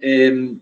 Eh, 0.00 0.54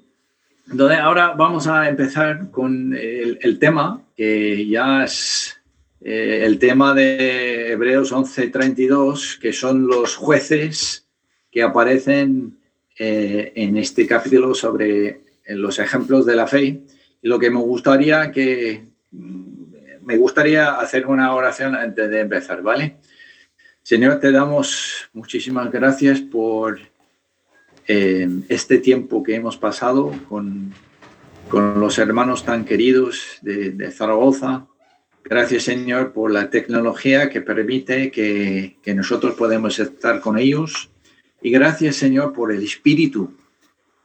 ahora 1.00 1.34
vamos 1.36 1.66
a 1.66 1.88
empezar 1.88 2.50
con 2.50 2.94
el, 2.94 3.58
tema, 3.58 4.02
que 4.16 4.66
ya 4.66 5.04
es 5.04 5.60
eh, 6.00 6.42
el 6.44 6.58
tema 6.58 6.94
de 6.94 7.72
Hebreos 7.72 8.12
11:32, 8.12 9.38
que 9.38 9.52
son 9.52 9.86
los 9.86 10.16
jueces 10.16 11.06
que 11.50 11.62
aparecen 11.62 12.58
eh, 12.98 13.52
en 13.54 13.76
este 13.76 14.06
capítulo 14.06 14.54
sobre 14.54 15.20
los 15.46 15.78
ejemplos 15.78 16.26
de 16.26 16.36
la 16.36 16.46
fe. 16.46 16.82
Y 17.22 17.28
lo 17.28 17.38
que 17.38 17.50
me 17.50 17.60
gustaría 17.60 18.30
que 18.30 18.86
me 19.10 20.16
gustaría 20.16 20.76
hacer 20.76 21.06
una 21.06 21.34
oración 21.34 21.74
antes 21.74 22.08
de 22.08 22.20
empezar, 22.20 22.62
¿vale? 22.62 22.96
Señor, 23.82 24.20
te 24.20 24.32
damos 24.32 25.08
muchísimas 25.12 25.70
gracias 25.70 26.20
por 26.20 26.78
eh, 27.88 28.28
este 28.48 28.78
tiempo 28.78 29.22
que 29.22 29.34
hemos 29.34 29.56
pasado 29.56 30.12
con, 30.28 30.72
con 31.48 31.80
los 31.80 31.98
hermanos 31.98 32.44
tan 32.44 32.64
queridos 32.64 33.38
de, 33.42 33.90
Zaragoza. 33.90 34.66
Gracias, 35.24 35.64
Señor, 35.64 36.12
por 36.12 36.30
la 36.30 36.50
tecnología 36.50 37.28
que 37.28 37.40
permite 37.40 38.10
que, 38.10 38.76
que 38.82 38.94
nosotros 38.94 39.34
podemos 39.34 39.78
estar 39.78 40.20
con 40.20 40.38
ellos. 40.38 40.90
Y 41.42 41.50
gracias, 41.50 41.96
Señor, 41.96 42.32
por 42.32 42.52
el 42.52 42.62
espíritu 42.62 43.32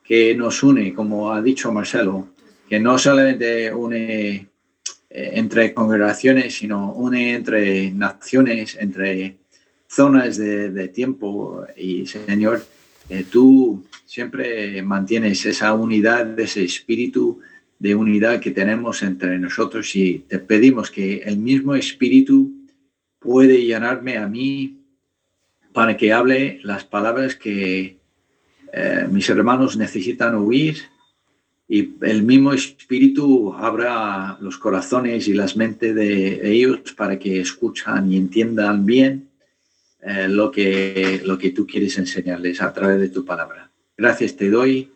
que 0.04 0.36
nos 0.36 0.64
une, 0.64 0.94
como 0.94 1.32
ha 1.32 1.42
dicho 1.42 1.72
Marcelo, 1.72 2.30
que 2.68 2.80
no 2.80 2.98
solamente 2.98 3.74
une 3.74 4.48
eh, 5.16 5.32
entre 5.36 5.74
congregaciones, 5.74 6.56
sino 6.56 6.92
une 6.94 7.36
entre 7.36 7.92
naciones, 7.92 8.76
entre 8.80 9.38
zonas 9.88 10.38
de, 10.38 10.88
tiempo 10.88 11.66
y 11.78 12.08
Señor, 12.08 12.66
eh, 13.10 13.26
tú 13.30 13.84
siempre 14.06 14.82
mantienes 14.82 15.46
esa 15.46 15.74
unidad, 15.74 16.40
ese 16.40 16.64
espíritu 16.64 17.40
de 17.80 17.96
unidad 17.96 18.40
que 18.40 18.52
tenemos 18.52 19.04
entre 19.04 19.38
nosotros 19.40 19.96
y 19.96 20.20
te 20.20 20.40
pedimos 20.40 20.90
que 20.90 21.18
el 21.18 21.38
mismo 21.38 21.76
espíritu 21.76 22.52
puede 23.20 23.66
llenarme 23.66 24.18
a 24.18 24.28
mí 24.28 24.78
para 25.74 25.98
que 25.98 26.14
hable 26.14 26.60
las 26.64 26.84
palabras 26.86 27.36
que 27.36 27.98
eh, 28.72 29.08
mis 29.12 29.30
hermanos 29.30 29.76
necesitan 29.76 30.36
oír 30.36 30.78
y 31.68 31.94
el 32.02 32.24
mismo 32.24 32.54
espíritu 32.54 33.54
abra 33.54 34.38
los 34.40 34.58
corazones 34.58 35.28
y 35.28 35.34
las 35.34 35.58
mentes 35.58 35.96
de 35.96 36.52
ellos 36.52 36.94
para 36.96 37.18
que 37.18 37.40
escuchan 37.40 38.12
y 38.12 38.18
entiendan 38.18 38.86
bien 38.86 39.30
eh, 40.06 40.28
lo, 40.28 40.52
que, 40.52 41.22
lo 41.24 41.38
que 41.38 41.52
tú 41.52 41.66
quieres 41.66 41.98
enseñarles 41.98 42.62
a 42.62 42.74
través 42.74 43.00
de 43.00 43.10
tu 43.10 43.24
palabra. 43.24 43.72
Gracias 43.96 44.36
te 44.36 44.50
doy 44.50 44.92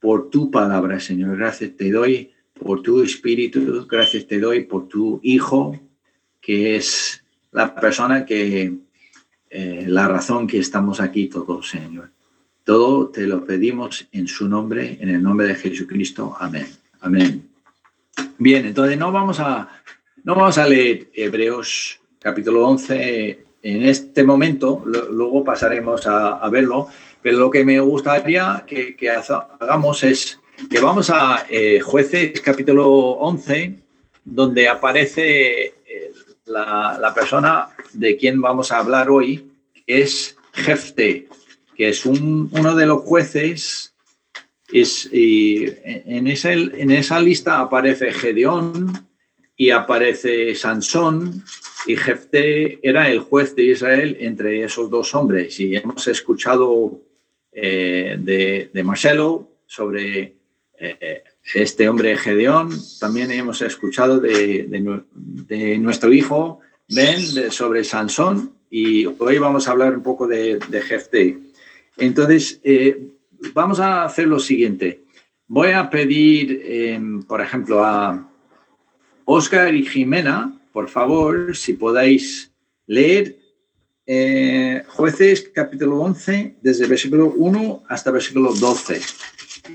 por 0.00 0.30
tu 0.30 0.50
palabra, 0.50 0.98
Señor. 0.98 1.36
Gracias 1.36 1.76
te 1.76 1.90
doy 1.90 2.32
por 2.54 2.82
tu 2.82 3.02
espíritu. 3.02 3.86
Gracias 3.86 4.26
te 4.26 4.38
doy 4.38 4.64
por 4.64 4.88
tu 4.88 5.20
Hijo, 5.22 5.78
que 6.40 6.76
es 6.76 7.22
la 7.52 7.74
persona 7.74 8.24
que, 8.24 8.78
eh, 9.50 9.84
la 9.86 10.08
razón 10.08 10.46
que 10.46 10.58
estamos 10.58 11.00
aquí 11.00 11.26
todos, 11.26 11.68
Señor. 11.68 12.10
Todo 12.64 13.10
te 13.10 13.26
lo 13.26 13.44
pedimos 13.44 14.08
en 14.10 14.26
su 14.26 14.48
nombre, 14.48 14.96
en 15.00 15.10
el 15.10 15.22
nombre 15.22 15.48
de 15.48 15.54
Jesucristo. 15.54 16.34
Amén. 16.40 16.66
Amén. 17.00 17.46
Bien, 18.38 18.64
entonces 18.64 18.96
no 18.96 19.12
vamos 19.12 19.38
a, 19.38 19.68
no 20.24 20.34
vamos 20.34 20.56
a 20.56 20.66
leer 20.66 21.10
Hebreos 21.12 22.00
capítulo 22.18 22.66
11 22.66 23.45
en 23.62 23.84
este 23.84 24.22
momento, 24.22 24.82
luego 24.84 25.42
pasaremos 25.44 26.06
a, 26.06 26.48
verlo, 26.50 26.88
pero 27.22 27.38
lo 27.38 27.50
que 27.50 27.64
me 27.64 27.80
gustaría 27.80 28.64
que, 28.66 28.96
hagamos 29.60 30.04
es 30.04 30.38
que 30.70 30.78
vamos 30.80 31.10
a 31.10 31.46
eh, 31.50 31.80
jueces 31.80 32.40
capítulo 32.40 32.88
11, 32.88 33.74
donde 34.24 34.68
aparece 34.68 35.64
eh, 35.64 36.12
la, 36.46 37.12
persona 37.14 37.68
de 37.92 38.16
quien 38.16 38.40
vamos 38.40 38.70
a 38.70 38.78
hablar 38.78 39.10
hoy, 39.10 39.50
que 39.74 40.02
es 40.02 40.36
Jefte, 40.52 41.28
que 41.76 41.88
es 41.88 42.06
uno 42.06 42.74
de 42.74 42.86
los 42.86 43.02
jueces. 43.02 43.94
Es, 44.72 45.08
y 45.12 45.64
en, 45.84 46.26
en 46.26 46.90
esa 46.90 47.20
lista 47.20 47.60
aparece 47.60 48.12
Gedeón 48.12 49.06
y 49.56 49.70
aparece 49.70 50.54
Sansón 50.54 51.44
y 51.86 51.96
Jefté 51.96 52.80
era 52.82 53.08
el 53.08 53.20
juez 53.20 53.54
de 53.54 53.64
Israel 53.64 54.16
entre 54.20 54.64
esos 54.64 54.90
dos 54.90 55.14
hombres. 55.14 55.58
Y 55.60 55.76
hemos 55.76 56.06
escuchado 56.08 57.00
eh, 57.52 58.16
de, 58.18 58.82
Marcelo 58.82 59.48
sobre 59.66 60.34
eh, 60.78 61.22
este 61.54 61.88
hombre 61.88 62.16
Gedeón. 62.16 62.70
También 62.98 63.30
hemos 63.30 63.62
escuchado 63.62 64.18
de, 64.18 64.66
nuestro 65.78 66.12
hijo 66.12 66.60
Ben 66.88 67.20
sobre 67.52 67.84
Sansón. 67.84 68.52
Y 68.68 69.06
hoy 69.06 69.38
vamos 69.38 69.68
a 69.68 69.70
hablar 69.70 69.96
un 69.96 70.02
poco 70.02 70.26
de, 70.26 70.58
Jefté. 70.86 71.38
Entonces, 71.96 72.60
eh, 72.64 73.10
vamos 73.54 73.78
a 73.78 74.04
hacer 74.04 74.26
lo 74.26 74.40
siguiente. 74.40 75.02
Voy 75.46 75.70
a 75.70 75.88
pedir, 75.88 76.62
em, 76.64 77.22
por 77.22 77.40
ejemplo, 77.40 77.84
a 77.84 78.28
Oscar 79.24 79.72
y 79.72 79.86
Jimena 79.86 80.55
por 80.76 80.90
favor, 80.90 81.56
si 81.56 81.72
podáis 81.72 82.52
leer 82.86 83.38
eh, 84.04 84.84
Jueces 84.88 85.48
capítulo 85.54 86.00
11, 86.00 86.56
desde 86.60 86.86
versículo 86.86 87.32
1 87.34 87.84
hasta 87.88 88.10
versículo 88.10 88.52
12. 88.52 89.00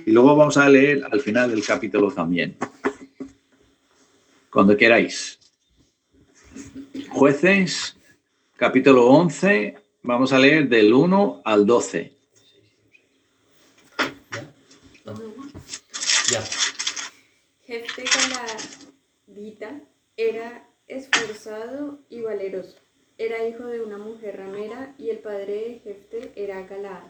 Y 0.05 0.11
luego 0.11 0.35
vamos 0.35 0.57
a 0.57 0.69
leer 0.69 1.03
al 1.11 1.19
final 1.19 1.49
del 1.49 1.65
capítulo 1.65 2.11
también. 2.11 2.55
Cuando 4.51 4.77
queráis. 4.77 5.39
Jueces 7.09 7.97
capítulo 8.55 9.07
11, 9.07 9.73
vamos 10.03 10.31
a 10.33 10.37
leer 10.37 10.69
del 10.69 10.93
1 10.93 11.41
al 11.43 11.65
12. 11.65 12.13
Ya. 16.29 16.43
Jefe 17.65 18.03
Vita 19.25 19.81
era 20.15 20.70
esforzado 20.91 21.99
y 22.09 22.21
valeroso. 22.21 22.75
Era 23.17 23.47
hijo 23.47 23.65
de 23.65 23.81
una 23.81 23.97
mujer 23.97 24.37
ramera 24.37 24.93
y 24.97 25.09
el 25.09 25.19
padre 25.19 25.53
de 25.53 25.79
Jefte 25.83 26.31
era 26.35 26.67
Galaad. 26.67 27.07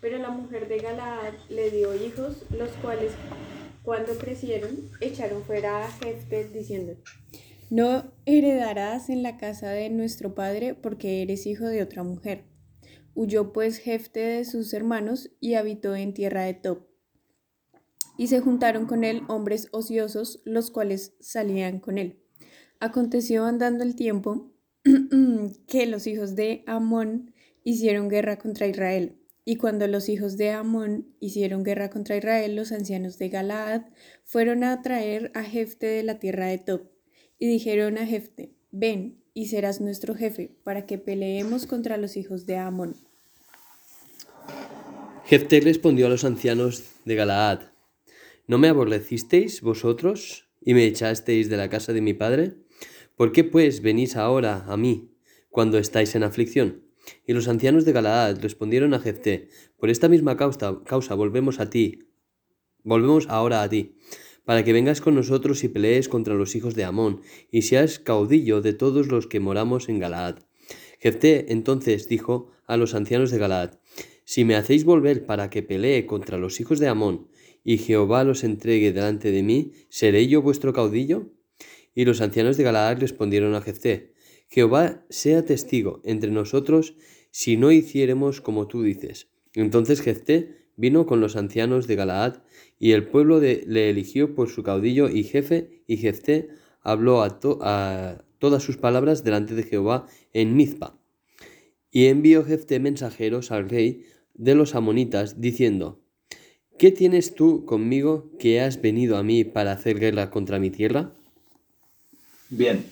Pero 0.00 0.18
la 0.18 0.30
mujer 0.30 0.68
de 0.68 0.78
Galaad 0.78 1.34
le 1.48 1.70
dio 1.70 1.94
hijos, 1.94 2.44
los 2.50 2.70
cuales 2.82 3.12
cuando 3.82 4.16
crecieron 4.16 4.90
echaron 5.00 5.42
fuera 5.42 5.84
a 5.84 5.90
Jefte 5.90 6.48
diciendo, 6.48 6.94
no 7.70 8.12
heredarás 8.26 9.08
en 9.08 9.22
la 9.22 9.36
casa 9.36 9.70
de 9.70 9.90
nuestro 9.90 10.34
padre 10.34 10.74
porque 10.74 11.22
eres 11.22 11.46
hijo 11.46 11.64
de 11.64 11.82
otra 11.82 12.02
mujer. 12.04 12.44
Huyó 13.14 13.52
pues 13.52 13.78
Jefte 13.78 14.20
de 14.20 14.44
sus 14.44 14.72
hermanos 14.74 15.30
y 15.40 15.54
habitó 15.54 15.96
en 15.96 16.14
tierra 16.14 16.42
de 16.44 16.54
Top. 16.54 16.86
Y 18.16 18.28
se 18.28 18.40
juntaron 18.40 18.86
con 18.86 19.04
él 19.04 19.22
hombres 19.26 19.68
ociosos, 19.72 20.42
los 20.44 20.70
cuales 20.70 21.16
salían 21.20 21.80
con 21.80 21.98
él. 21.98 22.21
Aconteció 22.82 23.44
andando 23.44 23.84
el 23.84 23.94
tiempo 23.94 24.50
que 25.68 25.86
los 25.86 26.08
hijos 26.08 26.34
de 26.34 26.64
Amón 26.66 27.32
hicieron 27.62 28.08
guerra 28.08 28.40
contra 28.40 28.66
Israel. 28.66 29.14
Y 29.44 29.54
cuando 29.54 29.86
los 29.86 30.08
hijos 30.08 30.36
de 30.36 30.50
Amón 30.50 31.06
hicieron 31.20 31.62
guerra 31.62 31.90
contra 31.90 32.16
Israel, 32.16 32.56
los 32.56 32.72
ancianos 32.72 33.18
de 33.18 33.28
Galaad 33.28 33.82
fueron 34.24 34.64
a 34.64 34.82
traer 34.82 35.30
a 35.36 35.44
Jefte 35.44 35.86
de 35.86 36.02
la 36.02 36.18
tierra 36.18 36.46
de 36.46 36.58
Top. 36.58 36.90
Y 37.38 37.46
dijeron 37.46 37.98
a 37.98 38.04
Jefte, 38.04 38.50
ven 38.72 39.22
y 39.32 39.46
serás 39.46 39.80
nuestro 39.80 40.16
jefe, 40.16 40.50
para 40.64 40.84
que 40.84 40.98
peleemos 40.98 41.66
contra 41.66 41.98
los 41.98 42.16
hijos 42.16 42.46
de 42.46 42.56
Amón. 42.56 42.96
Jefte 45.26 45.60
respondió 45.60 46.06
a 46.06 46.10
los 46.10 46.24
ancianos 46.24 46.82
de 47.04 47.14
Galaad, 47.14 47.60
¿no 48.48 48.58
me 48.58 48.66
aborrecisteis 48.66 49.60
vosotros 49.60 50.48
y 50.60 50.74
me 50.74 50.84
echasteis 50.84 51.48
de 51.48 51.56
la 51.56 51.70
casa 51.70 51.92
de 51.92 52.00
mi 52.00 52.12
padre? 52.12 52.56
¿Por 53.16 53.32
qué 53.32 53.44
pues 53.44 53.82
venís 53.82 54.16
ahora 54.16 54.64
a 54.66 54.76
mí 54.76 55.10
cuando 55.50 55.78
estáis 55.78 56.14
en 56.14 56.22
aflicción? 56.22 56.84
Y 57.26 57.34
los 57.34 57.48
ancianos 57.48 57.84
de 57.84 57.92
Galaad 57.92 58.40
respondieron 58.40 58.94
a 58.94 59.00
Jefté, 59.00 59.48
por 59.78 59.90
esta 59.90 60.08
misma 60.08 60.36
causa, 60.36 60.82
causa 60.84 61.14
volvemos 61.14 61.60
a 61.60 61.68
ti, 61.68 62.08
volvemos 62.84 63.28
ahora 63.28 63.62
a 63.62 63.68
ti, 63.68 63.96
para 64.44 64.64
que 64.64 64.72
vengas 64.72 65.00
con 65.00 65.14
nosotros 65.14 65.62
y 65.62 65.68
pelees 65.68 66.08
contra 66.08 66.34
los 66.34 66.54
hijos 66.56 66.74
de 66.74 66.84
Amón, 66.84 67.20
y 67.50 67.62
seas 67.62 67.98
caudillo 67.98 68.60
de 68.60 68.72
todos 68.72 69.08
los 69.08 69.26
que 69.26 69.40
moramos 69.40 69.88
en 69.88 69.98
Galaad. 69.98 70.38
Jefté 70.98 71.52
entonces 71.52 72.08
dijo 72.08 72.50
a 72.66 72.76
los 72.76 72.94
ancianos 72.94 73.30
de 73.30 73.38
Galaad, 73.38 73.78
si 74.24 74.44
me 74.44 74.56
hacéis 74.56 74.84
volver 74.84 75.26
para 75.26 75.50
que 75.50 75.62
pelee 75.62 76.06
contra 76.06 76.38
los 76.38 76.60
hijos 76.60 76.78
de 76.78 76.88
Amón, 76.88 77.28
y 77.64 77.78
Jehová 77.78 78.24
los 78.24 78.42
entregue 78.42 78.92
delante 78.92 79.30
de 79.30 79.42
mí, 79.42 79.72
¿seré 79.88 80.26
yo 80.28 80.42
vuestro 80.42 80.72
caudillo? 80.72 81.30
Y 81.94 82.04
los 82.04 82.20
ancianos 82.20 82.56
de 82.56 82.64
Galaad 82.64 82.98
respondieron 82.98 83.54
a 83.54 83.60
Jefté, 83.60 84.12
Jehová 84.48 85.04
sea 85.08 85.44
testigo 85.46 86.02
entre 86.04 86.30
nosotros 86.30 86.94
si 87.30 87.56
no 87.56 87.72
hiciéremos 87.72 88.42
como 88.42 88.66
tú 88.66 88.82
dices. 88.82 89.28
Entonces 89.54 90.02
Jefté 90.02 90.62
vino 90.76 91.06
con 91.06 91.20
los 91.20 91.36
ancianos 91.36 91.86
de 91.86 91.96
Galaad, 91.96 92.42
y 92.78 92.92
el 92.92 93.06
pueblo 93.06 93.40
le 93.40 93.90
eligió 93.90 94.34
por 94.34 94.48
su 94.48 94.62
caudillo 94.62 95.08
y 95.08 95.24
jefe, 95.24 95.82
y 95.86 95.96
Jefté 95.98 96.48
habló 96.80 97.22
a, 97.22 97.38
todas 98.38 98.62
sus 98.62 98.76
palabras 98.76 99.24
delante 99.24 99.54
de 99.54 99.62
Jehová 99.62 100.06
en 100.32 100.56
Mizpa. 100.56 100.98
Y 101.90 102.06
envió 102.06 102.44
Jefté 102.44 102.80
mensajeros 102.80 103.52
al 103.52 103.68
rey 103.68 104.04
de 104.34 104.54
los 104.54 104.74
amonitas, 104.74 105.40
diciendo, 105.40 106.02
¿Qué 106.78 106.90
tienes 106.90 107.34
tú 107.34 107.64
conmigo 107.64 108.32
que 108.38 108.60
has 108.60 108.82
venido 108.82 109.16
a 109.16 109.22
mí 109.22 109.44
para 109.44 109.72
hacer 109.72 110.00
guerra 110.00 110.30
contra 110.30 110.58
mi 110.58 110.70
tierra? 110.70 111.14
Bien. 112.54 112.84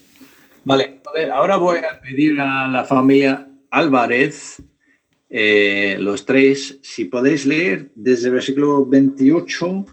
Vale, 0.64 1.02
ahora 1.34 1.58
voy 1.58 1.80
a 1.80 2.00
pedir 2.00 2.40
a 2.40 2.66
la 2.66 2.84
familia 2.84 3.46
Álvarez, 3.70 4.62
eh, 5.28 5.98
los 6.00 6.24
tres, 6.24 6.78
si 6.82 7.04
podéis 7.04 7.44
leer 7.44 7.90
desde 7.94 8.28
el 8.28 8.34
versículo 8.34 8.86
28 8.86 9.84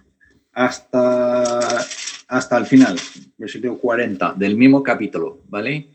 hasta, 0.53 1.85
hasta 2.29 2.57
el 2.57 2.65
final, 2.65 2.97
versículo 3.37 3.77
40 3.77 4.35
del 4.37 4.55
mismo 4.55 4.81
capítulo, 4.81 5.41
¿vale? 5.49 5.89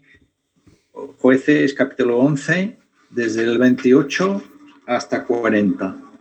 Jueces 0.92 1.72
capítulo 1.72 2.18
11, 2.18 2.76
desde 3.08 3.42
el 3.42 3.56
28 3.56 4.42
hasta 4.84 5.24
40. 5.24 6.11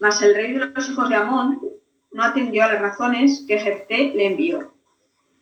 Mas 0.00 0.22
el 0.22 0.34
rey 0.34 0.52
de 0.54 0.66
los 0.66 0.88
hijos 0.88 1.08
de 1.10 1.14
Amón 1.14 1.60
no 2.10 2.24
atendió 2.24 2.64
a 2.64 2.72
las 2.72 2.80
razones 2.80 3.44
que 3.46 3.60
Jefté 3.60 4.12
le 4.16 4.26
envió. 4.26 4.72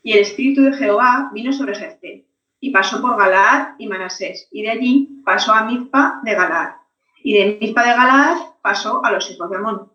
Y 0.02 0.12
el 0.14 0.20
espíritu 0.20 0.62
de 0.62 0.72
Jehová 0.72 1.30
vino 1.32 1.52
sobre 1.52 1.76
Jefté, 1.76 2.26
y 2.60 2.70
pasó 2.70 3.00
por 3.00 3.16
Galaad 3.16 3.76
y 3.78 3.86
Manasés, 3.86 4.48
y 4.50 4.62
de 4.62 4.70
allí 4.70 5.22
pasó 5.24 5.52
a 5.52 5.64
Mizpa 5.64 6.20
de 6.24 6.34
Galaad, 6.34 6.72
y 7.22 7.34
de 7.34 7.58
Mizpa 7.60 7.84
de 7.84 7.90
Galaad 7.90 8.36
pasó 8.60 9.04
a 9.04 9.12
los 9.12 9.30
hijos 9.30 9.48
de 9.48 9.56
Amón. 9.56 9.92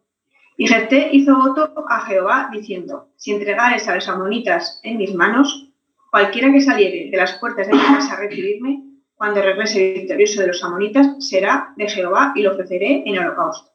Y 0.55 0.67
Jefté 0.67 1.09
hizo 1.11 1.35
voto 1.35 1.73
a 1.89 2.01
Jehová, 2.05 2.49
diciendo, 2.51 3.09
si 3.17 3.31
entregares 3.31 3.87
a 3.89 3.95
los 3.95 4.07
amonitas 4.07 4.79
en 4.83 4.97
mis 4.97 5.13
manos, 5.13 5.71
cualquiera 6.09 6.51
que 6.53 6.61
saliere 6.61 7.09
de 7.11 7.17
las 7.17 7.33
puertas 7.33 7.67
de 7.67 7.73
mi 7.73 7.79
casa 7.79 8.13
a 8.13 8.19
recibirme, 8.19 8.83
cuando 9.15 9.41
regrese 9.41 9.93
victorioso 9.93 10.41
de 10.41 10.47
los 10.47 10.63
amonitas, 10.63 11.07
será 11.19 11.73
de 11.75 11.89
Jehová 11.89 12.31
y 12.35 12.43
lo 12.43 12.51
ofreceré 12.51 13.03
en 13.05 13.17
holocausto. 13.17 13.72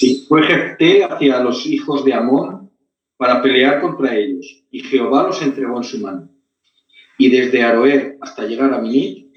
Y 0.00 0.24
fue 0.28 0.42
Jefté 0.44 1.04
hacia 1.04 1.42
los 1.42 1.66
hijos 1.66 2.04
de 2.04 2.14
Amón 2.14 2.70
para 3.16 3.42
pelear 3.42 3.80
contra 3.80 4.16
ellos, 4.16 4.64
y 4.70 4.80
Jehová 4.80 5.24
los 5.24 5.42
entregó 5.42 5.78
en 5.78 5.84
su 5.84 5.98
mano. 5.98 6.30
Y 7.18 7.30
desde 7.30 7.64
Aroer 7.64 8.16
hasta 8.20 8.46
llegar 8.46 8.72
a 8.72 8.80
Minit, 8.80 9.28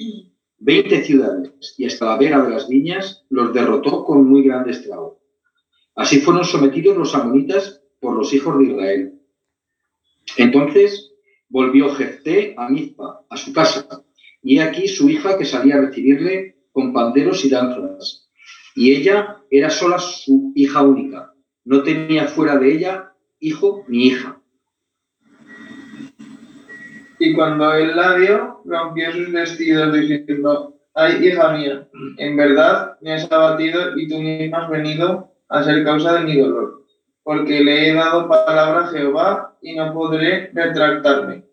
veinte 0.59 1.03
ciudades 1.03 1.73
y 1.77 1.85
hasta 1.85 2.05
la 2.05 2.17
vera 2.17 2.43
de 2.43 2.51
las 2.51 2.69
viñas 2.69 3.25
los 3.29 3.53
derrotó 3.53 4.05
con 4.05 4.29
muy 4.29 4.43
grande 4.43 4.71
estrago. 4.71 5.19
Así 5.95 6.21
fueron 6.21 6.45
sometidos 6.45 6.95
los 6.95 7.15
amonitas 7.15 7.81
por 7.99 8.15
los 8.15 8.31
hijos 8.33 8.59
de 8.59 8.65
Israel. 8.65 9.19
Entonces 10.37 11.11
volvió 11.49 11.89
Jefté 11.95 12.53
a 12.55 12.69
Mizpa, 12.69 13.25
a 13.27 13.37
su 13.37 13.51
casa, 13.51 13.87
y 14.43 14.59
aquí 14.59 14.87
su 14.87 15.09
hija 15.09 15.37
que 15.39 15.45
salía 15.45 15.77
a 15.77 15.81
recibirle 15.81 16.57
con 16.71 16.93
panderos 16.93 17.43
y 17.43 17.49
danzas 17.49 18.20
y 18.75 18.95
ella 18.95 19.38
era 19.50 19.69
sola 19.69 20.00
su 20.00 20.53
hija 20.56 20.81
única. 20.81 21.33
No 21.65 21.83
tenía 21.83 22.27
fuera 22.27 22.57
de 22.57 22.73
ella 22.73 23.12
hijo 23.39 23.83
ni 23.88 24.07
hija. 24.07 24.38
Y 27.19 27.33
cuando 27.33 27.73
él 27.73 27.95
la 27.95 28.15
vio, 28.15 28.62
rompió 28.65 29.12
sus 29.12 29.31
vestidos 29.31 29.94
diciendo, 29.94 30.75
ay, 30.95 31.27
hija 31.27 31.53
mía, 31.53 31.88
en 32.18 32.35
verdad 32.35 32.97
me 33.01 33.13
has 33.13 33.31
abatido 33.31 33.97
y 33.97 34.07
tú 34.07 34.19
misma 34.19 34.63
has 34.63 34.69
venido 34.69 35.31
a 35.50 35.63
ser 35.63 35.83
causa 35.83 36.13
de 36.13 36.21
mi 36.21 36.38
dolor, 36.38 36.83
porque 37.24 37.63
le 37.63 37.89
he 37.89 37.94
dado 37.94 38.27
palabra 38.27 38.85
a 38.85 38.88
Jehová 38.88 39.56
y 39.62 39.75
no 39.75 39.94
podré 39.94 40.50
retractarme. 40.53 41.44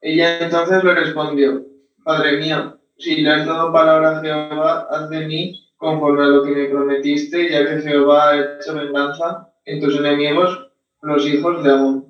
Ella 0.00 0.38
entonces 0.38 0.82
le 0.84 0.94
respondió, 0.94 1.66
Padre 2.02 2.38
mío, 2.38 2.78
si 2.96 3.22
le 3.22 3.30
has 3.30 3.46
dado 3.46 3.72
palabra 3.72 4.18
a 4.18 4.20
Jehová, 4.22 4.86
haz 4.90 5.10
de 5.10 5.26
mí 5.26 5.63
conforme 5.84 6.24
a 6.24 6.28
lo 6.28 6.42
que 6.42 6.50
me 6.50 6.64
prometiste, 6.64 7.50
ya 7.50 7.66
que 7.66 7.82
Jehová 7.82 8.30
ha 8.30 8.56
hecho 8.56 8.74
venganza 8.74 9.52
en 9.66 9.82
tus 9.82 9.94
enemigos, 9.98 10.70
los 11.02 11.26
hijos 11.26 11.62
de 11.62 11.72
Amón. 11.72 12.06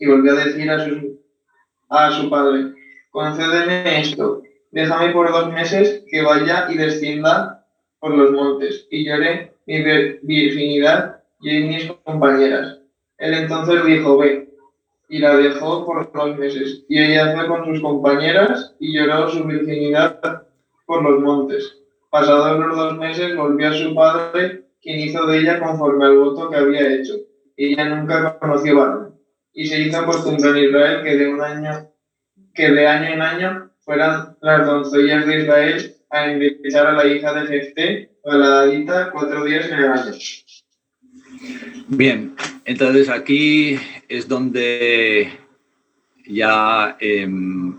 Y 0.00 0.06
volvió 0.06 0.32
a 0.32 0.44
decir 0.44 0.68
a, 0.68 0.84
a 1.90 2.10
su 2.10 2.28
padre, 2.28 2.74
concédeme 3.12 4.00
esto, 4.00 4.42
déjame 4.72 5.12
por 5.12 5.30
dos 5.30 5.52
meses 5.52 6.02
que 6.10 6.22
vaya 6.22 6.66
y 6.68 6.76
descienda 6.76 7.64
por 8.00 8.12
los 8.16 8.32
montes, 8.32 8.88
y 8.90 9.04
llore 9.04 9.54
mi 9.66 9.82
virginidad 10.22 11.22
y 11.40 11.60
mis 11.60 11.92
compañeras. 12.02 12.80
Él 13.18 13.34
entonces 13.34 13.84
dijo, 13.84 14.18
ve, 14.18 14.48
y 15.08 15.18
la 15.18 15.36
dejó 15.36 15.86
por 15.86 16.10
dos 16.10 16.36
meses. 16.36 16.84
Y 16.88 16.98
ella 16.98 17.36
fue 17.36 17.46
con 17.46 17.64
sus 17.66 17.80
compañeras 17.80 18.74
y 18.80 18.92
lloró 18.94 19.28
su 19.28 19.44
virginidad 19.44 20.42
por 20.86 21.04
los 21.04 21.20
montes. 21.20 21.79
Pasados 22.10 22.58
los 22.58 22.76
dos 22.76 22.98
meses 22.98 23.36
volvió 23.36 23.68
a 23.68 23.72
su 23.72 23.94
padre, 23.94 24.64
quien 24.82 24.98
hizo 25.00 25.26
de 25.26 25.38
ella 25.38 25.60
conforme 25.60 26.06
al 26.06 26.18
voto 26.18 26.50
que 26.50 26.56
había 26.56 26.92
hecho. 26.92 27.14
Ella 27.56 27.84
nunca 27.88 28.38
conoció 28.38 28.76
varón. 28.76 29.14
Y 29.52 29.66
se 29.66 29.80
hizo 29.80 30.04
costumbre 30.04 30.50
en 30.50 30.68
Israel 30.70 31.02
que 31.04 31.16
de 31.16 31.28
un 31.28 31.40
año, 31.40 31.88
que 32.54 32.70
de 32.70 32.86
año 32.86 33.14
en 33.14 33.22
año 33.22 33.70
fueran 33.80 34.36
las 34.40 34.66
doncellas 34.66 35.26
de 35.26 35.40
Israel 35.40 35.96
a 36.10 36.32
invitar 36.32 36.86
a 36.88 36.92
la 36.92 37.06
hija 37.06 37.32
de 37.32 37.46
Jefté, 37.46 38.10
a 38.24 38.34
la 38.34 38.48
Dadita, 38.48 39.10
cuatro 39.12 39.44
días 39.44 39.68
en 39.70 39.78
el 39.78 39.92
año. 39.92 40.12
Bien, 41.88 42.34
entonces 42.64 43.08
aquí 43.08 43.78
es 44.08 44.26
donde 44.26 45.30
ya 46.26 46.96
em, 47.00 47.78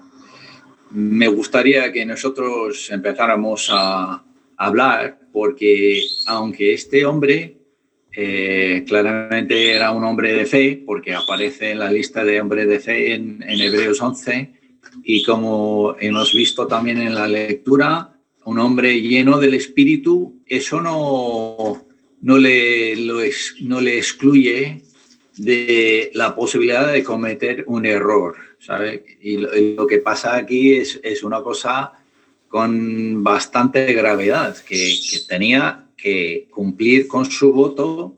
me 0.93 1.27
gustaría 1.27 1.91
que 1.91 2.05
nosotros 2.05 2.89
empezáramos 2.91 3.69
a 3.71 4.23
hablar, 4.57 5.19
porque 5.31 6.03
aunque 6.27 6.73
este 6.73 7.05
hombre 7.05 7.57
eh, 8.13 8.83
claramente 8.87 9.71
era 9.71 9.91
un 9.91 10.03
hombre 10.03 10.33
de 10.33 10.45
fe, 10.45 10.83
porque 10.85 11.13
aparece 11.13 11.71
en 11.71 11.79
la 11.79 11.91
lista 11.91 12.23
de 12.25 12.41
hombres 12.41 12.67
de 12.67 12.79
fe 12.79 13.13
en, 13.13 13.41
Hebreos 13.43 14.01
11, 14.01 14.51
y 15.03 15.23
como 15.23 15.95
hemos 15.99 16.33
visto 16.33 16.67
también 16.67 17.01
en 17.01 17.15
la 17.15 17.27
lectura, 17.27 18.13
un 18.43 18.59
hombre 18.59 19.01
lleno 19.01 19.39
del 19.39 19.53
Espíritu, 19.53 20.41
eso 20.45 20.81
no, 20.81 21.85
no, 22.21 22.37
le, 22.37 22.95
no 23.61 23.79
le 23.79 23.97
excluye 23.97 24.81
de 25.41 26.11
la 26.13 26.35
posibilidad 26.35 26.91
de 26.91 27.03
cometer 27.03 27.63
un 27.65 27.87
error. 27.87 28.35
Y 29.21 29.37
lo, 29.37 29.87
que 29.87 29.97
pasa 29.97 30.35
aquí 30.35 30.73
es, 30.75 30.99
es, 31.03 31.23
una 31.23 31.41
cosa 31.41 31.93
con 32.47 33.23
bastante 33.23 33.91
gravedad, 33.93 34.55
que, 34.63 34.93
tenía 35.27 35.87
que 35.97 36.47
cumplir 36.51 37.07
con 37.07 37.25
su 37.25 37.51
voto 37.51 38.17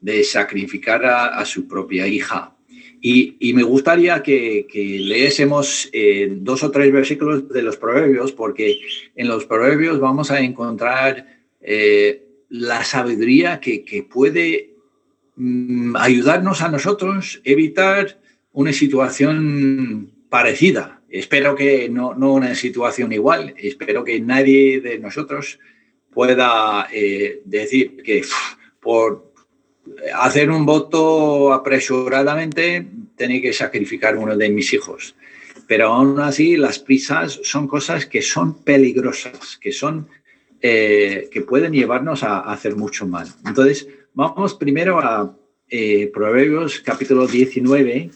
de 0.00 0.24
sacrificar 0.24 1.04
a, 1.04 1.44
su 1.44 1.68
propia 1.68 2.08
hija. 2.08 2.56
Y, 3.00 3.36
y 3.38 3.52
me 3.52 3.62
gustaría 3.62 4.22
que, 4.22 4.66
que 4.68 4.98
leésemos 4.98 5.88
eh, 5.92 6.28
dos 6.28 6.64
o 6.64 6.70
tres 6.72 6.90
versículos 6.92 7.48
de 7.50 7.62
los 7.62 7.76
proverbios, 7.76 8.32
porque 8.32 8.80
en 9.14 9.28
los 9.28 9.44
proverbios 9.44 10.00
vamos 10.00 10.30
a 10.32 10.40
encontrar 10.40 11.38
eh, 11.60 12.22
la 12.48 12.82
sabiduría 12.82 13.60
que, 13.60 13.84
que 13.84 14.02
puede 14.02 14.73
mm, 15.36 15.96
ayudarnos 15.96 16.62
a 16.62 16.68
nosotros 16.68 17.40
evitar 17.44 18.18
una 18.52 18.72
situación 18.72 20.10
parecida. 20.28 21.00
Espero 21.08 21.54
que 21.54 21.88
no, 21.88 22.10
una 22.10 22.54
situación 22.54 23.12
igual. 23.12 23.54
Espero 23.56 24.04
que 24.04 24.20
nadie 24.20 24.80
de 24.80 24.98
nosotros 24.98 25.58
pueda 26.12 26.88
eh, 26.92 27.42
decir 27.44 28.02
que 28.02 28.22
por 28.80 29.32
hacer 30.14 30.50
un 30.50 30.64
voto 30.64 31.52
apresuradamente 31.52 32.86
tenía 33.16 33.42
que 33.42 33.52
sacrificar 33.52 34.16
uno 34.16 34.36
de 34.36 34.48
mis 34.50 34.72
hijos. 34.72 35.14
Pero 35.66 35.92
aún 35.92 36.20
así 36.20 36.56
las 36.56 36.78
prisas 36.78 37.40
son 37.42 37.66
cosas 37.66 38.06
que 38.06 38.22
son 38.22 38.62
peligrosas, 38.62 39.56
que 39.60 39.72
son 39.72 40.08
eh, 40.60 41.28
que 41.30 41.42
pueden 41.42 41.72
llevarnos 41.72 42.22
a, 42.22 42.40
hacer 42.40 42.74
mucho 42.74 43.06
mal. 43.06 43.28
Entonces, 43.46 43.86
vamos 44.14 44.54
primero 44.54 45.00
a 45.00 45.36
eh, 45.68 46.10
Proverbios 46.14 46.80
capítulo 46.80 47.26
19, 47.26 48.10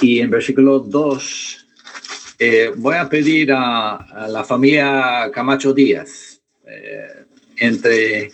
y 0.00 0.20
en 0.20 0.30
versículo 0.30 0.78
2 0.78 1.66
eh, 2.38 2.72
voy 2.76 2.94
a 2.94 3.08
pedir 3.08 3.50
a, 3.52 4.28
la 4.28 4.44
familia 4.44 5.30
Camacho 5.32 5.74
Díaz, 5.74 6.40
eh, 6.66 7.24
entre 7.56 8.30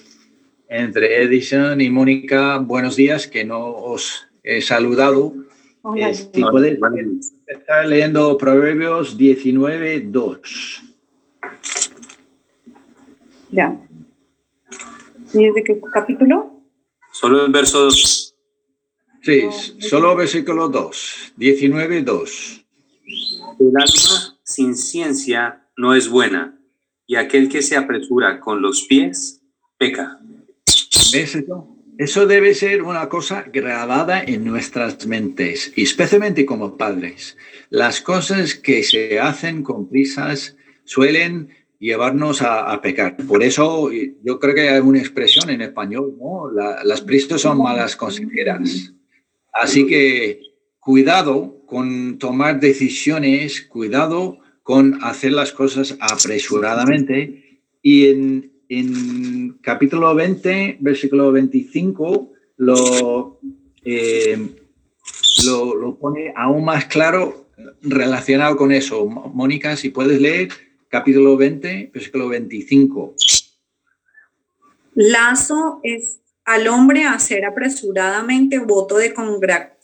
entre 0.69 1.23
Edison 1.23 1.81
y 1.81 1.89
Mónica, 1.89 2.59
buenos 2.59 2.97
días, 2.97 3.27
que 3.27 3.45
no 3.45 3.69
os 3.69 4.27
he 4.43 4.61
saludado. 4.61 5.33
Hola, 5.83 6.11
puedes 6.51 6.79
empezar 7.47 7.87
leyendo 7.87 8.37
Proverbios 8.37 9.17
19, 9.17 10.01
2. 10.01 10.83
ya. 13.53 13.84
¿Y 15.35 15.47
desde 15.47 15.65
qué 15.65 15.81
capítulo? 15.93 16.63
Solo 17.11 17.45
el 17.45 17.51
verso 17.51 17.85
2. 17.85 18.35
Sí, 19.23 19.43
solo 19.81 20.15
versículo 20.15 20.69
2, 20.69 21.33
19, 21.37 22.03
2. 22.03 22.67
El 23.59 23.67
alma 23.67 24.39
sin 24.45 24.77
ciencia 24.77 25.67
no 25.77 25.95
es 25.95 26.09
buena, 26.09 26.61
y 27.07 27.17
aquel 27.17 27.49
que 27.49 27.63
se 27.63 27.77
apresura 27.77 28.39
con 28.39 28.63
los 28.63 28.83
pies 28.83 29.43
peca. 29.77 30.21
¿Ves 31.13 31.35
eso? 31.35 31.69
Eso 31.97 32.27
debe 32.27 32.55
ser 32.55 32.83
una 32.83 33.09
cosa 33.09 33.45
grabada 33.53 34.23
en 34.23 34.45
nuestras 34.45 35.07
mentes, 35.07 35.73
y 35.75 35.83
especialmente 35.83 36.47
como 36.47 36.77
padres. 36.77 37.37
Las 37.71 38.01
cosas 38.01 38.55
que 38.55 38.83
se 38.83 39.19
hacen 39.19 39.63
con 39.63 39.89
prisas 39.89 40.57
suelen 40.85 41.51
llevarnos 41.85 42.41
a, 42.41 42.81
pecar. 42.81 43.15
Por 43.29 43.43
eso 43.43 43.91
yo 43.93 44.41
creo 44.41 44.55
que 44.55 44.71
hay 44.71 44.81
una 44.81 44.99
expresión 44.99 45.51
en 45.51 45.61
español, 45.61 46.17
¿no? 46.19 46.51
La- 46.51 46.83
las 46.83 47.03
prisas 47.03 47.43
son 47.43 47.59
malas 47.59 47.95
consejeras. 47.95 48.95
Así 49.53 49.87
que 49.87 50.41
cuidado 50.81 51.63
con 51.67 52.19
tomar 52.19 52.59
decisiones, 52.59 53.61
cuidado 53.63 54.39
con 54.63 54.99
hacer 55.03 55.33
las 55.33 55.53
cosas 55.53 55.97
apresuradamente. 56.01 57.61
Y 57.83 58.07
en, 58.07 58.53
en 58.71 59.59
capítulo 59.61 60.15
20, 60.15 60.79
versículo 60.81 61.33
25, 61.33 62.31
lo, 62.57 63.41
eh, 63.85 64.39
lo, 65.45 65.75
lo 65.75 65.99
pone 65.99 66.33
aún 66.35 66.65
más 66.65 66.87
claro 66.87 67.47
relacionado 67.83 68.57
con 68.57 68.73
eso. 68.73 69.05
Mónica, 69.07 69.77
si 69.77 69.91
puedes 69.91 70.19
leer 70.19 70.49
capítulo 70.95 71.37
20, 71.37 71.91
versículo 71.93 72.29
25. 72.29 73.17
Lazo 74.95 75.81
es 75.83 76.21
al 76.45 76.69
hombre 76.69 77.03
hacer 77.03 77.45
apresuradamente 77.45 78.61
voto 78.61 78.99
de 78.99 79.13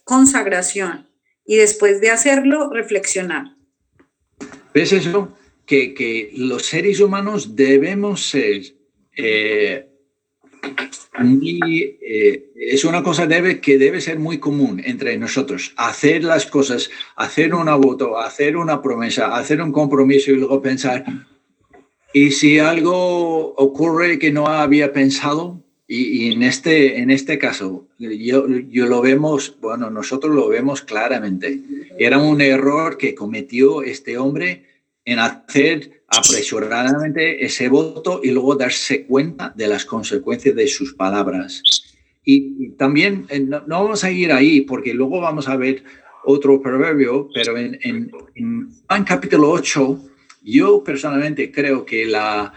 consagración 0.05 1.09
y 1.45 1.57
después 1.57 2.00
de 2.00 2.11
hacerlo 2.11 2.71
reflexionar. 2.71 3.57
¿Ves 4.73 4.93
eso? 4.93 5.37
Que, 5.67 5.95
que 5.95 6.31
los 6.37 6.67
seres 6.67 7.00
humanos 7.00 7.57
debemos 7.57 8.29
ser 8.29 8.62
eh, 9.17 9.89
muy, 11.19 11.99
eh, 12.00 12.50
es 12.55 12.85
una 12.85 13.02
cosa 13.02 13.29
que 13.29 13.79
debe 13.79 14.00
ser 14.00 14.19
muy 14.19 14.38
común 14.38 14.81
entre 14.85 15.17
nosotros. 15.19 15.73
Hacer 15.76 16.25
las 16.25 16.47
cosas, 16.47 16.90
hacer 17.17 17.55
una 17.55 17.75
voto, 17.75 18.19
hacer 18.19 18.57
una 18.57 18.81
promesa, 18.83 19.37
hacer 19.37 19.61
un 19.61 19.73
compromiso 19.73 20.31
y 20.31 20.37
luego 20.37 20.62
pensar, 20.62 21.05
¿y 22.12 22.31
si 22.31 22.59
algo 22.59 23.55
ocurre 23.55 24.19
que 24.19 24.33
no 24.33 24.47
había 24.47 24.93
pensado? 24.93 25.62
Y, 25.87 26.29
y 26.29 26.33
en, 26.33 26.45
este, 26.45 26.99
en 26.99 27.11
este 27.11 27.38
caso, 27.38 27.88
yo, 27.99 28.47
yo 28.49 28.87
lo 28.87 29.02
vemos, 29.02 29.57
bueno, 29.61 29.90
nosotros 29.90 30.35
lo 30.35 30.49
vemos 30.49 30.83
claramente. 30.83 31.61
Era 31.99 32.19
un 32.19 32.40
error 32.40 32.97
que 32.97 33.14
cometió 33.14 33.83
este 33.83 34.17
hombre 34.17 34.67
en 35.05 35.19
hacer 35.19 36.00
apresuradamente 36.11 37.45
ese 37.45 37.69
voto 37.69 38.21
y 38.23 38.33
luego 38.33 38.57
darse 38.57 39.07
cuenta 39.07 39.52
de 39.57 39.69
las 39.69 39.85
consecuencias 39.85 40.57
de 40.57 40.67
sus 40.67 40.95
palabras. 40.95 41.62
Y, 42.25 42.71
también 42.73 43.26
eh, 43.31 43.40
no, 43.40 43.61
no, 43.67 43.85
vamos 43.85 44.05
a 44.05 44.11
ir 44.11 44.33
ahí 44.33 44.62
porque 44.62 44.93
luego 44.93 45.21
vamos 45.21 45.49
a 45.49 45.57
ver 45.57 45.85
otro 46.25 46.61
proverbio, 46.61 47.29
pero 47.33 47.57
en, 47.57 47.79
en, 47.83 48.11
en 48.35 48.71
Juan 48.88 49.05
capítulo 49.05 49.50
8, 49.50 49.99
yo 50.43 50.83
personalmente 50.85 51.50
creo 51.50 51.85
que 51.85 52.05
la, 52.05 52.52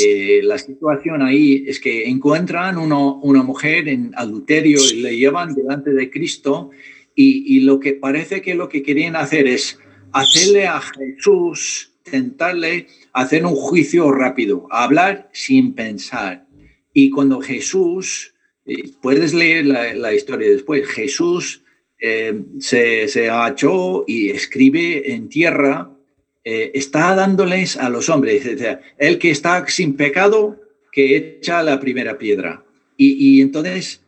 eh, 0.00 0.40
la 0.42 0.58
situación 0.58 1.22
ahí 1.22 1.64
es 1.66 1.80
que 1.80 2.08
encuentran 2.08 2.76
uno, 2.76 3.14
una 3.22 3.42
mujer 3.42 3.88
en 3.88 4.12
adulterio 4.16 4.78
y 4.92 5.00
le 5.00 5.16
llevan 5.16 5.54
delante 5.54 5.90
de 5.90 6.10
Cristo 6.10 6.70
y, 7.14 7.56
y 7.56 7.60
lo 7.60 7.80
que 7.80 7.94
parece 7.94 8.42
que 8.42 8.54
lo 8.54 8.68
que 8.68 8.82
querían 8.82 9.16
hacer 9.16 9.48
es 9.48 9.78
hacerle 10.12 10.66
a 10.66 10.80
Jesús, 10.80 11.92
tentarle, 12.10 12.86
hacer 13.12 13.44
un 13.44 13.54
juicio 13.54 14.10
rápido, 14.12 14.66
hablar 14.70 15.28
sin 15.32 15.74
pensar. 15.74 16.46
Y 16.92 17.10
cuando 17.10 17.40
Jesús, 17.40 18.34
eh, 18.66 18.90
puedes 19.00 19.34
leer 19.34 19.66
la, 19.66 20.14
historia 20.14 20.50
después, 20.50 20.86
Jesús 20.88 21.62
eh, 22.00 22.42
se, 22.60 23.08
se, 23.08 23.30
agachó 23.30 24.04
y 24.06 24.30
escribe 24.30 25.12
en 25.12 25.28
tierra, 25.28 25.90
eh, 26.44 26.70
está 26.74 27.14
dándoles 27.14 27.76
a 27.76 27.88
los 27.90 28.08
hombres, 28.08 28.46
o 28.46 28.58
sea, 28.58 28.80
el 28.98 29.18
que 29.18 29.30
está 29.30 29.66
sin 29.68 29.94
pecado, 29.96 30.60
que 30.92 31.16
echa 31.16 31.62
la 31.62 31.78
primera 31.78 32.18
piedra. 32.18 32.64
Y, 32.96 33.36
y 33.36 33.40
entonces 33.40 34.02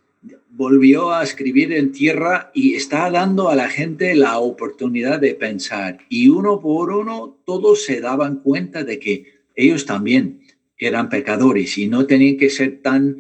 volvió 0.51 1.13
a 1.13 1.23
escribir 1.23 1.73
en 1.73 1.93
tierra 1.93 2.51
y 2.55 2.75
está 2.75 3.11
dando 3.11 3.49
a 3.49 3.55
la 3.55 3.69
gente 3.69 4.15
la 4.15 4.39
oportunidad 4.39 5.21
de 5.21 5.35
pensar. 5.35 5.99
Y 6.09 6.29
uno 6.29 6.61
por 6.61 6.91
uno 6.91 7.39
todos 7.45 7.85
se 7.85 8.01
daban 8.01 8.41
cuenta 8.43 8.85
de 8.85 8.99
que 8.99 9.27
ellos 9.55 9.87
también 9.87 10.41
eran 10.77 11.09
pecadores 11.09 11.79
y 11.79 11.87
no 11.87 12.07
tenían 12.07 12.37
que 12.37 12.51
ser 12.51 12.81
tan 12.83 13.19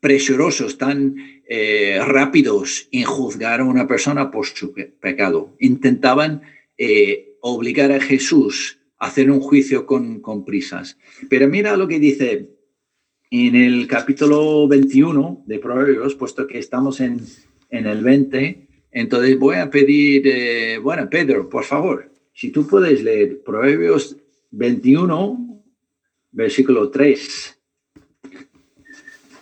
presurosos, 0.00 0.78
tan 0.78 1.16
eh, 1.48 2.00
rápidos 2.04 2.88
en 2.90 3.04
juzgar 3.04 3.60
a 3.60 3.64
una 3.64 3.86
persona 3.86 4.30
por 4.30 4.46
su 4.46 4.72
pe 4.72 4.86
pecado. 4.86 5.54
Intentaban 5.60 6.42
eh, 6.78 7.36
obligar 7.40 7.92
a 7.92 8.00
Jesús 8.00 8.78
a 8.98 9.06
hacer 9.06 9.30
un 9.30 9.40
juicio 9.40 9.86
con 9.86 10.44
prisas. 10.44 10.98
Pero 11.28 11.48
mira 11.48 11.76
lo 11.76 11.86
que 11.86 12.00
dice 12.00 12.55
en 13.30 13.56
el 13.56 13.86
capítulo 13.86 14.68
21 14.68 15.44
de 15.46 15.58
Proverbios, 15.58 16.14
puesto 16.14 16.46
que 16.46 16.58
estamos 16.58 17.00
en, 17.00 17.20
en 17.70 17.86
el 17.86 18.02
20, 18.02 18.68
entonces 18.92 19.38
voy 19.38 19.56
a 19.56 19.70
pedir, 19.70 20.26
eh, 20.26 20.78
bueno, 20.78 21.08
Pedro, 21.10 21.48
por 21.48 21.64
favor, 21.64 22.10
si 22.32 22.50
tú 22.50 22.66
puedes 22.66 23.02
leer 23.02 23.42
Proverbios 23.42 24.16
21, 24.50 25.64
versículo 26.30 26.90
3. 26.90 27.58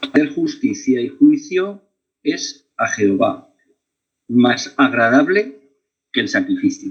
Hacer 0.00 0.34
justicia 0.34 1.00
y 1.00 1.08
juicio 1.08 1.82
es 2.22 2.68
a 2.76 2.88
Jehová, 2.88 3.52
más 4.28 4.74
agradable 4.76 5.60
que 6.12 6.20
el 6.20 6.28
sacrificio. 6.28 6.90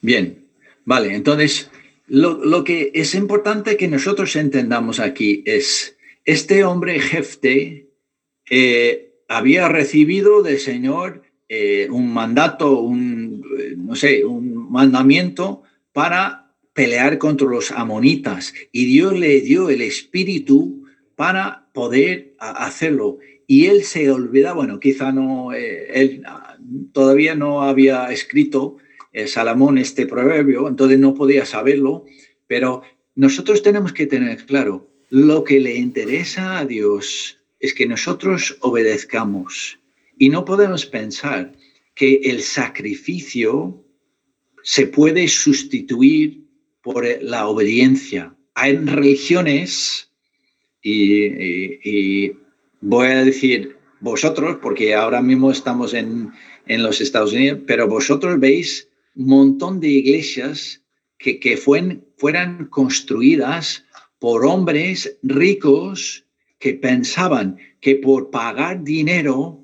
Bien, 0.00 0.46
vale, 0.84 1.14
entonces 1.14 1.70
lo, 2.12 2.62
que 2.62 2.92
es 2.94 3.14
importante 3.14 3.78
que 3.78 3.88
nosotros 3.88 4.36
entendamos 4.36 5.00
aquí 5.00 5.42
es, 5.46 5.96
este 6.26 6.62
hombre 6.62 7.00
Jefte 7.00 7.88
eh, 8.50 9.14
había 9.28 9.68
recibido 9.68 10.42
del 10.42 10.58
Señor 10.58 11.22
eh, 11.48 11.88
un 11.90 12.12
mandato, 12.12 12.80
un, 12.80 13.42
no 13.78 13.94
sé, 13.94 14.26
un 14.26 14.70
mandamiento 14.70 15.62
para 15.94 16.52
pelear 16.74 17.16
contra 17.16 17.46
los 17.46 17.70
amonitas 17.70 18.52
y 18.72 18.84
Dios 18.84 19.18
le 19.18 19.40
dio 19.40 19.70
el 19.70 19.80
espíritu 19.80 20.84
para 21.16 21.68
poder 21.72 22.34
hacerlo. 22.38 23.20
Y 23.46 23.66
él 23.66 23.84
se 23.84 24.10
olvida, 24.10 24.52
bueno, 24.52 24.80
quizá 24.80 25.12
no, 25.12 25.54
eh, 25.54 25.86
él 25.94 26.22
todavía 26.92 27.34
no 27.34 27.62
había 27.62 28.12
escrito 28.12 28.76
eh, 29.12 29.26
Salomón 29.26 29.78
este 29.78 30.06
proverbio, 30.06 30.68
entonces 30.68 30.98
no 30.98 31.14
podía 31.14 31.44
saberlo, 31.44 32.04
pero 32.46 32.82
nosotros 33.14 33.62
tenemos 33.62 33.92
que 33.92 34.06
tener 34.06 34.44
claro, 34.46 34.88
lo 35.10 35.44
que 35.44 35.60
le 35.60 35.76
interesa 35.76 36.58
a 36.58 36.64
Dios 36.64 37.38
es 37.60 37.74
que 37.74 37.86
nosotros 37.86 38.56
obedezcamos 38.60 39.78
y 40.18 40.30
no 40.30 40.44
podemos 40.44 40.86
pensar 40.86 41.52
que 41.94 42.20
el 42.24 42.42
sacrificio 42.42 43.84
se 44.62 44.86
puede 44.86 45.28
sustituir 45.28 46.44
por 46.82 47.06
la 47.20 47.46
obediencia. 47.46 48.34
Hay 48.54 48.76
religiones, 48.76 50.10
y, 50.82 51.24
y, 51.88 52.36
voy 52.80 53.08
a 53.08 53.24
decir 53.24 53.76
vosotros, 54.00 54.58
porque 54.62 54.94
ahora 54.94 55.22
mismo 55.22 55.52
estamos 55.52 55.94
en, 55.94 56.32
en 56.66 56.82
los 56.82 57.00
Estados 57.00 57.32
Unidos, 57.32 57.60
pero 57.66 57.86
vosotros 57.86 58.40
veis 58.40 58.88
montón 59.14 59.80
de 59.80 59.88
iglesias 59.88 60.82
que, 61.18 61.38
que 61.38 61.56
fuen, 61.56 62.04
fueran 62.16 62.66
construidas 62.66 63.84
por 64.18 64.44
hombres 64.44 65.18
ricos 65.22 66.24
que 66.58 66.74
pensaban 66.74 67.58
que 67.80 67.96
por 67.96 68.30
pagar 68.30 68.84
dinero 68.84 69.62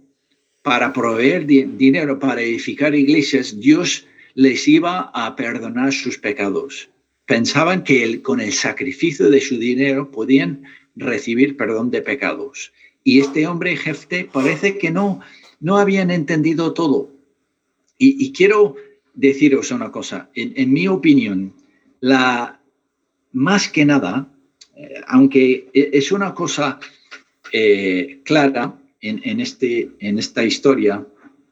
para 0.62 0.93
proveer 0.93 1.47
di 1.47 1.62
dinero 1.64 2.19
para 2.19 2.43
edificar 2.43 2.95
iglesias, 2.95 3.59
Dios 3.59 4.07
les 4.35 4.69
iba 4.69 5.11
a 5.14 5.35
perdonar 5.35 5.93
sus 5.93 6.19
pecados. 6.19 6.90
Pensaban 7.25 7.85
que 7.85 8.05
el, 8.05 8.23
con 8.23 8.40
el 8.40 8.52
sacrificio 8.52 9.31
de 9.31 9.40
su 9.40 9.59
dinero 9.59 10.11
podían 10.11 10.64
recibir 10.95 11.57
perdón 11.57 11.90
de 11.90 12.02
pecados. 12.02 12.73
Y 13.05 13.21
este 13.21 13.47
hombre, 13.47 13.76
Jefte, 13.76 14.28
parece 14.31 14.78
que 14.78 14.90
no, 14.90 15.21
no 15.61 15.78
habían 15.78 16.11
entendido 16.11 16.75
todo. 16.75 17.12
Y, 18.00 18.33
quiero 18.33 18.76
deciros 19.19 19.73
una 19.73 19.91
cosa, 19.91 20.31
en, 20.35 20.73
mi 20.73 20.87
opinión, 20.87 21.53
la, 21.99 22.61
más 23.33 23.69
que 23.69 23.85
nada, 23.85 24.29
eh, 24.77 24.95
aunque 25.09 25.69
e, 25.75 25.91
es 25.93 26.13
una 26.13 26.35
cosa 26.35 26.79
eh, 27.53 28.21
clara 28.25 28.75
en, 29.01 29.41
este, 29.41 29.91
en 29.99 30.19
esta 30.21 30.45
historia, 30.45 31.05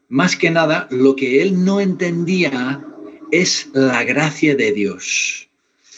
más 0.09 0.37
que 0.37 0.51
nada 0.51 0.87
lo 0.91 1.17
que 1.17 1.43
él 1.43 1.65
no 1.65 1.81
entendía 1.81 2.85
es 3.33 3.69
la 3.73 4.05
gracia 4.05 4.55
de 4.55 4.71
Dios. 4.71 5.49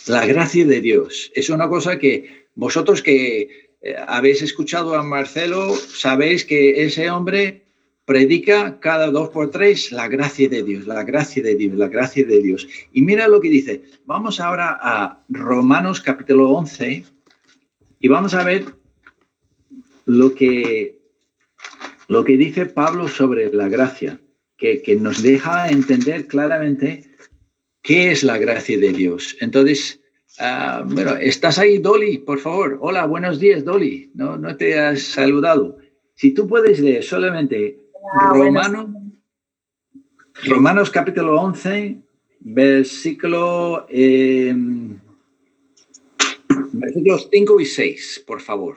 La 0.07 0.25
gracia 0.25 0.65
de 0.65 0.81
Dios. 0.81 1.31
Es 1.35 1.51
una 1.51 1.69
cosa 1.69 1.99
que 1.99 2.47
vosotros 2.55 3.03
que 3.03 3.71
eh, 3.83 3.95
habéis 4.07 4.41
escuchado 4.41 4.95
a 4.95 5.03
Marcelo, 5.03 5.77
sabéis 5.77 6.47
que 6.47 6.85
ese 6.85 7.11
hombre 7.11 7.68
predica 8.09 8.81
cada 8.81 9.11
dos 9.11 9.29
por 9.29 9.51
tres 9.51 9.93
la 9.93 10.09
gracia 10.09 10.49
de 10.49 10.63
Dios, 10.63 10.87
la 10.87 11.05
gracia 11.05 11.43
de 11.43 11.55
Dios, 11.55 11.77
la 11.77 11.89
gracia 11.89 12.25
de 12.25 12.41
Dios. 12.41 12.67
Y 12.91 13.03
mira 13.03 13.29
lo 13.29 13.39
que 13.39 13.51
dice. 13.51 13.83
Vamos 14.07 14.41
ahora 14.41 14.79
a 14.81 15.23
Romanos 15.29 16.01
capítulo 16.01 16.49
11 16.53 17.05
y 18.01 18.09
vamos 18.09 18.33
a 18.33 18.45
ver 18.45 18.65
lo 20.07 20.35
que, 20.35 21.03
lo 22.09 22.25
que 22.25 22.39
dice 22.39 22.65
Pablo 22.65 23.09
sobre 23.09 23.53
la 23.53 23.69
gracia, 23.69 24.19
que, 24.57 24.81
que 24.81 24.97
nos 24.97 25.23
deja 25.23 25.69
entender 25.69 26.29
claramente 26.29 27.11
qué 27.83 28.11
es 28.11 28.25
la 28.25 28.39
gracia 28.39 28.79
de 28.79 28.95
Dios. 28.95 29.37
Entonces, 29.43 30.01
uh, 30.41 30.83
bueno, 30.87 31.15
¿estás 31.17 31.59
ahí, 31.59 31.77
Dolly? 31.77 32.17
Por 32.17 32.39
favor. 32.39 32.79
Hola, 32.81 33.05
buenos 33.05 33.39
días, 33.39 33.67
Dolly. 33.67 34.13
No, 34.15 34.39
no 34.39 34.57
te 34.57 34.79
has 34.79 35.03
saludado. 35.03 35.77
Si 36.15 36.33
tú 36.33 36.49
puedes 36.49 36.81
leer 36.81 37.05
solamente 37.05 37.88
Ah, 38.13 38.33
Romanos, 38.33 38.87
Romanos 40.47 40.91
capítulo 40.91 41.41
11, 41.41 41.99
versículo, 42.41 43.87
em, 43.91 44.99
versículos 46.73 47.29
5 47.31 47.61
y 47.61 47.67
6, 47.67 48.25
por 48.27 48.41
favor. 48.41 48.77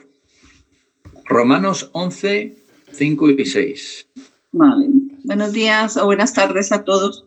Romanos 1.25 1.89
11, 1.93 2.57
5 2.91 3.29
y 3.29 3.45
6. 3.45 4.07
Vale. 4.51 4.87
Buenos 5.23 5.53
días 5.53 5.95
o 5.97 6.05
buenas 6.05 6.33
tardes 6.33 6.71
a 6.71 6.83
todos. 6.83 7.23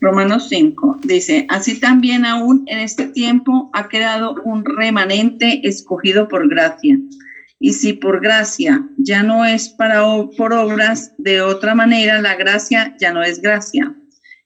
Romanos 0.00 0.48
5 0.48 0.98
dice, 1.04 1.46
así 1.48 1.80
también 1.80 2.26
aún 2.26 2.64
en 2.66 2.80
este 2.80 3.06
tiempo 3.06 3.70
ha 3.72 3.88
quedado 3.88 4.34
un 4.44 4.64
remanente 4.64 5.66
escogido 5.66 6.28
por 6.28 6.48
gracia 6.48 6.98
y 7.60 7.72
si 7.72 7.92
por 7.92 8.20
gracia 8.20 8.88
ya 8.96 9.22
no 9.22 9.44
es 9.44 9.68
para 9.68 10.04
por 10.36 10.52
obras, 10.52 11.12
de 11.18 11.40
otra 11.40 11.74
manera 11.74 12.20
la 12.20 12.36
gracia 12.36 12.96
ya 13.00 13.12
no 13.12 13.22
es 13.22 13.40
gracia. 13.40 13.94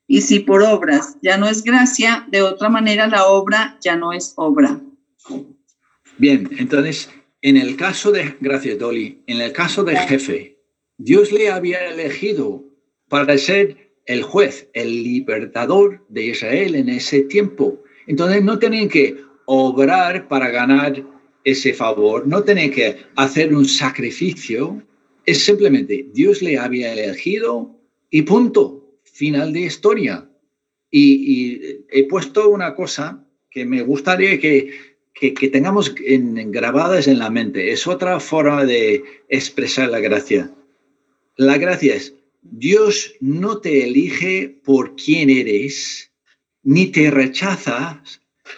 Y 0.06 0.22
si 0.22 0.40
por 0.40 0.62
obras 0.62 1.16
ya 1.22 1.36
no 1.36 1.48
es 1.48 1.62
gracia, 1.62 2.26
de 2.30 2.42
otra 2.42 2.68
manera 2.68 3.06
la 3.06 3.26
obra 3.26 3.78
ya 3.82 3.96
no 3.96 4.12
es 4.12 4.32
obra. 4.36 4.80
Bien, 6.18 6.48
entonces, 6.58 7.10
en 7.42 7.56
el 7.56 7.76
caso 7.76 8.12
de, 8.12 8.36
gracias 8.40 8.78
Dolly, 8.78 9.22
en 9.26 9.40
el 9.40 9.52
caso 9.52 9.84
de 9.84 9.96
jefe, 9.96 10.58
Dios 10.96 11.32
le 11.32 11.50
había 11.50 11.86
elegido 11.86 12.64
para 13.08 13.36
ser 13.36 13.92
el 14.06 14.22
juez, 14.22 14.68
el 14.72 15.02
libertador 15.02 16.04
de 16.08 16.26
Israel 16.26 16.74
en 16.74 16.88
ese 16.88 17.22
tiempo. 17.22 17.82
Entonces 18.06 18.42
no 18.42 18.58
tenían 18.58 18.88
que 18.88 19.16
obrar 19.46 20.28
para 20.28 20.50
ganar 20.50 21.04
ese 21.44 21.74
favor, 21.74 22.26
no 22.26 22.42
tiene 22.42 22.70
que 22.70 22.96
hacer 23.16 23.54
un 23.54 23.66
sacrificio, 23.66 24.82
es 25.26 25.44
simplemente 25.44 26.06
Dios 26.12 26.42
le 26.42 26.58
había 26.58 26.92
elegido 26.92 27.78
y 28.10 28.22
punto, 28.22 28.98
final 29.04 29.52
de 29.52 29.60
historia. 29.60 30.28
Y, 30.90 31.84
he 31.90 32.06
puesto 32.08 32.50
una 32.50 32.74
cosa 32.74 33.26
que 33.50 33.64
me 33.64 33.82
gustaría 33.82 34.38
que, 34.38 34.70
que, 35.14 35.48
tengamos 35.48 35.94
en, 36.04 36.50
grabadas 36.52 37.08
en 37.08 37.18
la 37.18 37.30
mente, 37.30 37.72
es 37.72 37.86
otra 37.86 38.20
forma 38.20 38.64
de 38.64 39.02
expresar 39.28 39.88
la 39.88 40.00
gracia. 40.00 40.50
La 41.36 41.56
gracia 41.56 41.94
es, 41.94 42.14
Dios 42.42 43.14
no 43.20 43.58
te 43.58 43.84
elige 43.84 44.60
por 44.64 44.96
quién 44.96 45.30
eres, 45.30 46.10
ni 46.62 46.88
te 46.88 47.10
rechaza, 47.10 48.02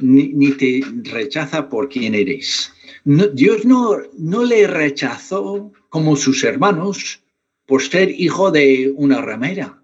ni, 0.01 0.29
ni 0.29 0.53
te 0.53 0.81
rechaza 1.05 1.69
por 1.69 1.89
quién 1.89 2.15
eres. 2.15 2.74
Dios 3.05 3.67
no, 3.67 3.99
no 4.17 4.45
le 4.45 4.67
rechazó 4.67 5.73
como 5.91 6.17
sus 6.17 6.43
hermanos 6.43 7.23
por 7.67 7.83
ser 7.83 8.11
hijo 8.11 8.51
de 8.51 8.93
una 8.97 9.21
ramera, 9.21 9.83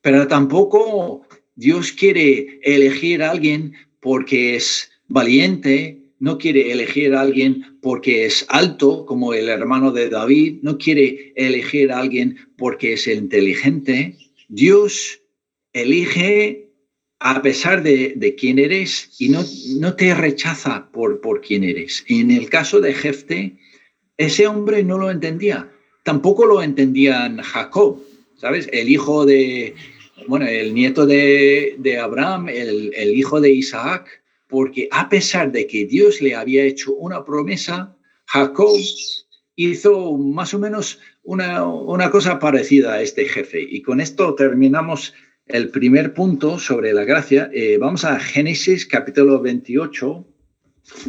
pero 0.00 0.26
tampoco 0.26 1.26
Dios 1.54 1.92
quiere 1.92 2.60
elegir 2.62 3.22
a 3.22 3.30
alguien 3.32 3.74
porque 4.00 4.56
es 4.56 4.90
valiente, 5.08 6.02
no 6.18 6.38
quiere 6.38 6.72
elegir 6.72 7.14
a 7.14 7.20
alguien 7.20 7.78
porque 7.82 8.24
es 8.24 8.46
alto, 8.48 9.04
como 9.04 9.34
el 9.34 9.48
hermano 9.50 9.92
de 9.92 10.08
David, 10.08 10.60
no 10.62 10.78
quiere 10.78 11.34
elegir 11.36 11.92
a 11.92 11.98
alguien 11.98 12.38
porque 12.56 12.94
es 12.94 13.06
inteligente. 13.06 14.16
Dios 14.48 15.20
elige 15.74 16.65
a 17.18 17.42
pesar 17.42 17.82
de, 17.82 18.34
quién 18.38 18.58
eres 18.58 19.10
y 19.18 19.28
no, 19.28 19.42
no 19.78 19.94
te 19.96 20.14
rechaza 20.14 20.88
por, 20.92 21.20
por 21.20 21.40
quién 21.40 21.64
eres. 21.64 22.04
En 22.08 22.30
el 22.30 22.50
caso 22.50 22.80
de 22.80 22.92
Jefte, 22.92 23.56
ese 24.16 24.46
hombre 24.46 24.82
no 24.82 24.98
lo 24.98 25.10
entendía. 25.10 25.70
Tampoco 26.02 26.46
lo 26.46 26.62
entendían 26.62 27.38
Jacob, 27.38 28.02
¿sabes? 28.36 28.68
El 28.72 28.88
hijo 28.88 29.24
de, 29.26 29.74
bueno, 30.28 30.46
el 30.46 30.74
nieto 30.74 31.06
de, 31.06 31.98
Abraham, 32.00 32.48
el, 32.48 33.14
hijo 33.14 33.40
de 33.40 33.50
Isaac, 33.50 34.22
porque 34.48 34.88
a 34.90 35.08
pesar 35.08 35.52
de 35.52 35.66
que 35.66 35.86
Dios 35.86 36.20
le 36.20 36.34
había 36.34 36.64
hecho 36.64 36.94
una 36.94 37.24
promesa, 37.24 37.96
Jacob 38.26 38.78
hizo 39.56 40.16
más 40.16 40.54
o 40.54 40.58
menos 40.58 41.00
una, 41.22 41.64
una 41.64 42.10
cosa 42.10 42.38
parecida 42.38 42.94
a 42.94 43.02
este 43.02 43.24
jefe. 43.24 43.66
Y 43.68 43.82
con 43.82 44.00
esto 44.00 44.34
terminamos 44.34 45.14
el 45.46 45.70
primer 45.70 46.12
punto 46.12 46.58
sobre 46.58 46.92
la 46.92 47.04
gracia, 47.04 47.48
eh, 47.52 47.78
vamos 47.78 48.04
a 48.04 48.18
Génesis 48.18 48.84
capítulo 48.84 49.40
28 49.40 50.26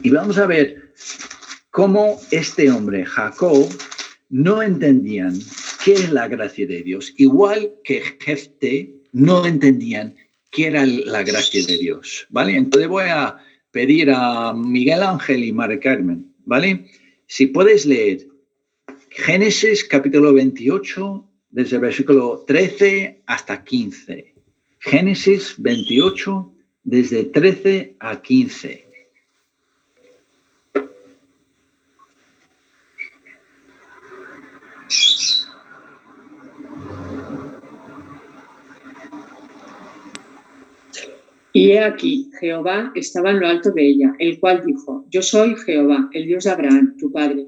y 0.04 0.10
vamos 0.12 0.38
a 0.38 0.46
ver 0.46 0.94
cómo 1.72 2.20
este 2.30 2.70
hombre, 2.70 3.06
Jacob, 3.06 3.68
no 4.30 4.62
entendían 4.62 5.34
qué 5.84 5.94
es 5.94 6.12
la 6.12 6.28
gracia 6.28 6.68
de 6.68 6.84
Dios, 6.84 7.14
igual 7.18 7.74
que 7.84 8.02
Jefte 8.20 8.94
no 9.12 9.46
entendían 9.46 10.16
qué 10.52 10.68
era 10.68 10.86
la 10.86 11.24
gracia 11.24 11.66
de 11.66 11.78
Dios, 11.78 12.28
¿vale? 12.30 12.56
Entonces 12.56 12.90
voy 12.90 13.06
a 13.10 13.38
pedir 13.72 14.12
a 14.12 14.54
Miguel 14.54 15.02
Ángel 15.02 15.44
y 15.44 15.52
Mari 15.52 15.80
Carmen, 15.80 16.32
¿vale? 16.46 16.86
Si 17.26 17.48
puedes 17.48 17.86
leer 17.88 18.28
Génesis 19.10 19.84
capítulo 19.84 20.32
28 20.34 21.27
desde 21.50 21.78
el 21.78 21.82
versículo 21.82 22.44
13 22.46 23.22
hasta 23.26 23.64
15. 23.64 24.34
Génesis 24.80 25.56
28, 25.58 26.54
desde 26.84 27.24
13 27.26 27.96
a 28.00 28.22
15. 28.22 28.88
Y 41.54 41.72
he 41.72 41.80
aquí, 41.80 42.30
Jehová 42.40 42.92
estaba 42.94 43.32
en 43.32 43.40
lo 43.40 43.48
alto 43.48 43.72
de 43.72 43.88
ella, 43.88 44.14
el 44.20 44.40
cual 44.40 44.64
dijo, 44.64 45.06
Yo 45.10 45.24
soy 45.24 45.56
Jehová, 45.56 46.08
el 46.14 46.28
Dios 46.28 46.44
de 46.44 46.52
Abraham, 46.52 46.96
tu 47.00 47.12
padre 47.12 47.48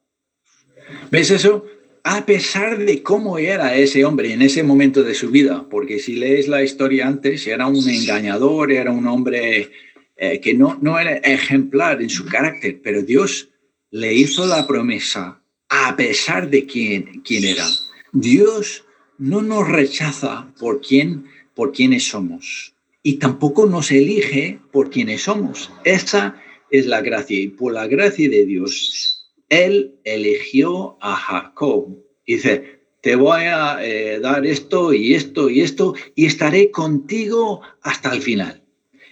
¿Ves 1.09 1.31
eso? 1.31 1.65
A 2.03 2.25
pesar 2.25 2.79
de 2.79 3.03
cómo 3.03 3.37
era 3.37 3.75
ese 3.75 4.05
hombre 4.05 4.33
en 4.33 4.41
ese 4.41 4.63
momento 4.63 5.03
de 5.03 5.13
su 5.13 5.29
vida, 5.29 5.67
porque 5.69 5.99
si 5.99 6.15
lees 6.15 6.47
la 6.47 6.63
historia 6.63 7.07
antes, 7.07 7.45
era 7.45 7.67
un 7.67 7.87
engañador, 7.87 8.71
era 8.71 8.91
un 8.91 9.07
hombre 9.07 9.71
eh, 10.17 10.39
que 10.39 10.53
no, 10.53 10.79
no 10.81 10.99
era 10.99 11.17
ejemplar 11.17 12.01
en 12.01 12.09
su 12.09 12.25
carácter, 12.25 12.79
pero 12.83 13.03
Dios 13.03 13.49
le 13.91 14.13
hizo 14.13 14.47
la 14.47 14.65
promesa 14.65 15.41
a 15.69 15.95
pesar 15.95 16.49
de 16.49 16.65
quién, 16.65 17.21
quién 17.23 17.43
era. 17.45 17.65
Dios 18.11 18.83
no 19.17 19.41
nos 19.41 19.67
rechaza 19.67 20.51
por 20.59 20.81
quién, 20.81 21.25
por 21.53 21.71
quiénes 21.71 22.07
somos 22.07 22.73
y 23.03 23.13
tampoco 23.13 23.65
nos 23.65 23.91
elige 23.91 24.59
por 24.71 24.89
quiénes 24.89 25.23
somos. 25.23 25.71
Esa 25.83 26.41
es 26.69 26.85
la 26.85 27.01
gracia 27.01 27.39
y 27.39 27.47
por 27.47 27.73
la 27.73 27.87
gracia 27.87 28.29
de 28.29 28.45
Dios, 28.45 29.20
Él 29.51 29.99
eligió 30.05 30.97
a 31.01 31.13
Jacob. 31.13 31.97
Dice, 32.25 32.79
te 33.01 33.17
voy 33.17 33.41
a 33.41 33.85
eh, 33.85 34.19
dar 34.21 34.45
esto 34.45 34.93
y 34.93 35.13
esto 35.13 35.49
y 35.49 35.59
esto 35.59 35.93
y 36.15 36.25
estaré 36.25 36.71
contigo 36.71 37.61
hasta 37.81 38.13
el 38.13 38.21
final. 38.21 38.63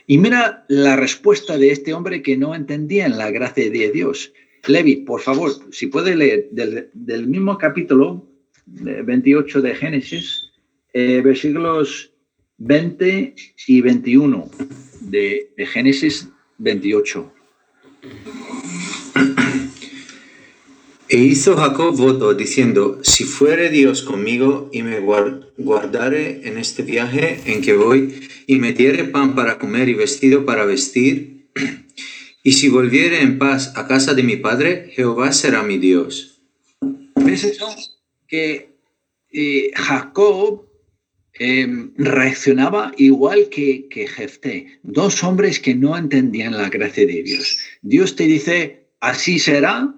Y 0.08 0.17
mira 0.17 0.65
la 0.69 0.95
respuesta 0.95 1.58
de 1.58 1.71
este 1.71 1.93
hombre 1.93 2.21
que 2.21 2.38
no 2.38 2.56
entendía 2.56 3.06
en 3.06 3.17
la 3.17 3.32
gracia 3.32 3.69
de 3.69 3.91
Dios. 3.91 4.32
Levi, 4.65 4.95
por 4.97 5.19
favor, 5.19 5.52
si 5.71 5.88
puede 5.88 6.15
leer 6.15 6.47
del, 6.52 7.28
mismo 7.28 7.58
capítulo 7.58 8.25
28 8.65 9.62
de 9.62 9.75
Génesis, 9.75 10.52
eh, 10.93 11.21
versículos 11.21 12.13
20 12.60 13.36
y 13.67 13.82
21 13.82 14.49
de, 15.02 15.52
de 15.58 15.65
Génesis 15.65 16.30
28. 16.60 17.34
E 21.11 21.17
hizo 21.17 21.57
Jacob 21.57 21.97
voto 21.97 22.35
diciendo, 22.35 22.99
si 23.01 23.23
fuere 23.23 23.71
Dios 23.71 24.03
conmigo 24.03 24.69
y 24.71 24.83
me 24.83 24.99
guardare 24.99 26.47
en 26.47 26.59
este 26.59 26.83
viaje 26.83 27.39
en 27.45 27.63
que 27.63 27.73
voy, 27.73 28.29
y 28.45 28.59
me 28.59 28.73
diere 28.73 29.05
pan 29.05 29.33
para 29.33 29.57
comer 29.57 29.89
y 29.89 29.95
vestido 29.95 30.45
para 30.45 30.65
vestir, 30.65 31.49
y 32.43 32.51
si 32.51 32.69
volviere 32.69 33.21
en 33.21 33.39
paz 33.39 33.73
a 33.75 33.87
casa 33.87 34.13
de 34.13 34.21
mi 34.21 34.35
padre, 34.35 34.91
Jehová 34.93 35.31
será 35.31 35.63
mi 35.63 35.79
Dios. 35.79 36.43
¿Ves 37.15 37.43
eso? 37.43 37.67
Que 38.27 38.75
eh, 39.31 39.71
Jacob 39.73 40.69
em, 41.33 41.91
reaccionaba 41.97 42.91
igual 42.97 43.49
que, 43.49 43.87
que 43.89 44.07
Jefté, 44.07 44.79
dos 44.83 45.23
hombres 45.23 45.59
que 45.59 45.73
no 45.73 45.97
entendían 45.97 46.55
la 46.55 46.69
gracia 46.69 47.07
de 47.07 47.23
Dios. 47.23 47.57
Dios 47.81 48.15
te 48.15 48.25
dice, 48.25 48.89
así 48.99 49.39
será, 49.39 49.95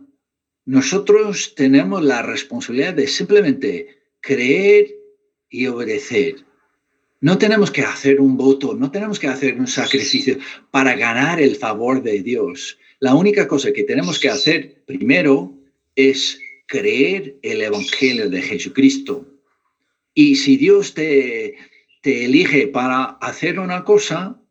nosotros 0.71 1.53
tenemos 1.53 2.01
la 2.01 2.21
responsabilidad 2.21 2.93
de 2.93 3.05
simplemente 3.05 4.03
creer 4.21 4.95
y 5.49 5.67
obedecer. 5.67 6.45
No 7.19 7.37
tenemos 7.37 7.71
que 7.71 7.81
hacer 7.81 8.21
un 8.21 8.37
voto, 8.37 8.73
no 8.73 8.89
tenemos 8.89 9.19
que 9.19 9.27
hacer 9.27 9.59
un 9.59 9.67
sacrificio 9.67 10.37
para 10.71 10.95
ganar 10.95 11.41
el 11.41 11.57
favor 11.57 12.01
de 12.01 12.23
Dios. 12.23 12.79
La 13.01 13.15
única 13.15 13.49
cosa 13.49 13.73
que 13.73 13.83
tenemos 13.83 14.17
que 14.17 14.29
hacer 14.29 14.81
primero 14.85 15.53
es 15.97 16.39
creer 16.67 17.35
el 17.41 17.61
Evangelio 17.63 18.29
de 18.29 18.41
Jesucristo. 18.41 19.27
Y 20.13 20.37
si 20.37 20.55
Dios 20.55 20.93
te, 20.93 21.57
te 22.01 22.23
elige 22.23 22.69
para 22.69 23.17
hacer 23.19 23.59
una 23.59 23.83
cosa, 23.83 24.41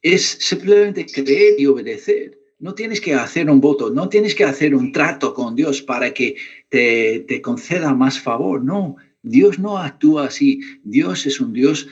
es 0.00 0.22
simplemente 0.24 1.04
creer 1.04 1.56
y 1.58 1.66
obedecer. 1.66 2.37
No 2.60 2.74
tienes 2.74 3.00
que 3.00 3.14
hacer 3.14 3.48
un 3.48 3.60
voto, 3.60 3.90
no 3.90 4.08
tienes 4.08 4.34
que 4.34 4.44
hacer 4.44 4.74
un 4.74 4.90
trato 4.90 5.32
con 5.32 5.54
Dios 5.54 5.80
para 5.80 6.12
que 6.12 6.36
te, 6.68 7.40
conceda 7.40 7.94
más 7.94 8.18
favor. 8.18 8.64
No, 8.64 8.96
Dios 9.22 9.58
no 9.60 9.78
actúa 9.78 10.26
así. 10.26 10.60
Dios 10.82 11.26
es 11.26 11.40
un 11.40 11.52
Dios 11.52 11.88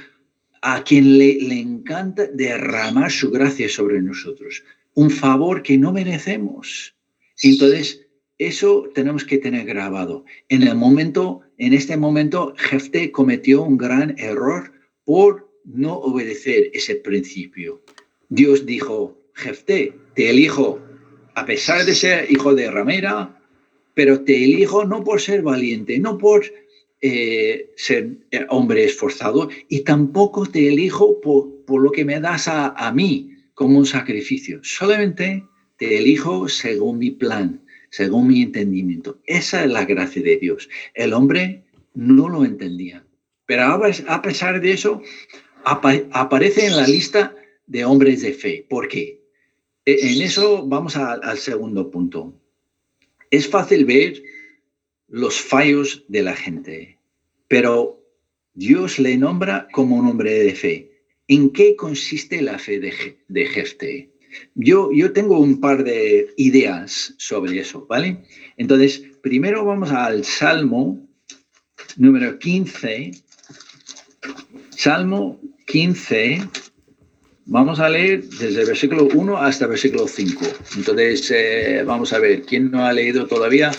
a 0.63 0.83
quien 0.83 1.19
le, 1.19 1.35
le 1.35 1.61
encanta 1.61 2.27
derramar 2.27 3.13
su 3.13 3.31
gracia 3.31 3.69
sobre 3.69 4.03
nosotros. 4.03 4.65
Un 4.95 5.11
favor 5.11 5.63
que 5.63 5.79
no 5.79 5.93
merecemos. 5.93 6.97
Entonces, 7.43 8.07
eso 8.39 8.91
tenemos 8.93 9.25
que 9.25 9.39
tener 9.39 9.67
grabado. 9.67 10.25
En 10.49 10.65
el 10.65 10.75
momento, 10.75 11.43
en 11.59 11.75
este 11.75 11.97
momento, 11.97 12.55
Jefte 12.57 13.13
cometió 13.13 13.63
un 13.63 13.79
gran 13.79 14.19
error 14.19 14.73
por 15.05 15.49
no 15.65 15.95
obedecer 15.95 16.71
ese 16.75 16.97
principio. 16.97 17.83
Dios 18.29 18.67
dijo, 18.67 19.17
Jefté, 19.37 19.93
te 20.15 20.31
elijo 20.31 20.81
a 21.35 21.45
pesar 21.45 21.85
de 21.85 21.95
ser 21.95 22.31
hijo 22.33 22.55
de 22.55 22.71
ramera, 22.71 23.39
pero 23.93 24.23
te 24.23 24.43
elijo 24.43 24.87
no 24.87 25.05
por 25.05 25.21
ser 25.21 25.43
valiente, 25.43 25.99
no 25.99 26.17
por 26.17 26.47
eh, 27.03 27.71
ser 27.77 28.17
eh, 28.31 28.47
hombre 28.49 28.85
esforzado, 28.85 29.51
y 29.69 29.81
tampoco 29.81 30.47
te 30.47 30.69
elijo 30.69 31.21
por, 31.21 31.83
lo 31.83 31.93
que 31.93 32.07
me 32.07 32.19
das 32.19 32.49
a, 32.49 32.69
a 32.69 32.91
mí 32.93 33.37
como 33.53 33.79
un 33.79 33.85
sacrificio. 33.85 34.61
Solamente 34.63 35.45
te 35.77 35.99
elijo 35.99 36.49
según 36.49 36.99
mi 36.99 37.11
plan, 37.11 37.63
según 37.91 38.29
mi 38.29 38.41
entendimiento. 38.41 39.21
Esa 39.27 39.65
es 39.65 39.71
la 39.71 39.85
gracia 39.85 40.23
de 40.23 40.39
Dios. 40.39 40.71
El 40.95 41.13
hombre 41.13 41.65
no 41.93 42.31
lo 42.31 42.47
entendía. 42.47 43.05
Pero 43.45 43.63
a 44.09 44.23
pesar 44.23 44.61
de 44.63 44.73
eso, 44.73 45.03
aparece 45.65 46.67
en 46.67 46.77
la 46.77 46.87
lista 46.87 47.35
de 47.67 47.85
hombres 47.85 48.23
de 48.23 48.33
fe. 48.33 48.67
¿Por 48.69 48.89
qué? 48.89 49.26
E, 49.87 50.13
en 50.13 50.23
eso 50.23 50.67
vamos 50.67 50.97
al 50.97 51.39
segundo 51.39 51.91
punto. 51.91 52.39
Es 53.31 53.49
fácil 53.49 53.85
ver 53.85 54.23
los 55.09 55.41
fallos 55.41 56.05
de 56.09 56.23
la 56.23 56.35
gente, 56.35 56.99
pero 57.49 58.03
Dios 58.55 58.99
le 58.99 59.17
nombra 59.17 59.69
como 59.73 59.97
un 59.97 60.07
hombre 60.09 60.33
de 60.33 60.55
fe. 60.55 60.93
¿En 61.29 61.51
qué 61.51 61.77
consiste 61.77 62.43
la 62.43 62.59
fe 62.59 62.79
de, 62.81 63.19
de 63.29 63.47
Jefte? 63.47 64.11
Yo, 64.55 64.91
yo 64.93 65.13
tengo 65.13 65.39
un 65.39 65.61
par 65.61 65.85
de 65.85 66.33
ideas 66.37 67.15
sobre 67.19 67.59
eso, 67.59 67.87
¿vale? 67.87 68.25
Entonces, 68.57 69.03
primero 69.23 69.65
vamos 69.65 69.91
al 69.91 70.25
Salmo 70.25 71.07
número 71.97 72.39
15. 72.39 73.13
Salmo 74.71 75.41
15, 75.67 76.49
Vamos 77.49 77.79
a 77.79 77.89
leer 77.89 78.25
desde 78.25 78.63
el 78.63 78.67
versículo 78.67 79.07
1 79.15 79.37
hasta 79.37 79.67
el 79.67 79.71
versículo 79.71 80.09
5. 80.09 80.45
Entonces, 80.79 81.31
eh, 81.31 81.85
vamos 81.87 82.13
a 82.13 82.19
ver, 82.19 82.43
¿quién 82.43 82.73
no 82.73 82.85
ha 82.85 82.93
leído 82.93 83.29
todavía? 83.29 83.71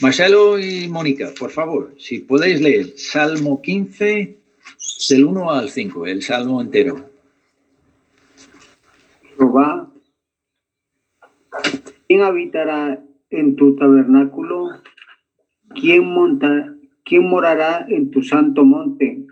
Marcelo 0.00 0.60
y 0.60 0.88
Mónica, 0.88 1.32
por 1.36 1.50
favor, 1.50 1.92
si 1.98 2.20
podéis 2.20 2.60
leer 2.60 2.96
Salmo 2.96 3.60
15, 3.60 4.38
del 5.08 5.24
1 5.24 5.50
al 5.50 5.70
5, 5.70 6.06
el 6.06 6.22
Salmo 6.22 6.60
entero. 6.60 7.10
Jehová, 9.36 9.90
¿quién 12.06 12.22
habitará 12.22 13.02
en 13.30 13.56
tu 13.56 13.74
tabernáculo? 13.74 14.68
¿Quién, 15.74 16.06
monta, 16.06 16.76
¿Quién 17.04 17.28
morará 17.28 17.86
en 17.88 18.12
tu 18.12 18.22
santo 18.22 18.64
monte? 18.64 19.26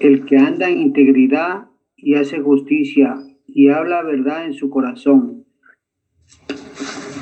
El 0.00 0.24
que 0.24 0.38
anda 0.38 0.70
en 0.70 0.80
integridad 0.80 1.66
y 2.02 2.16
hace 2.16 2.40
justicia 2.40 3.14
y 3.46 3.70
habla 3.70 4.02
verdad 4.02 4.44
en 4.44 4.54
su 4.54 4.68
corazón. 4.68 5.44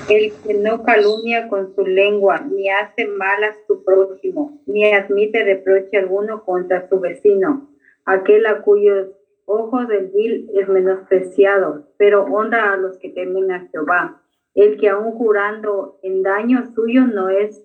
El 0.08 0.32
que 0.42 0.54
no 0.54 0.82
calumnia 0.82 1.46
con 1.48 1.72
su 1.74 1.86
lengua, 1.86 2.40
ni 2.40 2.68
hace 2.68 3.06
mal 3.06 3.44
a 3.44 3.54
su 3.66 3.84
prójimo, 3.84 4.60
ni 4.66 4.84
admite 4.92 5.44
reproche 5.44 5.98
alguno 5.98 6.44
contra 6.44 6.88
su 6.88 6.98
vecino, 6.98 7.70
aquel 8.06 8.46
a 8.46 8.62
cuyos 8.62 9.08
ojos 9.44 9.86
del 9.86 10.08
vil 10.08 10.50
es 10.54 10.68
menospreciado, 10.68 11.86
pero 11.96 12.24
honra 12.24 12.72
a 12.72 12.76
los 12.76 12.98
que 12.98 13.10
temen 13.10 13.52
a 13.52 13.68
Jehová. 13.68 14.22
El 14.54 14.80
que 14.80 14.88
aún 14.88 15.12
jurando 15.12 16.00
en 16.02 16.22
daño 16.22 16.72
suyo 16.74 17.06
no 17.06 17.28
es, 17.28 17.64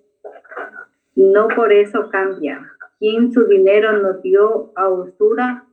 no 1.15 1.47
por 1.47 1.73
eso 1.73 2.09
cambia. 2.09 2.61
Quien 2.99 3.31
su 3.31 3.45
dinero 3.47 3.93
nos 3.93 4.21
dio 4.21 4.71
a 4.75 4.89
usura, 4.89 5.65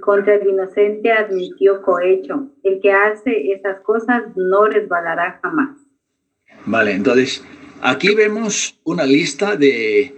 contra 0.00 0.34
el 0.34 0.48
inocente 0.48 1.12
admitió 1.12 1.82
cohecho. 1.82 2.50
El 2.62 2.80
que 2.80 2.92
hace 2.92 3.52
esas 3.52 3.80
cosas 3.80 4.24
no 4.36 4.66
resbalará 4.66 5.40
jamás. 5.42 5.78
Vale, 6.66 6.92
entonces 6.92 7.44
aquí 7.80 8.14
vemos 8.14 8.78
una 8.84 9.04
lista 9.04 9.56
de, 9.56 10.14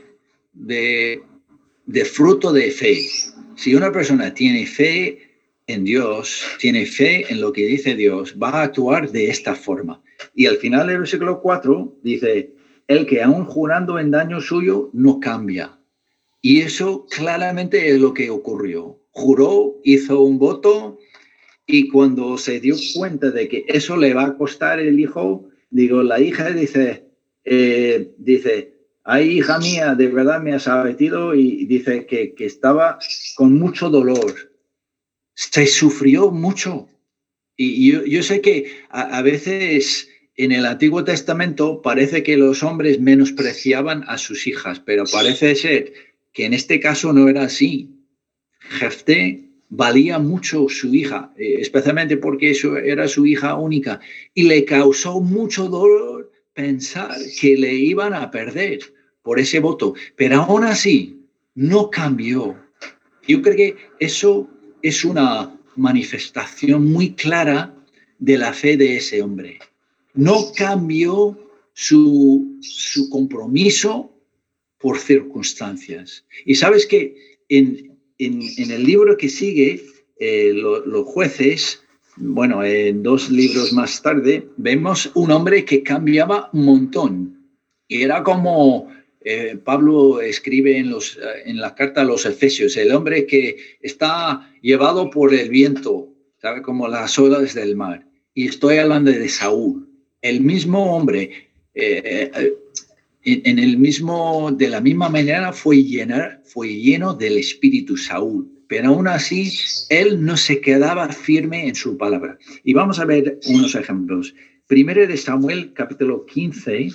de, 0.53 2.05
fruto 2.05 2.53
de 2.53 2.71
fe. 2.71 3.07
Si 3.57 3.75
una 3.75 3.93
persona 3.93 4.35
tiene 4.35 4.67
fe 4.67 5.19
en 5.67 5.85
Dios, 5.85 6.45
tiene 6.59 6.87
fe 6.87 7.33
en 7.33 7.41
lo 7.41 7.53
que 7.53 7.67
dice 7.67 7.95
Dios, 7.95 8.37
va 8.43 8.51
a 8.51 8.63
actuar 8.63 9.11
de 9.11 9.29
esta 9.31 9.55
forma. 9.55 10.03
Y 10.35 10.47
al 10.47 10.57
final 10.57 10.89
del 10.89 10.99
versículo 10.99 11.41
4 11.41 11.99
dice, 12.03 12.55
el 12.89 13.07
que 13.07 13.23
aún 13.23 13.45
jurando 13.45 13.99
en 13.99 14.11
daño 14.11 14.41
suyo 14.41 14.91
no 14.93 15.21
cambia. 15.21 15.79
Y 16.41 16.63
eso 16.63 17.07
claramente 17.07 17.91
es 17.91 18.01
lo 18.01 18.13
que 18.13 18.31
ocurrió 18.31 19.02
juró, 19.13 19.81
hizo 19.85 20.23
un 20.23 20.39
voto 20.39 20.99
y 21.67 21.89
cuando 21.89 22.37
se 22.39 22.61
dio 22.61 22.75
cuenta 22.95 23.31
de 23.31 23.49
que 23.49 23.65
eso 23.69 23.97
le 23.97 24.15
va 24.15 24.25
a 24.25 24.37
costar 24.37 24.81
el 24.81 24.99
hijo, 24.99 25.49
digo, 25.71 26.03
la 26.03 26.21
hija 26.21 26.51
dice, 26.51 27.07
eh, 27.45 28.13
dice, 28.19 28.75
ay 29.05 29.39
hija 29.39 29.59
mía, 29.59 29.95
de 29.95 30.09
verdad 30.09 30.43
me 30.43 30.55
has 30.55 30.67
abatido 30.67 31.35
y 31.35 31.67
dice 31.67 32.07
que, 32.07 32.35
estaba 32.39 32.99
con 33.37 33.59
mucho 33.59 33.91
dolor. 33.91 34.53
Se 35.35 35.67
sufrió 35.67 36.31
mucho. 36.31 36.89
Y 37.57 37.93
yo, 37.93 38.23
sé 38.23 38.41
que 38.41 38.73
a, 38.89 39.23
veces 39.23 40.09
en 40.37 40.53
el 40.53 40.67
Antiguo 40.67 41.05
Testamento 41.05 41.81
parece 41.81 42.23
que 42.23 42.37
los 42.37 42.63
hombres 42.63 42.99
menospreciaban 42.99 44.05
a 44.09 44.19
sus 44.19 44.47
hijas, 44.47 44.81
pero 44.81 45.05
parece 45.11 45.55
ser 45.55 45.93
que 46.33 46.47
en 46.47 46.55
este 46.55 46.81
caso 46.81 47.13
no 47.13 47.29
era 47.29 47.45
así. 47.45 47.92
Jefté 48.73 49.53
valía 49.69 50.19
mucho 50.19 50.69
su 50.69 50.95
hija, 50.95 51.33
eh, 51.37 51.57
especialmente 51.61 52.17
porque 52.17 52.51
eso 52.51 52.77
era 52.77 53.09
su 53.09 53.25
hija 53.27 53.55
única, 53.55 54.01
y 54.35 54.43
le 54.45 54.65
causó 54.65 55.21
mucho 55.21 55.69
dolor 55.69 56.31
pensar 56.53 57.17
que 57.41 57.57
le 57.57 57.75
iban 57.75 58.13
a 58.13 58.31
perder 58.31 58.81
por 59.23 59.39
ese 59.39 59.61
voto, 59.61 59.95
pero 60.17 60.43
aún 60.43 60.65
así 60.65 61.27
no 61.55 61.91
cambió. 61.91 62.57
Yo 63.27 63.41
creo 63.41 63.57
que 63.57 63.77
eso 64.01 64.49
es 64.83 65.05
una 65.05 65.57
manifestación 65.77 66.93
muy 66.93 67.15
clara 67.15 67.75
de 68.19 68.37
la 68.39 68.53
fe 68.53 68.77
de 68.77 68.97
ese 68.97 69.23
hombre. 69.23 69.59
No 70.15 70.53
cambió 70.55 71.39
su, 71.73 72.59
su 72.61 73.09
compromiso 73.09 74.13
por 74.79 74.99
circunstancias. 74.99 76.27
Y 76.45 76.57
sabes 76.57 76.87
que 76.87 77.39
en, 77.49 77.92
en, 78.27 78.71
el 78.71 78.85
libro 78.85 79.17
que 79.17 79.29
sigue, 79.29 79.83
eh, 80.19 80.53
los 80.55 81.07
jueces, 81.07 81.83
bueno, 82.17 82.63
en 82.65 83.03
dos 83.03 83.31
libros 83.31 83.73
más 83.73 84.03
tarde, 84.03 84.49
vemos 84.57 85.11
un 85.15 85.31
hombre 85.31 85.65
que 85.65 85.83
cambiaba 85.83 86.51
un 86.53 86.65
montón. 86.65 87.49
Y 87.89 88.03
era 88.03 88.23
como 88.23 88.89
eh, 89.25 89.57
Pablo 89.63 90.21
escribe 90.21 90.79
en, 90.79 90.91
los, 90.91 91.19
en 91.45 91.61
la 91.61 91.75
carta 91.75 92.01
a 92.01 92.05
los 92.05 92.27
Efesios, 92.27 92.77
el 92.77 92.93
hombre 92.93 93.27
que 93.27 93.57
está 93.81 94.53
llevado 94.63 95.11
por 95.11 95.33
el 95.33 95.49
viento, 95.49 96.09
¿sabe? 96.41 96.63
Como 96.63 96.89
las 96.89 97.19
olas 97.19 97.55
del 97.55 97.77
mar. 97.77 98.07
Y 98.35 98.49
estoy 98.49 98.79
hablando 98.79 99.11
de 99.11 99.29
Saúl, 99.29 99.89
el 100.23 100.41
mismo 100.41 100.97
hombre. 100.97 101.49
Eh, 101.75 102.31
en, 103.25 103.59
el 103.59 103.79
mismo, 103.79 104.51
de 104.53 104.69
la 104.69 104.81
misma 104.81 105.09
manera 105.09 105.53
fue, 105.53 105.83
llenar, 105.83 106.43
fue 106.45 106.69
lleno 106.69 107.15
del 107.15 107.39
Espíritu 107.39 107.97
Saúl, 107.97 108.51
pero 108.69 108.89
aún 108.89 109.07
así 109.07 109.53
él 109.91 110.25
no 110.25 110.37
se 110.37 110.61
quedaba 110.61 111.09
firme 111.09 111.69
en 111.69 111.75
su 111.75 111.97
palabra. 111.97 112.39
Y 112.65 112.73
vamos 112.73 112.99
a 112.99 113.05
ver 113.05 113.39
unos 113.47 113.75
ejemplos. 113.75 114.35
Primero 114.67 115.07
de 115.07 115.17
Samuel, 115.17 115.73
capítulo 115.73 116.25
15, 116.27 116.89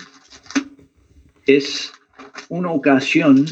es 1.46 1.92
una 2.50 2.72
ocasión 2.72 3.46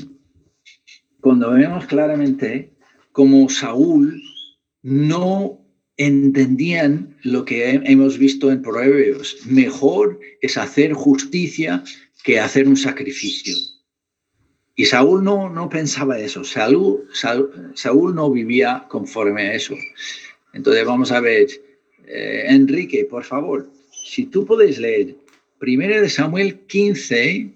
cuando 1.21 1.51
vemos 1.51 1.85
claramente 1.85 2.71
cómo 3.11 3.49
Saúl 3.49 4.21
no 4.83 5.61
entendían 5.97 7.15
lo 7.23 7.45
que 7.45 7.69
hemos 7.85 8.17
visto 8.17 8.51
en 8.51 8.61
Proverbios. 8.61 9.37
Mejor 9.45 10.19
es 10.41 10.57
hacer 10.57 10.93
justicia 10.93 11.83
que 12.25 12.39
hacer 12.39 12.67
un 12.67 12.75
sacrificio. 12.75 13.55
Y 14.75 14.85
Saúl 14.85 15.23
no, 15.23 15.47
no 15.47 15.69
pensaba 15.69 16.19
eso, 16.19 16.43
Saúl, 16.43 17.07
Saúl, 17.75 18.15
no 18.15 18.31
vivía 18.31 18.85
conforme 18.89 19.43
a 19.43 19.53
eso. 19.53 19.75
Entonces 20.51 20.83
vamos 20.85 21.11
a 21.11 21.21
ver, 21.21 21.47
eh, 22.07 22.45
Enrique, 22.47 23.05
por 23.05 23.23
favor, 23.23 23.69
si 23.91 24.25
tú 24.25 24.43
puedes 24.43 24.79
leer 24.79 25.15
1 25.61 26.01
de 26.01 26.09
Samuel 26.09 26.59
15, 26.61 27.53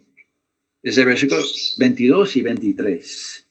desde 0.83 1.03
versículos 1.03 1.75
22 1.79 2.35
y 2.35 2.41
23. 2.43 3.47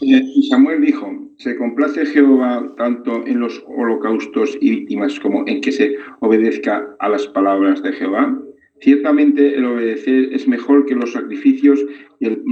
Y 0.00 0.48
Samuel 0.48 0.80
dijo, 0.82 1.31
se 1.42 1.56
complace 1.56 2.06
Jehová 2.06 2.72
tanto 2.76 3.26
en 3.26 3.40
los 3.40 3.64
holocaustos 3.66 4.56
y 4.60 4.70
víctimas 4.70 5.18
como 5.18 5.42
en 5.48 5.60
que 5.60 5.72
se 5.72 5.96
obedezca 6.20 6.94
a 7.00 7.08
las 7.08 7.26
palabras 7.26 7.82
de 7.82 7.92
Jehová. 7.92 8.38
Ciertamente 8.80 9.56
el 9.56 9.64
obedecer 9.64 10.32
es 10.32 10.46
mejor 10.46 10.86
que 10.86 10.94
los 10.94 11.12
sacrificios 11.12 11.84
y 12.20 12.26
el 12.26 12.42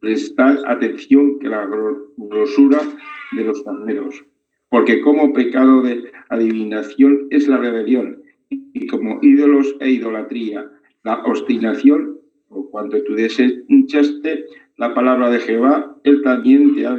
prestar 0.00 0.58
atención 0.66 1.38
que 1.40 1.48
la 1.48 1.68
grosura 2.16 2.80
de 3.32 3.44
los 3.44 3.62
carneros. 3.62 4.24
Porque 4.70 5.02
como 5.02 5.34
pecado 5.34 5.82
de 5.82 6.10
adivinación 6.30 7.26
es 7.30 7.48
la 7.48 7.58
rebelión 7.58 8.22
y 8.48 8.86
como 8.86 9.18
ídolos 9.20 9.76
e 9.80 9.90
idolatría, 9.90 10.70
la 11.04 11.22
obstinación, 11.24 12.18
o 12.48 12.70
cuando 12.70 13.02
tú 13.04 13.14
desechaste 13.14 14.46
la 14.78 14.94
palabra 14.94 15.28
de 15.28 15.38
Jehová, 15.40 15.94
él 16.04 16.22
también 16.22 16.74
te 16.74 16.86
ha 16.86 16.94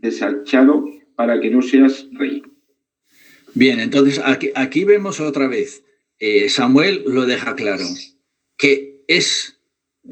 desechado 0.00 0.84
para 1.16 1.40
que 1.40 1.50
no 1.50 1.62
seas 1.62 2.06
rey. 2.12 2.42
Bien, 3.54 3.80
entonces 3.80 4.20
aquí, 4.24 4.50
aquí 4.54 4.84
vemos 4.84 5.20
otra 5.20 5.48
vez, 5.48 5.82
eh, 6.18 6.48
Samuel 6.48 7.02
lo 7.06 7.26
deja 7.26 7.56
claro, 7.56 7.84
que 8.56 9.02
es 9.08 9.58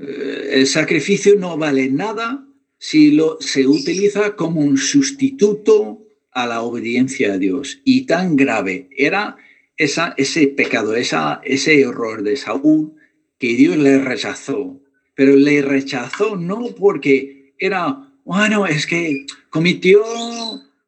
eh, 0.01 0.51
el 0.53 0.67
sacrificio 0.67 1.37
no 1.37 1.57
vale 1.57 1.91
nada 1.91 2.47
si 2.79 3.13
lo, 3.13 3.39
se 3.41 3.67
utiliza 3.67 4.37
como 4.37 4.61
un 4.61 4.79
sustituto 4.79 6.05
a 6.33 6.47
la 6.47 6.63
obediencia 6.63 7.35
a 7.35 7.39
Dios. 7.39 7.81
Y 7.85 8.07
tan 8.07 8.37
grave 8.37 8.89
era 8.97 9.37
esa, 9.77 10.15
ese 10.17 10.49
pecado, 10.49 10.95
esa, 10.95 11.41
ese 11.45 11.81
error 11.81 12.23
de 12.23 12.37
Saúl 12.37 12.95
que 13.39 13.55
Dios 13.55 13.77
le 13.77 13.99
rechazó 13.99 14.81
pero 15.17 15.35
le 15.35 15.63
rechazó 15.63 16.37
no 16.37 16.67
porque 16.79 17.55
era, 17.59 18.06
bueno, 18.27 18.67
es 18.67 18.89
que 18.89 19.25
cometió 19.51 20.03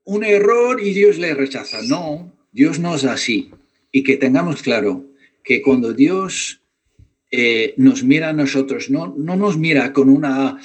un 0.02 0.24
error 0.24 0.82
y 0.82 0.92
Dios 0.92 1.18
le 1.18 1.34
rechaza. 1.34 1.78
No, 1.82 2.32
Dios 2.50 2.80
no 2.80 2.96
es 2.96 3.04
así. 3.04 3.52
Y 3.92 4.02
que 4.02 4.16
tengamos 4.16 4.60
claro 4.60 5.06
que 5.44 5.62
cuando 5.62 5.92
Dios 5.92 6.62
eh, 7.30 7.74
nos 7.76 8.02
mira 8.02 8.30
a 8.30 8.32
nosotros, 8.32 8.90
no, 8.90 9.14
no 9.16 9.36
nos 9.36 9.56
mira 9.56 9.92
con 9.92 10.08
una, 10.08 10.58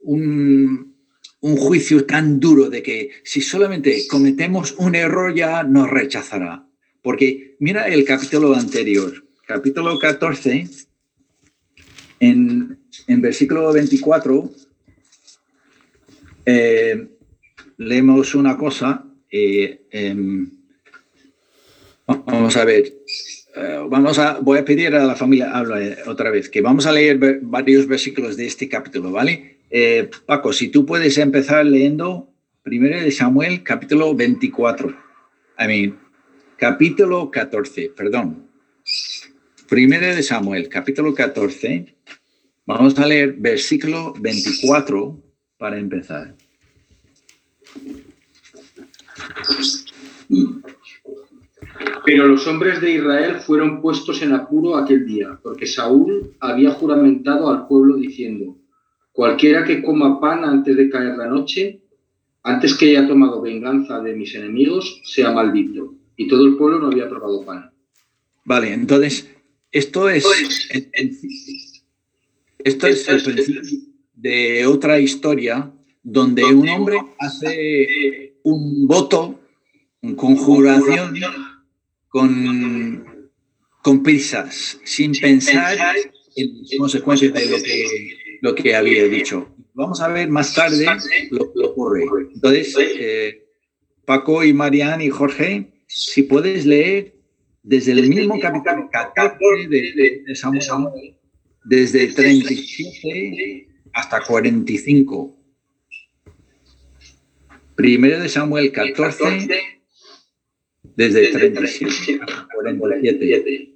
un, 0.00 0.94
un 1.40 1.56
juicio 1.58 2.06
tan 2.06 2.40
duro 2.40 2.70
de 2.70 2.82
que 2.82 3.10
si 3.22 3.42
solamente 3.42 4.06
cometemos 4.08 4.74
un 4.78 4.94
error 4.94 5.34
ya 5.34 5.64
nos 5.64 5.90
rechazará. 5.90 6.66
Porque 7.02 7.56
mira 7.60 7.88
el 7.88 8.06
capítulo 8.06 8.54
anterior, 8.54 9.22
capítulo 9.46 9.98
14, 9.98 10.66
en, 12.20 12.78
en 13.06 13.20
versículo 13.20 13.70
24 13.74 14.65
eh, 16.46 17.08
leemos 17.76 18.34
una 18.34 18.56
cosa. 18.56 19.04
Eh, 19.30 19.86
em, 19.90 20.50
vamos 22.06 22.56
a 22.56 22.64
ver. 22.64 22.94
Eh, 23.56 23.86
vamos 23.88 24.18
a, 24.18 24.38
voy 24.40 24.58
a 24.58 24.64
pedir 24.64 24.94
a 24.94 25.04
la 25.04 25.16
familia, 25.16 25.50
habla 25.50 25.78
otra 26.06 26.30
vez, 26.30 26.48
que 26.48 26.60
vamos 26.60 26.86
a 26.86 26.92
leer 26.92 27.40
varios 27.42 27.86
versículos 27.86 28.36
de 28.36 28.46
este 28.46 28.68
capítulo, 28.68 29.12
¿vale? 29.12 29.58
Paco, 30.24 30.52
si 30.52 30.68
tú 30.68 30.86
puedes 30.86 31.18
empezar 31.18 31.66
leyendo 31.66 32.32
primero 32.62 33.00
de 33.00 33.10
Samuel, 33.10 33.62
capítulo 33.62 34.14
24. 34.14 34.88
I 35.58 35.66
mean, 35.66 35.98
capítulo 36.56 37.30
14, 37.30 37.92
perdón. 37.94 38.46
Primero 39.68 40.06
de 40.06 40.22
Samuel, 40.22 40.68
capítulo 40.68 41.12
14, 41.12 41.96
Vamos 42.66 42.98
a 42.98 43.06
leer 43.06 43.34
versículo 43.38 44.12
24 44.18 45.25
para 45.58 45.78
empezar. 45.78 46.34
Pero 52.04 52.28
los 52.28 52.46
hombres 52.46 52.80
de 52.80 52.92
Israel 52.92 53.36
fueron 53.40 53.80
puestos 53.80 54.22
en 54.22 54.32
apuro 54.32 54.76
aquel 54.76 55.06
día, 55.06 55.38
porque 55.42 55.66
Saúl 55.66 56.34
había 56.40 56.70
juramentado 56.70 57.50
al 57.50 57.66
pueblo 57.66 57.96
diciendo, 57.96 58.56
cualquiera 59.12 59.64
que 59.64 59.82
coma 59.82 60.20
pan 60.20 60.44
antes 60.44 60.76
de 60.76 60.88
caer 60.88 61.16
la 61.16 61.26
noche, 61.26 61.80
antes 62.42 62.74
que 62.74 62.90
haya 62.90 63.08
tomado 63.08 63.40
venganza 63.40 64.00
de 64.00 64.14
mis 64.14 64.34
enemigos, 64.34 65.00
sea 65.04 65.32
maldito. 65.32 65.94
Y 66.16 66.28
todo 66.28 66.46
el 66.46 66.56
pueblo 66.56 66.78
no 66.78 66.86
había 66.86 67.08
probado 67.08 67.44
pan. 67.44 67.70
Vale, 68.44 68.72
entonces, 68.72 69.28
esto 69.72 70.08
es, 70.08 70.24
esto 72.58 72.86
es 72.86 73.08
el 73.08 73.22
principio 73.22 73.62
de 74.26 74.66
otra 74.66 74.98
historia 74.98 75.70
donde 76.02 76.42
un 76.44 76.68
hombre 76.68 76.98
hace 77.18 78.34
un 78.42 78.88
voto, 78.88 79.38
una 80.02 80.16
conjuración 80.16 81.14
con, 82.08 83.30
con 83.82 84.02
prisas, 84.02 84.80
sin 84.84 85.12
pensar 85.12 85.78
en 86.34 86.58
las 86.58 86.70
consecuencias 86.76 87.32
de 87.34 87.46
lo 87.46 87.56
que, 87.62 87.86
lo 88.40 88.54
que 88.56 88.74
había 88.74 89.04
dicho. 89.06 89.48
Vamos 89.74 90.00
a 90.00 90.08
ver 90.08 90.28
más 90.28 90.54
tarde 90.54 90.86
lo 91.30 91.52
que 91.52 91.60
ocurre. 91.64 92.04
Entonces, 92.34 92.74
eh, 92.78 93.44
Paco 94.04 94.42
y 94.42 94.52
Marian 94.52 95.02
y 95.02 95.10
Jorge, 95.10 95.70
si 95.86 96.24
puedes 96.24 96.66
leer 96.66 97.14
desde 97.62 97.92
el 97.92 98.08
mismo 98.08 98.40
capítulo 98.40 98.88
14 98.90 99.38
de, 99.68 100.22
de 100.26 100.34
Samuel 100.34 101.16
desde 101.64 102.08
37 102.08 103.75
hasta 103.96 104.20
45. 104.20 105.34
Primero 107.74 108.20
de 108.20 108.28
Samuel 108.28 108.70
14, 108.70 109.48
desde 110.94 111.32
37 111.32 112.20
a 112.22 112.48
47. 112.52 113.72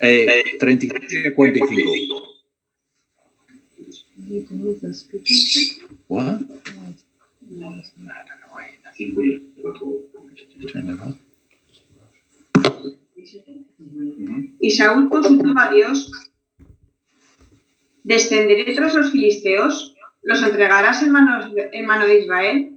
Eh, 0.00 0.42
37 0.58 1.28
a 1.28 1.34
45. 1.34 1.92
What? 6.08 6.40
Y 14.58 14.70
Saúl 14.72 15.08
consultó 15.08 15.54
a 15.56 15.72
Dios, 15.72 16.10
¿descenderé 18.04 18.72
tras 18.74 18.94
los 18.94 19.10
filisteos? 19.10 19.94
¿Los 20.22 20.42
entregarás 20.42 21.02
en, 21.02 21.12
mano 21.12 22.06
de 22.06 22.18
Israel? 22.20 22.70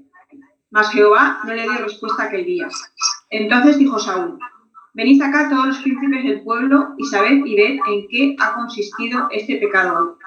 Mas 0.72 0.92
Jehová 0.92 1.40
no 1.46 1.54
le 1.54 1.64
dio 1.64 1.78
respuesta 1.78 2.24
aquel 2.24 2.46
día. 2.46 2.68
Entonces 3.30 3.78
dijo 3.78 4.00
Saúl, 4.00 4.40
venid 4.94 5.22
acá 5.22 5.50
todos 5.50 5.68
los 5.68 5.78
príncipes 5.78 6.24
del 6.24 6.42
pueblo 6.42 6.94
y 6.98 7.06
sabed 7.06 7.46
y 7.46 7.56
ved 7.56 7.80
en 7.88 8.08
qué 8.10 8.36
ha 8.40 8.54
consistido 8.54 9.28
este 9.32 9.58
pecado. 9.58 10.18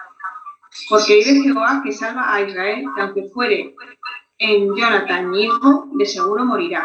Porque 0.89 1.17
vive 1.17 1.43
Jehová 1.43 1.83
que 1.85 1.93
salva 1.93 2.33
a 2.33 2.43
Israel, 2.43 2.85
que 2.95 3.03
aunque 3.03 3.25
fuere 3.35 3.75
en 4.39 4.75
Jonathan 4.75 5.31
mi 5.31 5.45
hijo, 5.45 5.89
de 5.93 6.07
seguro 6.07 6.45
morirá. 6.45 6.85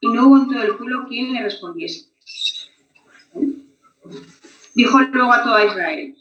Y 0.00 0.08
no 0.08 0.28
hubo 0.28 0.36
en 0.38 0.48
todo 0.48 0.62
el 0.62 0.76
pueblo 0.76 1.06
quien 1.08 1.32
le 1.32 1.42
respondiese. 1.42 2.08
Dijo 4.74 5.00
luego 5.00 5.32
a 5.32 5.42
toda 5.42 5.64
Israel, 5.64 6.16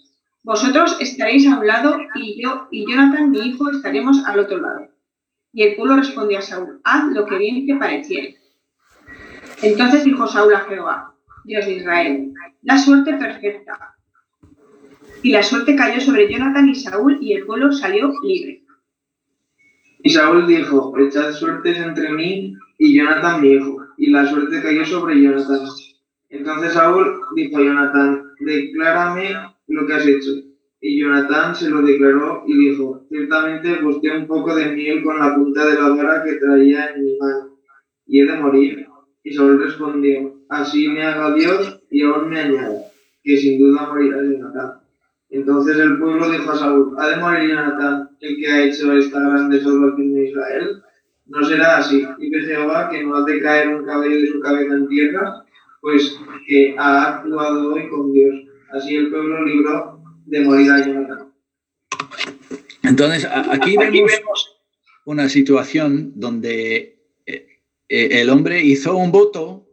vosotros 0.45 0.95
estaréis 0.99 1.47
a 1.47 1.58
un 1.58 1.65
lado 1.65 1.97
y 2.13 2.39
yo 2.39 2.67
y 2.69 2.86
Jonathan 2.88 3.31
mi 3.31 3.39
hijo 3.39 3.71
estaremos 3.71 4.23
al 4.27 4.39
otro 4.39 4.60
lado. 4.60 4.88
Y 5.51 5.63
el 5.63 5.75
pueblo 5.75 5.95
respondió 5.95 6.38
a 6.38 6.43
Saúl, 6.43 6.81
haz 6.84 7.12
lo 7.12 7.25
que 7.25 7.38
bien 7.39 7.65
te 7.65 7.75
pareciere. 7.75 8.38
Entonces 9.63 10.03
dijo 10.03 10.27
Saúl 10.27 10.53
a 10.53 10.60
Jehová, 10.60 11.15
Dios 11.45 11.65
de 11.65 11.77
Israel, 11.77 12.34
la 12.62 12.77
suerte 12.77 13.15
perfecta. 13.15 13.95
Y 15.23 15.31
la 15.31 15.41
suerte 15.41 15.75
cayó 15.75 15.99
sobre 15.99 16.31
Jonathan 16.31 16.69
y 16.69 16.75
Saúl 16.75 17.17
y 17.21 17.34
el 17.34 17.45
pueblo 17.47 17.71
salió 17.71 18.13
libre. 18.21 18.62
Y 20.03 20.12
Saúl 20.12 20.45
dijo, 20.45 20.93
echad 20.99 21.31
suertes 21.31 21.79
entre 21.79 22.12
mí 22.12 22.53
y 22.77 22.95
Jonathan 22.95 23.41
mi 23.41 23.53
hijo. 23.53 23.77
Y 23.97 24.12
la 24.12 24.27
suerte 24.27 24.62
cayó 24.62 24.86
sobre 24.86 25.19
Jonathan. 25.19 25.62
Entonces 26.29 26.73
Saúl 26.73 27.19
dijo 27.36 27.58
a 27.58 27.63
Jonathan, 27.63 28.23
declárame 28.41 29.55
lo 29.67 29.86
que 29.86 29.93
has 29.93 30.06
hecho. 30.06 30.32
Y 30.80 30.99
Jonathan 30.99 31.56
se 31.56 31.69
lo 31.69 31.82
declaró 31.82 32.43
y 32.45 32.58
dijo, 32.58 33.06
ciertamente 33.10 33.82
busqué 33.82 34.12
un 34.12 34.28
poco 34.28 34.56
de 34.56 34.71
miel 34.71 35.04
con 35.04 35.19
la 35.19 35.34
punta 35.36 35.65
de 35.65 35.75
la 35.75 35.89
vara 35.89 36.23
que 36.23 36.34
traía 36.34 36.91
en 36.91 37.04
mi 37.04 37.17
mano, 37.17 37.58
y 38.06 38.21
he 38.21 38.25
de 38.25 38.38
morir. 38.38 38.88
Y 39.23 39.34
Saúl 39.34 39.62
respondió, 39.63 40.36
así 40.49 40.88
me 40.88 41.04
haga 41.04 41.34
Dios 41.34 41.82
y 41.89 42.04
aún 42.04 42.30
me 42.30 42.39
añada, 42.39 42.91
que 43.23 43.38
sin 43.38 43.60
duda 43.60 43.88
morirá 43.88 44.21
Jonathan. 44.21 44.82
Entonces 45.30 45.78
el 45.80 45.97
pueblo 45.97 46.30
dijo 46.30 46.51
a 46.51 46.56
Saúl, 46.56 46.95
¿ha 46.99 47.10
de 47.10 47.17
morir 47.17 47.49
Jonathan, 47.49 48.10
el 48.19 48.38
que 48.38 48.47
ha 48.47 48.63
hecho 48.63 48.93
esta 48.93 49.19
grande 49.19 49.60
salvación 49.60 50.13
de 50.13 50.30
Israel? 50.30 50.84
No 51.25 51.43
será 51.43 51.78
así. 51.78 52.06
Y 52.19 52.30
que 52.30 52.41
Jehová, 52.41 52.89
que 52.89 53.04
no 53.04 53.15
hace 53.15 53.41
caer 53.41 53.75
un 53.75 53.86
cabello 53.86 54.21
de 54.21 54.28
su 54.28 54.39
cabeza 54.39 54.75
en 54.75 54.88
tierra, 54.88 55.43
pues 55.82 56.15
que 56.47 56.75
ha 56.78 57.17
actuado 57.17 57.73
hoy 57.73 57.89
con 57.89 58.13
Dios. 58.13 58.36
Así 58.75 58.93
el 58.95 59.09
pueblo 59.09 59.45
libró 59.45 60.03
de 60.25 60.41
morir 60.41 60.69
a 60.69 60.85
Jonathan. 60.85 61.33
Entonces, 62.83 63.25
aquí 63.31 63.77
vemos 63.77 64.57
una 65.05 65.29
situación 65.29 66.11
donde 66.15 66.97
eh, 67.25 67.47
eh, 67.88 68.09
el 68.11 68.29
hombre 68.29 68.61
hizo 68.61 68.97
un 68.97 69.11
voto 69.11 69.65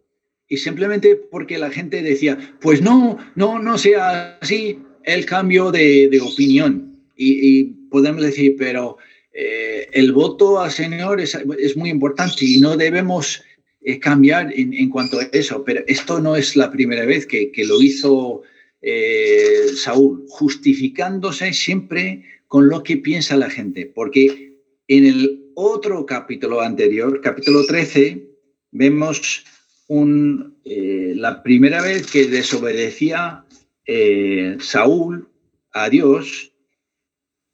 y 0.46 0.58
simplemente 0.58 1.16
porque 1.16 1.58
la 1.58 1.70
gente 1.70 2.00
decía, 2.00 2.38
pues 2.60 2.80
no, 2.80 3.18
no, 3.34 3.58
no 3.58 3.76
sea 3.76 4.38
así, 4.40 4.78
el 5.02 5.26
cambio 5.26 5.72
de, 5.72 6.08
de 6.08 6.20
opinión. 6.20 7.00
Y, 7.16 7.58
y 7.58 7.64
podemos 7.90 8.22
decir, 8.22 8.54
pero 8.56 8.98
eh, 9.32 9.88
el 9.92 10.12
voto 10.12 10.60
al 10.60 10.70
Señor 10.70 11.20
es, 11.20 11.36
es 11.58 11.76
muy 11.76 11.90
importante 11.90 12.44
y 12.44 12.60
no 12.60 12.76
debemos 12.76 13.42
eh, 13.80 13.98
cambiar 13.98 14.52
en, 14.54 14.72
en 14.74 14.88
cuanto 14.90 15.18
a 15.18 15.24
eso. 15.32 15.64
Pero 15.64 15.82
esto 15.88 16.20
no 16.20 16.36
es 16.36 16.54
la 16.54 16.70
primera 16.70 17.04
vez 17.04 17.26
que, 17.26 17.50
que 17.50 17.64
lo 17.64 17.82
hizo 17.82 18.42
eh, 18.82 19.68
Saúl, 19.76 20.24
justificándose 20.28 21.52
siempre 21.52 22.24
con 22.48 22.68
lo 22.68 22.82
que 22.82 22.96
piensa 22.96 23.36
la 23.36 23.48
gente, 23.48 23.86
porque 23.86 24.58
en 24.88 25.06
el 25.06 25.52
otro 25.54 26.04
capítulo 26.04 26.60
anterior, 26.60 27.20
capítulo 27.20 27.64
13, 27.64 28.28
vemos 28.72 29.44
un, 29.88 30.58
eh, 30.64 31.14
la 31.16 31.42
primera 31.42 31.80
vez 31.80 32.10
que 32.10 32.26
desobedecía 32.26 33.44
eh, 33.86 34.56
Saúl 34.60 35.28
a 35.72 35.88
Dios 35.88 36.52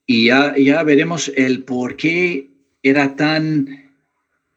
y 0.07 0.27
ya, 0.27 0.57
ya 0.57 0.83
veremos 0.83 1.31
el 1.37 1.65
por 1.65 1.97
qué 1.97 2.49
era 2.83 3.17
tan 3.17 3.93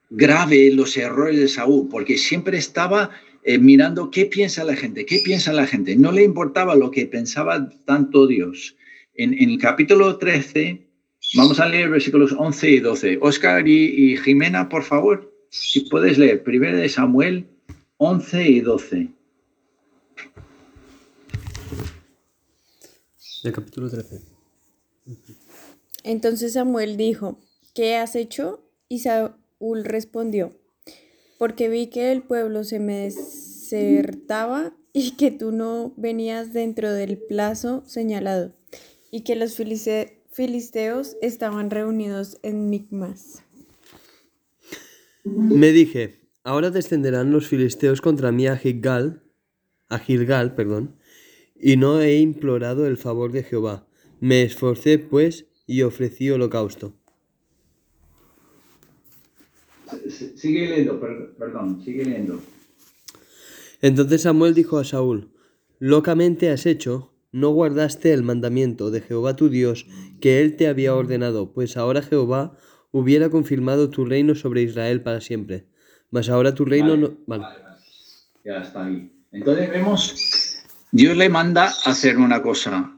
grave 0.10 0.72
los 0.72 0.96
errores 0.98 1.40
de 1.40 1.48
Saúl, 1.48 1.90
porque 1.90 2.18
siempre 2.18 2.58
estaba 2.58 3.12
eh, 3.44 3.58
mirando 3.58 4.12
qué 4.12 4.26
piensa 4.26 4.64
la 4.64 4.76
gente, 4.76 5.06
qué 5.06 5.20
piensa 5.24 5.54
la 5.54 5.68
gente. 5.68 5.96
No 5.96 6.12
le 6.12 6.24
importaba 6.24 6.76
lo 6.76 6.92
que 6.92 7.06
pensaba 7.06 7.70
tanto 7.86 8.28
Dios. 8.28 8.76
En, 9.16 9.34
en 9.34 9.50
el 9.50 9.58
capítulo 9.58 10.18
13, 10.18 10.82
vamos 11.36 11.60
a 11.60 11.68
leer 11.68 11.90
versículos 11.90 12.34
11 12.38 12.70
y 12.70 12.80
12. 12.80 13.20
Oscar 13.22 13.68
y, 13.68 14.14
y 14.14 14.18
Jimena, 14.18 14.70
por 14.70 14.84
favor, 14.84 15.34
si 15.50 15.82
puedes 15.82 16.18
leer, 16.18 16.44
primero 16.44 16.78
de 16.78 16.90
Samuel 16.90 17.48
11 17.98 18.50
y 18.50 18.62
12. 18.62 19.10
El 23.44 23.52
capítulo 23.52 23.90
13. 23.90 24.22
Entonces 26.04 26.54
Samuel 26.54 26.98
dijo, 26.98 27.40
¿qué 27.74 27.96
has 27.96 28.16
hecho? 28.16 28.64
Y 28.88 29.00
Saúl 29.00 29.84
respondió, 29.84 30.56
porque 31.42 31.70
vi 31.70 31.88
que 31.88 32.12
el 32.12 32.22
pueblo 32.22 32.64
se 32.64 32.78
me 32.78 32.98
desertaba 33.00 34.76
y 34.94 35.16
que 35.18 35.32
tú 35.32 35.52
no 35.52 35.92
venías 35.98 36.54
dentro 36.54 36.94
del 36.94 37.18
plazo 37.18 37.82
señalado, 37.88 38.54
y 39.10 39.22
que 39.22 39.36
los 39.36 39.56
filisteos 39.56 41.18
estaban 41.20 41.72
reunidos 41.72 42.38
en 42.44 42.70
Micmas. 42.70 43.42
Me 45.24 45.72
dije, 45.72 46.20
ahora 46.44 46.70
descenderán 46.70 47.32
los 47.32 47.48
filisteos 47.48 48.02
contra 48.02 48.32
mí 48.32 48.46
a 48.46 48.56
Gilgal, 48.56 49.24
a 49.90 49.98
Gilgal, 49.98 50.54
perdón, 50.54 50.96
y 51.60 51.76
no 51.76 52.02
he 52.02 52.20
implorado 52.20 52.86
el 52.86 52.98
favor 52.98 53.32
de 53.32 53.42
Jehová. 53.42 53.88
Me 54.20 54.44
esforcé, 54.44 55.00
pues, 55.00 55.48
y 55.66 55.82
ofrecí 55.82 56.30
holocausto. 56.30 57.01
Sigue 60.36 60.70
leyendo, 60.70 61.00
perdón, 61.38 61.82
sigue 61.84 62.06
leyendo. 62.06 62.40
Entonces 63.82 64.22
Samuel 64.22 64.54
dijo 64.54 64.78
a 64.78 64.84
Saúl, 64.84 65.32
Locamente 65.80 66.52
has 66.52 66.68
hecho, 66.68 67.12
no 67.32 67.50
guardaste 67.50 68.14
el 68.14 68.22
mandamiento 68.22 68.92
de 68.92 69.02
Jehová 69.02 69.36
tu 69.36 69.50
Dios 69.50 69.88
que 70.20 70.42
él 70.42 70.56
te 70.56 70.68
había 70.68 70.94
ordenado, 70.94 71.54
pues 71.54 71.76
ahora 71.78 72.04
Jehová 72.04 72.56
hubiera 72.92 73.30
confirmado 73.30 73.90
tu 73.90 74.06
reino 74.06 74.36
sobre 74.36 74.62
Israel 74.62 75.02
para 75.02 75.22
siempre. 75.22 75.66
Mas 76.12 76.30
ahora 76.30 76.54
tu 76.54 76.66
reino 76.66 76.90
Vale, 76.90 77.02
no... 77.02 77.18
Vale. 77.26 77.46
Ya 78.46 78.58
está 78.58 78.86
ahí. 78.86 79.12
Entonces 79.32 79.70
vemos, 79.70 80.62
Dios 80.92 81.18
le 81.18 81.30
manda 81.30 81.66
a 81.66 81.90
hacer 81.90 82.18
una 82.18 82.42
cosa. 82.42 82.96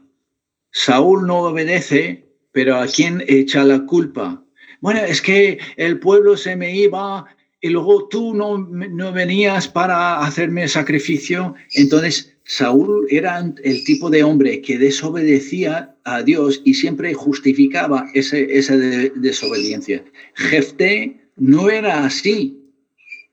Saúl 0.70 1.26
no 1.26 1.38
obedece, 1.38 2.28
pero 2.52 2.76
¿a 2.76 2.86
quién 2.86 3.22
echa 3.26 3.64
la 3.64 3.86
culpa? 3.86 4.43
Bueno, 4.84 5.00
es 5.00 5.22
que 5.22 5.56
el 5.78 5.98
pueblo 5.98 6.36
se 6.36 6.56
me 6.56 6.76
iba 6.76 7.24
y 7.62 7.70
luego 7.70 8.06
tú 8.08 8.34
no, 8.34 8.58
no 8.58 9.12
venías 9.14 9.66
para 9.66 10.20
hacerme 10.20 10.68
sacrificio. 10.68 11.54
Entonces 11.72 12.36
Saúl 12.44 13.06
era 13.08 13.50
el 13.62 13.82
tipo 13.84 14.10
de 14.10 14.22
hombre 14.22 14.60
que 14.60 14.76
desobedecía 14.76 15.96
a 16.04 16.22
Dios 16.22 16.60
y 16.66 16.74
siempre 16.74 17.14
justificaba 17.14 18.10
ese, 18.12 18.58
esa 18.58 18.76
de- 18.76 19.10
desobediencia. 19.16 20.04
Jefté 20.34 21.16
no 21.36 21.70
era 21.70 22.04
así. 22.04 22.60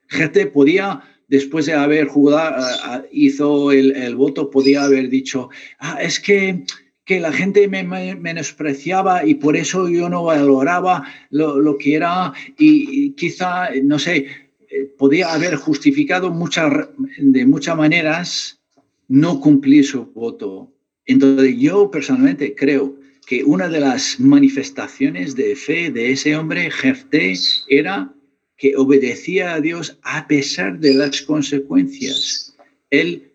Jefté 0.07 0.45
podía, 0.45 1.01
después 1.27 1.65
de 1.65 1.73
haber 1.73 2.07
jugado, 2.07 2.65
hizo 3.11 3.73
el, 3.73 3.91
el 3.97 4.15
voto, 4.15 4.49
podía 4.49 4.85
haber 4.85 5.09
dicho, 5.09 5.49
ah, 5.79 5.97
es 6.01 6.17
que, 6.17 6.63
que 7.11 7.19
la 7.19 7.33
gente 7.33 7.67
me, 7.67 7.83
me- 7.83 8.15
menospreciaba 8.15 9.25
y 9.25 9.35
por 9.35 9.57
eso 9.57 9.89
yo 9.89 10.07
no 10.07 10.23
valoraba 10.23 11.03
lo, 11.29 11.77
que 11.77 11.95
era 11.95 12.31
y, 12.57 12.71
y 12.89 13.09
quizá, 13.11 13.67
no 13.83 13.99
sé, 13.99 14.27
eh, 14.69 14.85
podía 14.97 15.33
haber 15.33 15.55
justificado 15.57 16.31
muchas, 16.31 16.71
de 17.17 17.45
muchas 17.45 17.75
maneras 17.75 18.61
no 19.09 19.41
cumplir 19.41 19.85
su 19.85 20.05
voto. 20.05 20.71
Entonces 21.05 21.53
yo 21.57 21.91
personalmente 21.91 22.55
creo 22.55 22.95
que 23.27 23.43
una 23.43 23.67
de 23.67 23.81
las 23.81 24.17
manifestaciones 24.17 25.35
de 25.35 25.57
fe 25.57 25.91
de 25.91 26.13
ese 26.13 26.37
hombre, 26.37 26.71
Jefté, 26.71 27.33
era 27.67 28.09
que 28.55 28.77
obedecía 28.77 29.55
a 29.55 29.59
Dios 29.59 29.97
a 30.03 30.25
pesar 30.29 30.79
de 30.79 30.93
las 30.93 31.21
consecuencias. 31.23 32.55
Él 32.89 33.33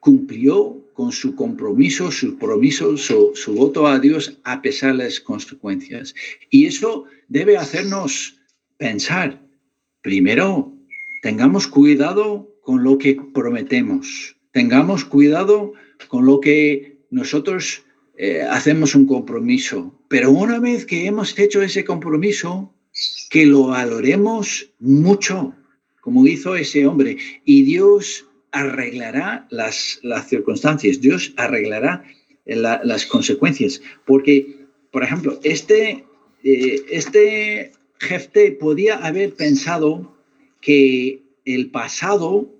cumplió 0.00 0.87
con 0.98 1.12
su 1.12 1.36
compromiso, 1.36 2.10
su 2.10 2.36
promiso, 2.38 2.96
su, 2.96 3.54
voto 3.54 3.86
a 3.86 4.00
Dios 4.00 4.36
a 4.42 4.60
pesar 4.60 4.96
de 4.96 5.04
las 5.04 5.20
consecuencias. 5.20 6.12
Y 6.50 6.66
eso 6.66 7.04
debe 7.28 7.56
hacernos 7.56 8.40
pensar, 8.78 9.40
primero, 10.02 10.72
tengamos 11.22 11.68
cuidado 11.68 12.52
con 12.62 12.82
lo 12.82 12.98
que 12.98 13.16
prometemos, 13.32 14.34
tengamos 14.50 15.04
cuidado 15.04 15.72
con 16.08 16.26
lo 16.26 16.40
que 16.40 16.98
nosotros 17.12 17.84
eh, 18.16 18.42
hacemos 18.42 18.96
un 18.96 19.06
compromiso, 19.06 20.02
pero 20.08 20.32
una 20.32 20.58
vez 20.58 20.84
que 20.84 21.06
hemos 21.06 21.38
hecho 21.38 21.62
ese 21.62 21.84
compromiso, 21.84 22.74
que 23.30 23.46
lo 23.46 23.68
valoremos 23.68 24.72
mucho, 24.80 25.54
como 26.00 26.26
hizo 26.26 26.56
ese 26.56 26.88
hombre, 26.88 27.18
y 27.44 27.62
Dios 27.62 28.27
arreglará 28.52 29.46
las, 29.50 30.00
las 30.02 30.28
circunstancias, 30.28 31.00
Dios 31.00 31.32
arreglará 31.36 32.04
las 32.44 33.04
consecuencias, 33.06 33.82
porque, 34.06 34.66
por 34.90 35.02
ejemplo, 35.02 35.38
este, 35.42 36.04
eh, 36.42 36.82
este 36.90 37.72
jefe 37.98 38.52
podía 38.52 38.96
haber 38.96 39.34
pensado 39.34 40.16
que 40.60 41.22
el 41.44 41.70
pasado 41.70 42.54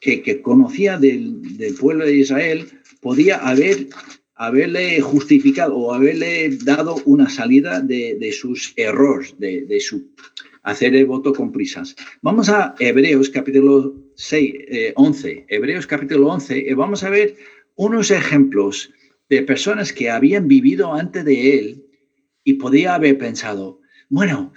que, 0.00 0.22
que 0.22 0.40
conocía 0.40 0.98
del, 0.98 1.56
del, 1.56 1.74
pueblo 1.74 2.04
de 2.04 2.16
Israel 2.16 2.68
podía 3.00 3.36
haber 3.36 3.88
haberle 4.36 5.00
justificado 5.00 5.76
o 5.76 5.94
haberle 5.94 6.56
dado 6.64 6.96
una 7.04 7.30
salida 7.30 7.80
de, 7.80 8.16
de 8.18 8.32
sus 8.32 8.72
errores, 8.76 9.34
de, 9.38 9.62
de, 9.62 9.80
su 9.80 10.10
hacer 10.64 10.94
el 10.96 11.06
voto 11.06 11.32
con 11.32 11.52
prisas. 11.52 11.94
Vamos 12.20 12.48
a 12.48 12.74
Hebreos 12.80 13.30
capítulo 13.30 14.03
6, 14.16 14.54
eh, 14.68 14.92
11, 14.96 15.46
Hebreos 15.48 15.86
capítulo 15.86 16.28
11, 16.28 16.58
y 16.58 16.74
vamos 16.74 17.02
a 17.02 17.10
ver 17.10 17.36
unos 17.76 18.10
ejemplos 18.10 18.90
de 19.28 19.42
personas 19.42 19.92
que 19.92 20.10
habían 20.10 20.48
vivido 20.48 20.92
antes 20.92 21.24
de 21.24 21.58
él 21.58 21.84
y 22.44 22.54
podía 22.54 22.94
haber 22.94 23.18
pensado, 23.18 23.80
bueno, 24.08 24.52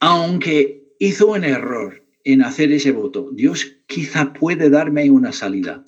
aunque 0.00 0.94
hizo 0.98 1.28
un 1.28 1.44
error 1.44 2.04
en 2.24 2.42
hacer 2.42 2.72
ese 2.72 2.92
voto, 2.92 3.30
Dios 3.32 3.76
quizá 3.86 4.32
puede 4.32 4.70
darme 4.70 5.10
una 5.10 5.32
salida. 5.32 5.84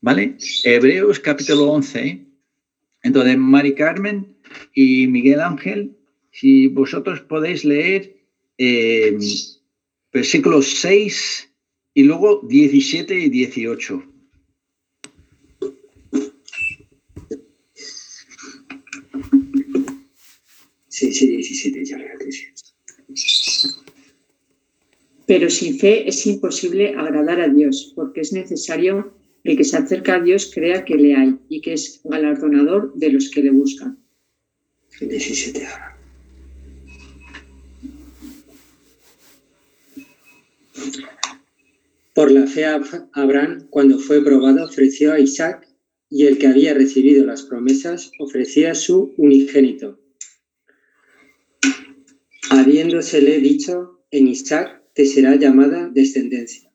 ¿Vale? 0.00 0.36
Hebreos 0.64 1.18
capítulo 1.18 1.70
11. 1.70 2.26
Entonces, 3.02 3.38
Mari 3.38 3.74
Carmen 3.74 4.36
y 4.74 5.06
Miguel 5.06 5.40
Ángel, 5.40 5.96
si 6.30 6.66
vosotros 6.66 7.20
podéis 7.22 7.64
leer 7.64 8.16
eh, 8.58 9.16
versículos 10.12 10.66
6 10.80 11.53
y 11.94 12.02
luego 12.02 12.40
17 12.42 13.18
y 13.18 13.28
18. 13.30 14.02
Sí, 20.88 21.12
sí, 21.12 21.28
17, 21.28 21.84
ya 21.84 21.98
Pero 25.26 25.50
sin 25.50 25.78
fe 25.78 26.08
es 26.08 26.26
imposible 26.26 26.94
agradar 26.96 27.40
a 27.40 27.48
Dios, 27.48 27.92
porque 27.94 28.20
es 28.20 28.32
necesario 28.32 29.16
el 29.44 29.56
que 29.56 29.64
se 29.64 29.76
acerca 29.76 30.16
a 30.16 30.20
Dios 30.20 30.50
crea 30.52 30.84
que 30.84 30.96
le 30.96 31.14
hay 31.14 31.36
y 31.48 31.60
que 31.60 31.74
es 31.74 32.00
galardonador 32.04 32.94
de 32.94 33.10
los 33.10 33.30
que 33.30 33.42
le 33.42 33.50
buscan. 33.50 33.98
17 35.00 35.66
Por 42.14 42.30
la 42.30 42.46
fe 42.46 42.64
Abraham, 42.64 43.66
cuando 43.70 43.98
fue 43.98 44.22
probado, 44.22 44.64
ofreció 44.64 45.12
a 45.12 45.18
Isaac 45.18 45.66
y 46.08 46.26
el 46.26 46.38
que 46.38 46.46
había 46.46 46.72
recibido 46.72 47.26
las 47.26 47.42
promesas 47.42 48.12
ofrecía 48.20 48.76
su 48.76 49.12
unigénito. 49.16 49.98
Habiéndosele 52.50 53.40
dicho, 53.40 54.06
en 54.12 54.28
Isaac 54.28 54.80
te 54.94 55.06
será 55.06 55.34
llamada 55.34 55.90
descendencia. 55.92 56.70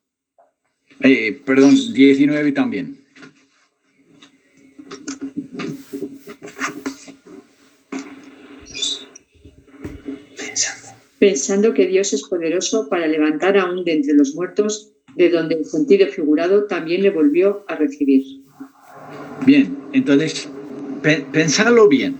Eh, 0.99 1.41
perdón, 1.45 1.73
19 1.93 2.51
también. 2.51 2.97
Pensando 11.17 11.73
que 11.73 11.87
Dios 11.87 12.11
es 12.11 12.23
poderoso 12.23 12.89
para 12.89 13.07
levantar 13.07 13.57
aún 13.57 13.85
de 13.85 13.93
entre 13.93 14.13
los 14.15 14.35
muertos, 14.35 14.93
de 15.19 15.29
donde 15.29 15.55
el 15.55 15.65
sentido 15.65 16.07
figurado 16.07 16.65
también 16.65 17.03
le 17.03 17.09
volvió 17.09 17.65
a 17.67 17.75
recibir. 17.75 18.23
Bien, 19.45 19.77
entonces, 19.91 20.47
pe 21.03 21.25
pensadlo 21.29 21.89
bien. 21.89 22.17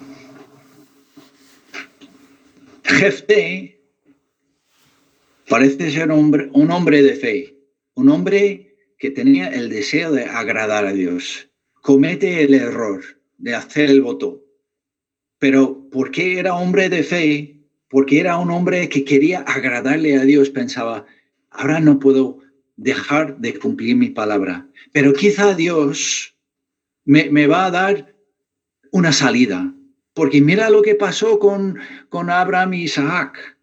Jefté 2.84 3.80
parece 5.48 5.92
ser 5.92 6.12
un 6.12 6.20
hombre, 6.20 6.50
un 6.52 6.72
hombre 6.72 7.02
de 7.02 7.16
fe, 7.16 7.56
un 7.94 8.10
hombre 8.10 8.76
que 8.98 9.12
tenía 9.12 9.48
el 9.48 9.70
deseo 9.70 10.12
de 10.12 10.26
agradar 10.26 10.86
a 10.86 10.92
Dios. 10.92 11.50
Comete 11.82 12.44
el 12.44 12.54
error 12.54 13.02
de 13.38 13.56
hacer 13.56 13.90
el 13.90 14.02
voto. 14.02 14.44
Pero 15.38 15.88
porque 15.90 16.38
era 16.38 16.56
hombre 16.56 16.90
de 16.90 17.04
fe, 17.04 17.62
porque 17.88 18.20
era 18.20 18.38
un 18.38 18.52
hombre 18.52 18.90
que 18.90 19.06
quería 19.06 19.40
agradarle 19.40 20.18
a 20.18 20.26
Dios, 20.26 20.50
pensaba, 20.50 21.06
ahora 21.50 21.80
no 21.80 21.98
puedo 21.98 22.49
dejar 22.80 23.38
de 23.38 23.58
cumplir 23.60 23.96
mi 23.96 24.10
palabra, 24.10 24.68
pero 24.92 25.14
quizá 25.14 25.54
Dios 25.54 26.36
me, 27.06 27.30
me 27.30 27.48
va 27.48 27.66
a 27.66 27.72
dar 27.72 28.16
una 28.92 29.12
salida, 29.12 29.74
porque 30.14 30.42
mira 30.42 30.70
lo 30.70 30.82
que 30.82 30.96
pasó 30.96 31.40
con, 31.40 31.78
con 32.10 32.30
Abraham 32.30 32.74
y 32.74 32.84
Isaac. 32.84 33.58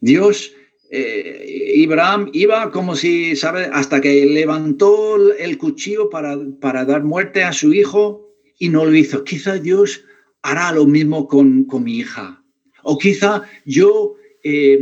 Dios 0.00 0.52
eh, 0.90 1.84
Abraham 1.86 2.30
iba 2.32 2.70
como 2.72 2.96
si, 2.96 3.36
¿sabe? 3.36 3.68
Hasta 3.72 4.00
que 4.00 4.26
levantó 4.26 5.32
el 5.32 5.56
cuchillo 5.56 6.10
para, 6.10 6.36
para 6.60 6.84
dar 6.84 7.04
muerte 7.04 7.44
a 7.44 7.52
su 7.52 7.72
hijo 7.72 8.28
y 8.58 8.70
no 8.70 8.84
lo 8.84 8.94
hizo. 8.94 9.22
Quizá 9.22 9.58
Dios 9.58 10.04
hará 10.42 10.72
lo 10.72 10.86
mismo 10.86 11.28
con, 11.28 11.64
con 11.64 11.84
mi 11.84 11.98
hija. 11.98 12.42
O 12.82 12.98
quizá 12.98 13.42
yo 13.64 14.16
eh, 14.42 14.80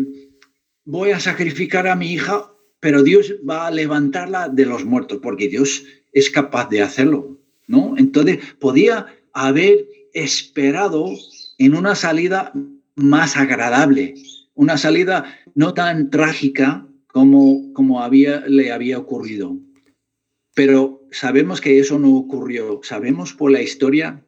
voy 0.85 1.11
a 1.11 1.21
sacrificar 1.21 1.87
a 1.87 1.97
mi 1.97 2.13
hija, 2.13 2.51
pero 2.81 3.03
Dios 3.03 3.35
va 3.49 3.67
a 3.67 3.71
levantarla 3.71 4.49
de 4.49 4.67
los 4.67 4.85
muertos, 4.85 5.19
porque 5.23 5.49
Dios 5.49 5.85
es 6.13 6.31
capaz 6.31 6.69
de 6.69 6.83
hacerlo, 6.83 7.39
¿no? 7.67 7.95
Entonces, 7.97 8.39
podía 8.59 9.07
haber 9.33 9.87
esperado 10.13 11.11
en 11.59 11.75
una 11.75 11.95
salida 11.95 12.53
más 12.95 13.37
agradable, 13.37 14.15
una 14.55 14.77
salida 14.77 15.25
no 15.55 15.75
tan 15.75 16.11
trágica 16.11 16.87
como, 17.07 17.73
como 17.73 18.01
le 18.09 18.73
había 18.73 18.99
ocurrido. 18.99 19.57
Pero 20.55 21.07
sabemos 21.11 21.61
que 21.61 21.79
eso 21.79 21.99
no 21.99 22.17
ocurrió. 22.17 22.81
Sabemos 22.83 23.33
por 23.33 23.53
la 23.53 23.63
historia 23.63 24.25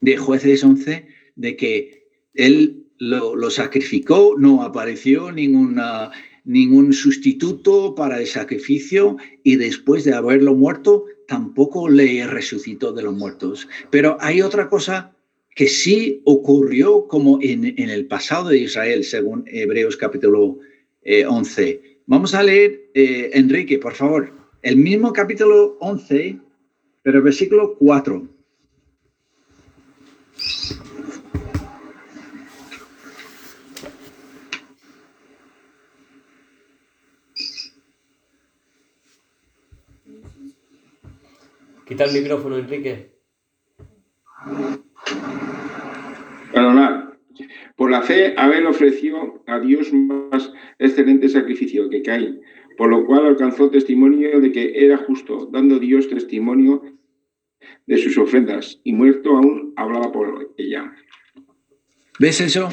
de 0.00 0.16
jueces 0.16 0.64
11 0.64 1.06
de 1.36 1.56
que 1.56 2.08
él 2.34 2.86
lo 2.98 3.50
sacrificó, 3.50 4.34
no 4.36 4.62
apareció 4.62 5.32
ninguna, 5.32 6.10
ningún 6.50 6.92
sustituto 6.92 7.94
para 7.94 8.18
el 8.18 8.26
sacrificio 8.26 9.16
y 9.44 9.54
después 9.54 10.04
de 10.04 10.14
haberlo 10.14 10.54
muerto 10.54 11.04
tampoco 11.28 11.88
le 11.88 12.26
resucitó 12.26 12.92
de 12.92 13.04
los 13.04 13.14
muertos. 13.14 13.68
Pero 13.90 14.16
hay 14.20 14.42
otra 14.42 14.68
cosa 14.68 15.14
que 15.54 15.68
sí 15.68 16.22
ocurrió 16.24 17.06
como 17.06 17.38
en, 17.40 17.64
en 17.64 17.88
el 17.88 18.06
pasado 18.06 18.48
de 18.48 18.58
Israel, 18.58 19.04
según 19.04 19.44
Hebreos 19.46 19.96
capítulo 19.96 20.58
eh, 21.02 21.24
11. 21.24 22.00
Vamos 22.06 22.34
a 22.34 22.42
leer, 22.42 22.90
eh, 22.94 23.30
Enrique, 23.34 23.78
por 23.78 23.94
favor, 23.94 24.32
el 24.62 24.76
mismo 24.76 25.12
capítulo 25.12 25.76
11, 25.80 26.36
pero 27.02 27.22
versículo 27.22 27.76
4. 27.78 28.39
Quita 41.90 42.04
el 42.04 42.12
micrófono, 42.12 42.56
Enrique. 42.56 43.10
Perdonad. 46.52 47.14
Por 47.76 47.90
la 47.90 48.02
fe, 48.02 48.32
Abel 48.36 48.68
ofreció 48.68 49.42
a 49.48 49.58
Dios 49.58 49.92
más 49.92 50.52
excelente 50.78 51.28
sacrificio 51.28 51.90
que 51.90 52.02
Caín, 52.02 52.42
por 52.78 52.90
lo 52.90 53.04
cual 53.06 53.26
alcanzó 53.26 53.70
testimonio 53.70 54.38
de 54.40 54.52
que 54.52 54.84
era 54.84 54.98
justo, 54.98 55.48
dando 55.50 55.80
Dios 55.80 56.08
testimonio 56.08 56.80
de 57.88 57.98
sus 57.98 58.16
ofrendas, 58.18 58.80
y 58.84 58.92
muerto 58.92 59.30
aún 59.30 59.72
hablaba 59.74 60.12
por 60.12 60.54
ella. 60.58 60.94
¿Ves 62.20 62.40
eso? 62.40 62.68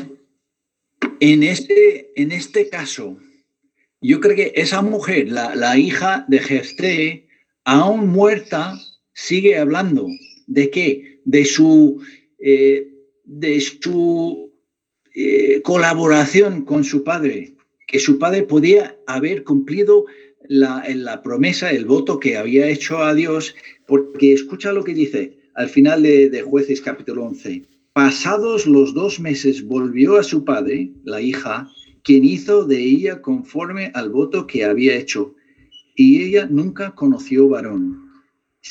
en 1.20 1.41
este, 1.41 2.11
en 2.22 2.32
este 2.32 2.70
caso, 2.70 3.18
yo 3.99 4.20
creo 4.20 4.36
que 4.36 4.51
esa 4.53 4.84
mujer, 4.84 5.32
la, 5.32 5.55
la 5.55 5.76
hija 5.76 6.24
de 6.28 6.38
Jefté, 6.38 7.28
aún 7.63 8.09
muerta, 8.09 8.76
sigue 9.18 9.57
hablando. 9.57 10.07
¿De 10.45 10.70
qué? 10.70 11.20
De 11.26 11.43
su, 11.43 11.99
eh, 12.39 12.88
de 13.26 13.59
su 13.59 14.53
eh, 15.13 15.61
colaboración 15.63 16.63
con 16.63 16.84
su 16.84 17.03
padre, 17.03 17.55
que 17.88 17.99
su 17.99 18.20
padre 18.20 18.43
podía 18.43 18.95
haber 19.07 19.43
cumplido 19.43 20.05
la, 20.47 20.86
la, 20.93 21.24
promesa, 21.24 21.72
el 21.72 21.86
voto 21.86 22.20
que 22.20 22.38
había 22.38 22.70
hecho 22.70 22.99
a 22.99 23.15
Dios, 23.15 23.55
porque 23.88 24.34
escucha 24.34 24.72
lo 24.72 24.84
que 24.84 24.93
dice 24.93 25.38
al 25.55 25.68
final 25.68 26.03
de, 26.03 26.30
de 26.30 26.43
Jueces 26.43 26.80
capítulo 26.80 27.26
11. 27.26 27.63
Pasados 27.93 28.68
los 28.68 28.93
dos 28.93 29.20
meses 29.20 29.65
volvió 29.65 30.18
a 30.18 30.24
su 30.24 30.45
padre, 30.45 30.91
la 31.03 31.20
hija, 31.20 31.68
quien 32.03 32.24
hizo 32.24 32.65
de 32.65 32.80
ella 32.80 33.24
conforme 33.24 33.91
al 33.95 34.11
voto 34.11 34.45
que 34.45 34.63
había 34.63 34.95
hecho, 34.95 35.34
y 35.95 36.22
ella 36.22 36.45
nunca 36.45 36.93
conoció 36.93 37.49
varón. 37.49 38.07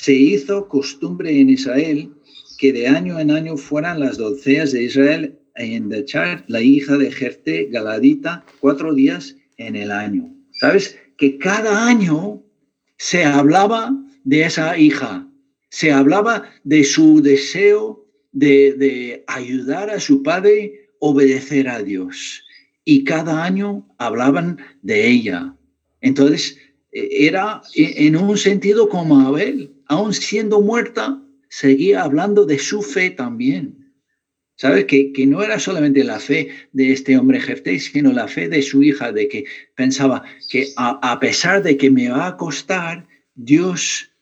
Se 0.01 0.13
hizo 0.13 0.69
costumbre 0.69 1.41
en 1.41 1.51
Israel 1.51 2.11
que 2.59 2.73
de 2.73 2.89
año 2.89 3.19
en 3.19 3.31
año 3.31 3.57
fueran 3.57 4.01
las 4.01 4.19
doncellas 4.19 4.73
de 4.73 4.85
Israel 4.85 5.39
a 5.57 5.63
endechar 5.63 6.45
la 6.49 6.61
hija 6.61 6.97
de 6.97 7.11
Jerte 7.11 7.69
Galadita 7.71 8.45
cuatro 8.61 8.95
días 8.95 9.37
en 9.57 9.77
el 9.77 9.91
año. 9.91 10.33
¿Sabes? 10.53 10.99
Que 11.17 11.39
cada 11.39 11.87
año 11.87 12.43
se 12.99 13.25
hablaba 13.25 13.93
de 14.25 14.45
esa 14.45 14.77
hija, 14.79 15.29
se 15.71 15.93
hablaba 15.93 16.51
de 16.65 16.85
su 16.85 17.21
deseo 17.21 18.07
de, 18.33 19.25
ayudar 19.27 19.91
a 19.91 20.01
su 20.01 20.23
padre 20.23 20.89
obedecer 21.01 21.69
a 21.69 21.83
Dios. 21.83 22.43
Y 22.85 23.05
cada 23.05 23.45
año 23.45 23.87
hablaban 23.99 24.59
de 24.83 25.09
ella. 25.09 25.55
Entonces, 26.01 26.59
e, 26.93 27.27
era 27.27 27.63
e, 27.75 28.07
en 28.07 28.17
un 28.17 28.37
sentido 28.39 28.89
como 28.89 29.21
Abel, 29.21 29.76
aún 29.89 30.15
siendo 30.15 30.61
muerta, 30.61 31.23
seguía 31.49 32.03
hablando 32.03 32.45
de 32.45 32.59
su 32.59 32.83
fe 32.83 33.11
también. 33.11 33.87
¿Sabes? 34.59 34.87
Que, 34.87 35.13
que, 35.13 35.27
no 35.27 35.43
era 35.43 35.59
solamente 35.59 36.03
la 36.03 36.19
fe 36.19 36.49
de 36.73 36.93
este 36.93 37.19
hombre 37.19 37.41
Jefté, 37.41 37.79
sino 37.79 38.11
la 38.13 38.27
fe 38.27 38.49
de 38.49 38.63
su 38.63 38.83
hija, 38.83 39.13
de 39.13 39.29
que 39.29 39.45
pensaba 39.75 40.25
que 40.49 40.69
a, 40.77 41.21
pesar 41.21 41.63
de 41.63 41.77
que 41.77 41.91
me 41.91 42.09
va 42.09 42.27
a 42.27 42.37
costar, 42.39 43.07
Dios 43.35 44.13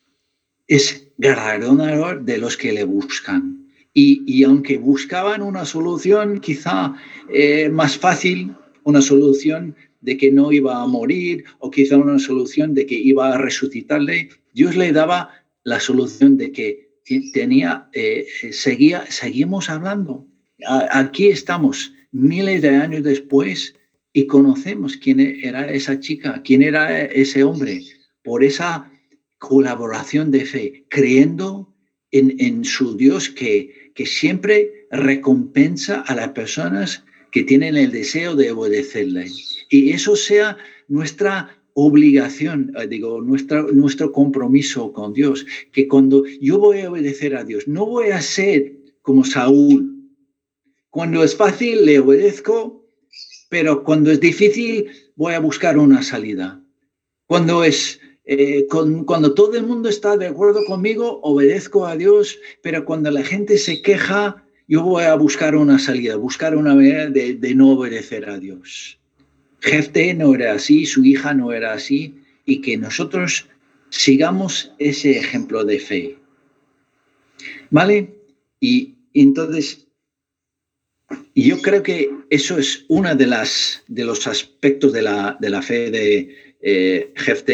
es 0.67 1.07
galardonador 1.17 2.25
de 2.25 2.37
los 2.37 2.57
que 2.57 2.73
le 2.73 2.83
buscan. 2.83 3.69
Y, 3.93 4.43
aunque 4.43 4.77
buscaban 4.77 5.41
una 5.41 5.63
solución 5.63 6.41
quizá 6.41 6.95
eh, 7.29 7.69
más 7.69 7.97
fácil, 7.97 8.53
una 8.83 9.01
solución 9.01 9.73
de 10.01 10.17
que 10.17 10.31
no 10.31 10.51
iba 10.51 10.81
a 10.81 10.85
morir 10.85 11.45
o 11.59 11.71
quizá 11.71 11.95
una 11.95 12.19
solución 12.19 12.73
de 12.73 12.85
que 12.85 12.95
iba 12.95 13.33
a 13.33 13.37
resucitarle, 13.37 14.29
Dios 14.53 14.75
le 14.75 14.91
daba 14.91 15.44
la 15.65 15.79
solución 15.79 16.37
de 16.37 16.51
que 16.51 16.85
tenía, 17.33 17.89
eh, 17.93 18.25
seguía, 18.51 19.05
seguimos 19.09 19.69
hablando. 19.69 20.25
Aquí 20.91 21.27
estamos 21.27 21.93
miles 22.11 22.61
de 22.61 22.69
años 22.69 23.03
después 23.03 23.75
y 24.13 24.27
conocemos 24.27 24.95
quién 24.95 25.19
era 25.19 25.69
esa 25.69 25.99
chica, 25.99 26.41
quién 26.43 26.61
era 26.61 27.01
ese 27.01 27.43
hombre, 27.43 27.81
por 28.23 28.43
esa 28.43 28.89
colaboración 29.39 30.31
de 30.31 30.45
fe, 30.45 30.85
creyendo 30.89 31.75
en, 32.11 32.35
en 32.39 32.63
su 32.63 32.95
Dios 32.95 33.29
que, 33.29 33.91
que 33.93 34.05
siempre 34.05 34.87
recompensa 34.91 36.01
a 36.01 36.15
las 36.15 36.29
personas 36.29 37.03
que 37.31 37.43
tienen 37.43 37.75
el 37.75 37.91
deseo 37.91 38.35
de 38.35 38.51
obedecerle. 38.51 39.27
Y 39.69 39.91
eso 39.91 40.15
sea 40.15 40.57
nuestra 40.87 41.57
obligación, 41.75 42.73
eh, 42.77 42.87
digo, 42.87 43.21
nuestra, 43.21 43.61
nuestro 43.61 44.11
compromiso 44.11 44.91
con 44.91 45.13
Dios, 45.13 45.45
que 45.71 45.87
cuando 45.87 46.23
yo 46.41 46.57
voy 46.57 46.81
a 46.81 46.89
obedecer 46.89 47.35
a 47.35 47.43
Dios, 47.43 47.67
no 47.67 47.85
voy 47.85 48.09
a 48.09 48.21
ser 48.21 48.73
como 49.01 49.23
Saúl. 49.23 50.09
Cuando 50.89 51.23
es 51.23 51.35
fácil, 51.35 51.85
le 51.85 51.99
obedezco, 51.99 52.83
pero 53.49 53.83
cuando 53.83 54.09
es 54.11 54.19
difícil, 54.19 54.89
voy 55.15 55.33
a 55.33 55.39
buscar 55.39 55.77
una 55.77 56.01
salida. 56.01 56.63
Cuando 57.27 57.63
es 57.63 57.99
eh, 58.27 58.65
cuando 58.67 59.35
todo 59.35 59.55
el 59.55 59.67
mundo 59.67 59.87
está 59.87 60.17
de 60.17 60.27
acuerdo 60.27 60.65
conmigo, 60.65 61.19
obedezco 61.21 61.85
a 61.85 61.95
Dios, 61.95 62.39
pero 62.63 62.83
cuando 62.83 63.11
la 63.11 63.23
gente 63.23 63.59
se 63.59 63.83
queja, 63.83 64.43
yo 64.67 64.81
voy 64.81 65.03
a 65.03 65.13
buscar 65.13 65.55
una 65.55 65.77
salida, 65.77 66.15
buscar 66.15 66.55
una 66.55 66.73
manera 66.73 67.07
de, 67.07 67.53
no 67.55 67.71
obedecer 67.71 68.27
a 68.27 68.39
Dios. 68.39 68.99
Jefte 69.65 70.13
no 70.13 70.35
era 70.35 70.53
así, 70.53 70.85
su 70.85 71.03
hija 71.03 71.33
no 71.33 71.51
era 71.51 71.73
así, 71.73 72.21
y 72.45 72.61
que 72.61 72.77
nosotros 72.77 73.47
sigamos 73.89 74.71
ese 74.77 75.17
ejemplo 75.17 75.65
de 75.65 75.79
fe. 75.79 76.17
¿Vale? 77.71 78.13
Y, 78.59 78.93
entonces, 79.15 79.87
yo 81.33 81.59
creo 81.63 81.81
que 81.81 82.11
eso 82.29 82.59
es 82.59 82.85
uno 82.89 83.15
de, 83.15 83.25
las, 83.25 83.83
de 83.87 84.05
los 84.05 84.27
aspectos 84.27 84.93
de 84.93 85.01
la, 85.01 85.35
de 85.39 85.49
la 85.49 85.63
fe 85.63 85.89
de, 85.89 86.55
eh, 86.61 87.13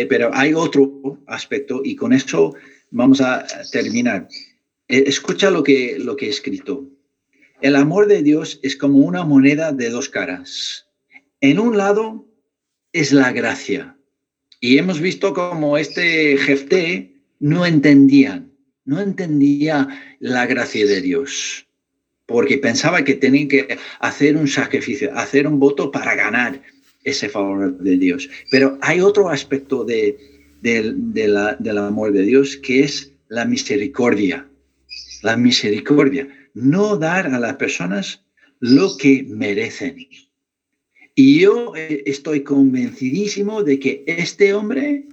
pero 0.09 0.31
hay 0.33 0.53
otro 0.53 1.17
aspecto 1.27 1.81
y 1.83 1.95
con 1.95 2.11
eso 2.11 2.53
vamos 2.89 3.21
a 3.21 3.45
terminar. 3.71 4.27
Eh, 4.89 5.05
escucha 5.07 5.49
lo 5.49 5.63
que, 5.63 5.97
lo 5.97 6.17
que 6.17 6.25
he 6.25 6.29
escrito. 6.29 6.89
El 7.61 7.77
amor 7.77 8.07
de 8.07 8.21
Dios 8.21 8.59
es 8.63 8.75
como 8.75 8.99
una 8.99 9.23
moneda 9.23 9.71
de 9.71 9.89
dos 9.89 10.09
caras. 10.09 10.90
En 11.41 11.59
un 11.59 11.75
lado 11.75 12.27
es 12.93 13.11
la 13.11 13.31
gracia. 13.31 13.97
Y 14.59 14.77
hemos 14.77 15.01
visto 15.01 15.33
como 15.33 15.75
este 15.79 16.37
Jefté 16.37 17.15
no 17.39 17.65
entendía, 17.65 18.45
no 18.85 19.01
entendía 19.01 19.87
la 20.19 20.45
gracia 20.45 20.85
de 20.85 21.01
Dios, 21.01 21.65
porque 22.27 22.59
pensaba 22.59 23.03
que 23.03 23.15
tenía 23.15 23.47
que 23.47 23.79
hacer 23.99 24.37
un 24.37 24.47
sacrificio, 24.47 25.11
hacer 25.17 25.47
un 25.47 25.59
voto 25.59 25.89
para 25.89 26.13
ganar 26.13 26.61
ese 27.03 27.27
favor 27.27 27.75
de 27.75 27.97
Dios. 27.97 28.29
Pero 28.51 28.77
hay 28.81 29.01
otro 29.01 29.29
aspecto 29.29 29.83
de, 29.83 30.19
del 30.61 31.77
amor 31.79 32.13
de 32.13 32.21
Dios 32.21 32.55
que 32.55 32.83
es 32.83 33.13
la 33.29 33.45
misericordia. 33.45 34.47
La 35.23 35.37
misericordia. 35.37 36.27
No 36.53 36.97
dar 36.97 37.25
a 37.25 37.39
las 37.39 37.55
personas 37.55 38.23
lo 38.59 38.95
que 38.95 39.25
merecen. 39.27 40.07
Y 41.23 41.41
yo 41.41 41.75
eh, 41.75 42.01
estoy 42.07 42.41
convencidísimo 42.41 43.61
de 43.61 43.79
que 43.79 44.03
este 44.07 44.55
hombre 44.55 45.07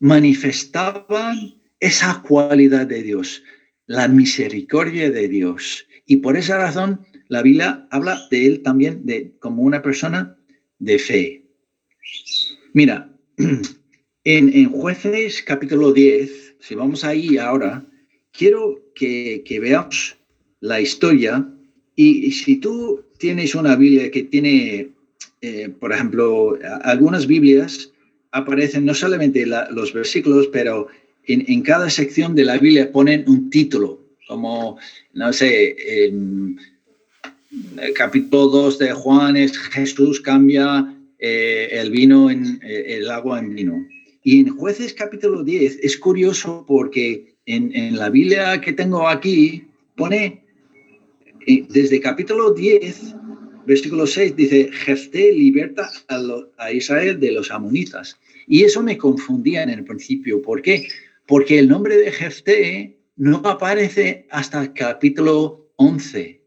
manifestaba 0.00 1.32
esa 1.78 2.22
cualidad 2.22 2.88
de 2.88 3.04
Dios, 3.04 3.44
la 3.86 4.08
misericordia 4.08 5.12
de 5.12 5.28
Dios. 5.28 5.86
Y 6.06 6.16
por 6.16 6.36
esa 6.36 6.58
razón 6.58 7.06
la 7.28 7.40
Biblia 7.40 7.86
habla 7.92 8.20
de 8.32 8.46
él 8.46 8.62
también 8.62 9.06
de, 9.06 9.32
como 9.38 9.62
una 9.62 9.80
persona 9.80 10.36
de 10.80 10.98
fe. 10.98 11.46
Mira, 12.72 13.16
en, 14.24 14.70
jueces 14.72 15.40
capítulo 15.44 15.92
10, 15.92 16.56
si 16.58 16.74
vamos 16.74 17.04
ahí 17.04 17.36
ahora, 17.36 17.86
quiero 18.32 18.92
que, 18.96 19.44
veamos 19.62 20.16
la 20.58 20.80
historia 20.80 21.48
y, 21.94 22.32
si 22.32 22.56
tú 22.56 23.04
tienes 23.18 23.54
una 23.54 23.76
Biblia 23.76 24.10
que 24.10 24.24
tiene, 24.24 24.90
eh, 25.42 25.68
por 25.78 25.92
ejemplo, 25.92 26.58
algunas 26.82 27.26
Biblias 27.26 27.92
aparecen 28.30 28.84
no 28.84 28.94
solamente 28.94 29.44
los 29.46 29.92
versículos, 29.92 30.48
pero 30.52 30.88
en, 31.26 31.62
cada 31.62 31.90
sección 31.90 32.34
de 32.34 32.44
la 32.44 32.58
Biblia 32.58 32.90
ponen 32.90 33.24
un 33.28 33.50
título, 33.50 34.00
como, 34.26 34.78
no 35.12 35.32
sé, 35.32 35.76
en 36.06 36.58
el 37.80 37.92
capítulo 37.92 38.46
2 38.48 38.78
de 38.78 38.92
Juan 38.92 39.36
es 39.36 39.56
Jesús 39.58 40.20
cambia 40.20 40.94
eh, 41.18 41.68
el 41.72 41.90
vino 41.90 42.30
en 42.30 42.58
eh, 42.62 42.96
el 42.96 43.10
agua 43.10 43.38
en 43.38 43.54
vino. 43.54 43.86
Y 44.24 44.40
en 44.40 44.56
Jueces 44.56 44.94
capítulo 44.94 45.44
10 45.44 45.80
es 45.82 45.96
curioso 45.98 46.64
porque 46.66 47.34
en, 47.46 47.96
la 47.96 48.08
Biblia 48.08 48.60
que 48.60 48.72
tengo 48.72 49.08
aquí 49.08 49.64
pone 49.96 50.42
eh, 51.46 51.64
desde 51.68 52.00
capítulo 52.00 52.52
10, 52.52 53.16
versículo 53.66 54.06
6, 54.06 54.36
dice, 54.36 54.70
Jefté 54.72 55.32
liberta 55.32 55.90
a, 56.58 56.72
Israel 56.72 57.18
de 57.20 57.32
los 57.32 57.50
amonitas. 57.50 58.18
Y 58.46 58.64
eso 58.64 58.82
me 58.82 58.98
confundía 58.98 59.62
en 59.62 59.70
el 59.70 59.84
principio. 59.84 60.42
¿Por 60.42 60.62
qué? 60.62 60.88
Porque 61.26 61.58
el 61.58 61.68
nombre 61.68 61.96
de 61.96 62.10
Jefté 62.10 62.98
no 63.16 63.36
aparece 63.44 64.26
hasta 64.30 64.62
el 64.62 64.72
capítulo 64.72 65.70
11. 65.76 66.40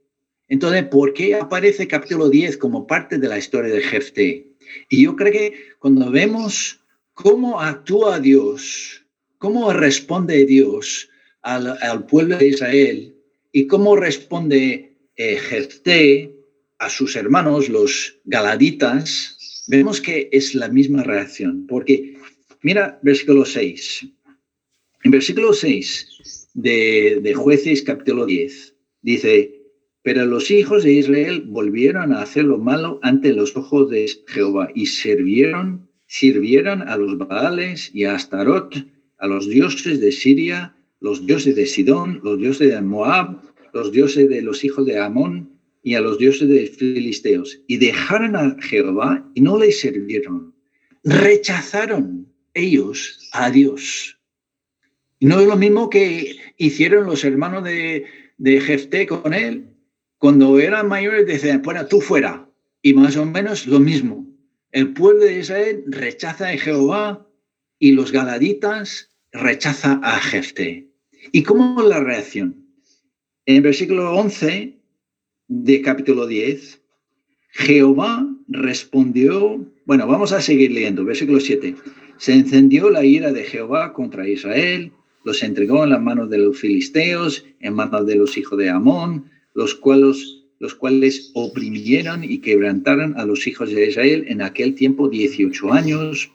Entonces, 0.48 0.84
¿por 0.84 1.14
qué 1.14 1.36
aparece 1.36 1.88
capítulo 1.88 2.30
10 2.30 2.58
como 2.58 2.86
parte 2.86 3.18
de 3.18 3.28
la 3.28 3.38
historia 3.38 3.74
de 3.74 3.82
Jefté? 3.82 4.48
Y 4.90 5.04
yo 5.04 5.16
creo 5.16 5.32
que 5.32 5.54
cuando 5.80 6.12
vemos 6.12 6.82
cómo 7.14 7.62
actúa 7.62 8.20
Dios, 8.20 9.06
cómo 9.38 9.72
responde 9.74 10.46
Dios 10.46 11.10
al, 11.42 12.06
pueblo 12.08 12.38
de 12.38 12.50
Israel 12.50 13.16
y 13.52 13.68
cómo 13.68 13.96
responde 13.96 14.98
eh, 15.16 15.38
Jefté 15.38 16.35
a 16.86 16.90
sus 16.90 17.16
hermanos, 17.16 17.68
los 17.68 18.20
galaditas, 18.26 19.66
vemos 19.68 20.00
que 20.00 20.30
es 20.32 20.54
la 20.54 20.70
misma 20.70 21.02
reacción, 21.02 21.66
porque 21.66 22.14
mira 22.62 23.00
versículo 23.02 23.44
6. 23.44 24.08
En 25.04 25.10
versículo 25.10 25.52
6 25.52 26.50
de, 26.54 27.20
de 27.24 27.34
jueces 27.34 27.82
capítulo 27.82 28.28
10 28.28 28.76
dice, 29.02 29.64
pero 30.04 30.28
los 30.28 30.52
hijos 30.52 30.84
de 30.84 30.92
Israel 30.94 31.44
volvieron 31.48 32.14
a 32.14 32.22
hacer 32.22 32.46
lo 32.46 32.60
malo 32.60 33.00
ante 33.02 33.34
los 33.34 33.58
ojos 33.58 33.90
de 33.90 34.08
Jehová 34.28 34.70
y 34.76 34.86
sirvieron, 34.86 35.90
sirvieron 36.06 36.88
a 36.88 36.98
los 36.98 37.18
Baales 37.18 37.90
y 37.96 38.04
a 38.04 38.14
Astarot, 38.14 38.76
a 39.18 39.26
los 39.26 39.50
dioses 39.50 40.00
de 40.00 40.12
Siria, 40.12 40.76
los 41.00 41.26
dioses 41.26 41.56
de 41.56 41.66
Sidón, 41.66 42.22
los 42.24 42.38
dioses 42.38 42.70
de 42.70 42.82
Moab, 42.82 43.42
los 43.74 43.92
dioses 43.92 44.30
de 44.30 44.44
los 44.44 44.64
hijos 44.64 44.86
de 44.86 45.00
Amón 45.00 45.55
y 45.86 45.94
a 45.94 46.02
los 46.02 46.18
dioses 46.18 46.50
de 46.50 46.66
filisteos. 46.66 47.62
Y 47.68 47.78
dejaron 47.78 48.36
a 48.36 48.58
Jehová 48.60 49.24
y 49.36 49.42
no 49.42 49.60
le 49.60 49.72
sirvieron. 49.72 50.56
Rechazaron 51.04 52.34
ellos 52.56 53.30
a 53.34 53.52
Dios. 53.52 54.18
No 55.20 55.40
es 55.40 55.48
lo 55.48 55.56
mismo 55.56 55.92
que 55.92 56.38
hicieron 56.58 57.06
los 57.06 57.24
hermanos 57.24 57.64
de, 57.64 58.06
de 58.40 58.62
Jefté 58.62 59.06
con 59.06 59.36
él. 59.36 59.76
Cuando 60.18 60.60
eran 60.60 60.88
mayores 60.88 61.28
decían, 61.28 61.62
bueno, 61.62 61.86
tú 61.86 62.02
fuera. 62.02 62.50
Y 62.82 62.96
más 62.96 63.16
o 63.16 63.26
menos 63.28 63.68
lo 63.68 63.80
mismo. 63.80 64.28
El 64.72 64.92
pueblo 64.92 65.24
de 65.24 65.40
Israel 65.40 65.84
rechaza 65.86 66.50
a 66.50 66.58
Jehová 66.58 67.30
y 67.78 67.92
los 67.92 68.12
galaditas 68.12 69.16
rechaza 69.32 70.00
a 70.02 70.20
Jefté. 70.20 70.90
¿Y 71.32 71.44
cómo 71.44 71.80
es 71.84 71.88
la 71.88 72.00
reacción? 72.00 72.66
En 73.46 73.58
el 73.58 73.62
versículo 73.62 74.16
11 74.16 74.76
de 75.48 75.82
capítulo 75.82 76.28
10, 76.28 76.82
Jehová 77.52 78.28
respondió, 78.48 79.66
bueno, 79.86 80.08
vamos 80.08 80.32
a 80.32 80.42
seguir 80.42 80.72
leyendo, 80.72 81.06
versículo 81.06 81.40
7. 81.40 81.76
Se 82.18 82.34
encendió 82.34 82.90
la 82.90 83.06
ira 83.06 83.32
de 83.32 83.44
Jehová 83.44 83.94
contra 83.94 84.28
Israel, 84.28 84.92
los 85.24 85.44
entregó 85.44 85.84
en 85.84 85.92
las 85.92 86.02
manos 86.02 86.30
de 86.30 86.38
los 86.38 86.60
filisteos, 86.60 87.46
en 87.60 87.74
manos 87.74 88.06
de 88.06 88.16
los 88.16 88.38
hijos 88.38 88.58
de 88.58 88.70
Amón, 88.70 89.32
los 89.54 89.76
cuales, 89.76 90.44
los 90.60 90.76
cuales 90.76 91.32
oprimieron 91.34 92.24
y 92.24 92.40
quebrantaron 92.40 93.18
a 93.18 93.26
los 93.26 93.48
hijos 93.48 93.72
de 93.72 93.88
Israel 93.88 94.26
en 94.28 94.42
aquel 94.42 94.76
tiempo 94.76 95.10
18 95.10 95.74
años, 95.74 96.32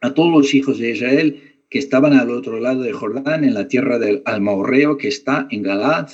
a 0.00 0.14
todos 0.14 0.32
los 0.32 0.54
hijos 0.54 0.78
de 0.78 0.90
Israel 0.90 1.42
que 1.68 1.78
estaban 1.78 2.14
al 2.14 2.30
otro 2.30 2.58
lado 2.58 2.82
de 2.82 2.92
Jordán, 2.92 3.44
en 3.44 3.54
la 3.54 3.68
tierra 3.68 3.98
del 3.98 4.22
Almahorreo 4.24 4.96
que 4.96 5.08
está 5.08 5.46
en 5.50 5.62
Galad, 5.62 6.10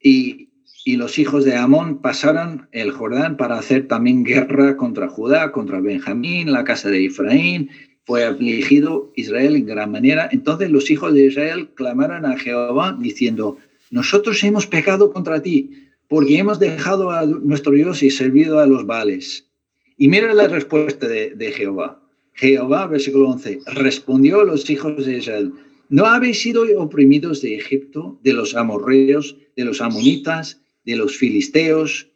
y, 0.00 0.50
y 0.84 0.96
los 0.96 1.18
hijos 1.18 1.46
de 1.46 1.56
Amón 1.56 2.02
pasaron 2.02 2.68
el 2.72 2.90
Jordán 2.90 3.38
para 3.38 3.58
hacer 3.58 3.88
también 3.88 4.22
guerra 4.22 4.76
contra 4.76 5.08
Judá, 5.08 5.50
contra 5.50 5.80
Benjamín, 5.80 6.52
la 6.52 6.64
casa 6.64 6.90
de 6.90 7.06
Efraín, 7.06 7.70
fue 8.04 8.24
afligido 8.24 9.10
Israel 9.16 9.56
en 9.56 9.64
gran 9.64 9.90
manera. 9.90 10.28
Entonces 10.30 10.70
los 10.70 10.90
hijos 10.90 11.14
de 11.14 11.26
Israel 11.26 11.70
clamaron 11.74 12.26
a 12.26 12.38
Jehová 12.38 12.98
diciendo, 13.00 13.56
nosotros 13.90 14.44
hemos 14.44 14.66
pecado 14.66 15.10
contra 15.10 15.40
ti, 15.40 15.70
porque 16.06 16.36
hemos 16.36 16.58
dejado 16.58 17.10
a 17.10 17.24
nuestro 17.24 17.72
Dios 17.72 18.02
y 18.02 18.10
servido 18.10 18.58
a 18.58 18.66
los 18.66 18.84
vales. 18.84 19.48
Y 19.96 20.08
mira 20.08 20.34
la 20.34 20.48
respuesta 20.48 21.08
de, 21.08 21.30
de 21.30 21.52
Jehová. 21.52 22.02
Jehová, 22.34 22.86
versículo 22.88 23.30
11, 23.30 23.60
respondió 23.74 24.42
a 24.42 24.44
los 24.44 24.68
hijos 24.68 25.06
de 25.06 25.16
Israel, 25.18 25.52
¿no 25.88 26.04
habéis 26.04 26.42
sido 26.42 26.64
oprimidos 26.76 27.40
de 27.40 27.56
Egipto, 27.56 28.18
de 28.22 28.34
los 28.34 28.54
amorreos, 28.54 29.36
de 29.56 29.64
los 29.64 29.80
amonitas, 29.80 30.60
de 30.84 30.96
los 30.96 31.16
filisteos, 31.16 32.10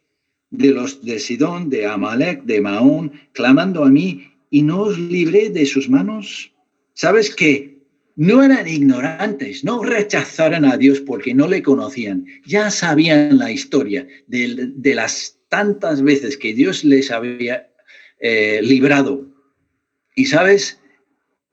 de 0.49 0.69
los 0.71 1.03
de 1.03 1.19
Sidón, 1.19 1.69
de 1.69 1.85
Amalek, 1.85 2.43
de 2.43 2.61
Maón, 2.61 3.11
clamando 3.33 3.83
a 3.83 3.89
mí, 3.89 4.31
y 4.49 4.63
no 4.63 4.81
os 4.83 4.97
libré 4.97 5.49
de 5.49 5.65
sus 5.65 5.89
manos? 5.89 6.51
¿Sabes 6.93 7.33
que 7.33 7.77
No 8.15 8.43
eran 8.43 8.67
ignorantes, 8.67 9.63
no 9.63 9.81
rechazaron 9.81 10.65
a 10.65 10.75
Dios 10.75 10.99
porque 10.99 11.33
no 11.33 11.47
le 11.47 11.63
conocían, 11.63 12.25
ya 12.45 12.69
sabían 12.69 13.37
la 13.37 13.49
historia 13.49 14.05
de, 14.27 14.73
de 14.75 14.93
las 14.93 15.39
tantas 15.47 16.01
veces 16.01 16.35
que 16.35 16.53
Dios 16.53 16.83
les 16.83 17.11
había 17.11 17.69
eh, 18.19 18.59
librado. 18.61 19.27
Y 20.15 20.25
sabes, 20.25 20.79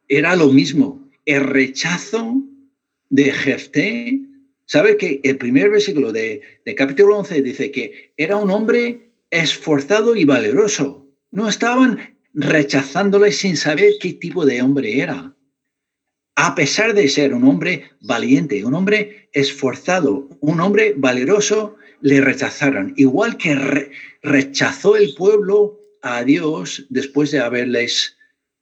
era 0.09 0.37
lo 0.37 0.53
mismo, 0.53 1.09
el 1.25 1.45
rechazo 1.45 2.43
de 3.09 3.33
Jefté. 3.33 4.21
¿Sabe 4.67 4.97
que 4.97 5.21
el 5.23 5.39
primer 5.39 5.71
versículo 5.71 6.11
de, 6.11 6.43
capítulo 6.77 7.17
11 7.19 7.41
dice 7.43 7.71
que 7.71 8.13
era 8.17 8.37
un 8.37 8.51
hombre 8.51 9.13
esforzado 9.31 10.17
y 10.17 10.25
valeroso? 10.25 11.07
No 11.31 11.49
estaban 11.49 12.17
rechazándole 12.35 13.31
sin 13.31 13.57
saber 13.57 13.93
qué 14.01 14.15
tipo 14.15 14.45
de 14.45 14.63
hombre 14.63 15.01
era. 15.01 15.37
A 16.35 16.57
pesar 16.57 16.95
de 16.95 17.09
ser 17.09 17.33
un 17.33 17.45
hombre 17.45 17.93
valiente, 18.01 18.65
un 18.65 18.75
hombre 18.75 19.29
esforzado, 19.33 20.29
un 20.41 20.61
hombre 20.61 20.95
valeroso, 20.97 21.77
le 22.01 22.21
rechazaron. 22.21 22.93
Igual 22.97 23.37
que 23.37 23.55
re 23.55 23.93
rechazó 24.23 24.97
el 24.97 25.15
pueblo 25.15 25.81
a 26.03 26.25
Dios 26.25 26.87
después 26.91 27.31
de 27.31 27.39
haberles 27.39 28.16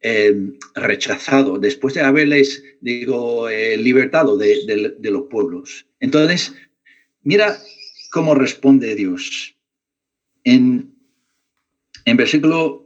eh, 0.05 0.53
rechazado, 0.77 1.59
después 1.59 1.95
de 1.95 2.03
haberles, 2.03 2.63
digo, 2.81 3.49
eh, 3.49 3.77
libertado 3.77 4.37
de 4.37 5.11
los 5.11 5.25
pueblos. 5.31 5.87
Entonces, 5.99 6.55
mira 7.23 7.59
cómo 8.13 8.35
responde 8.37 8.95
Dios. 8.95 9.57
En, 10.45 10.95
en 12.05 12.17
versículo 12.17 12.85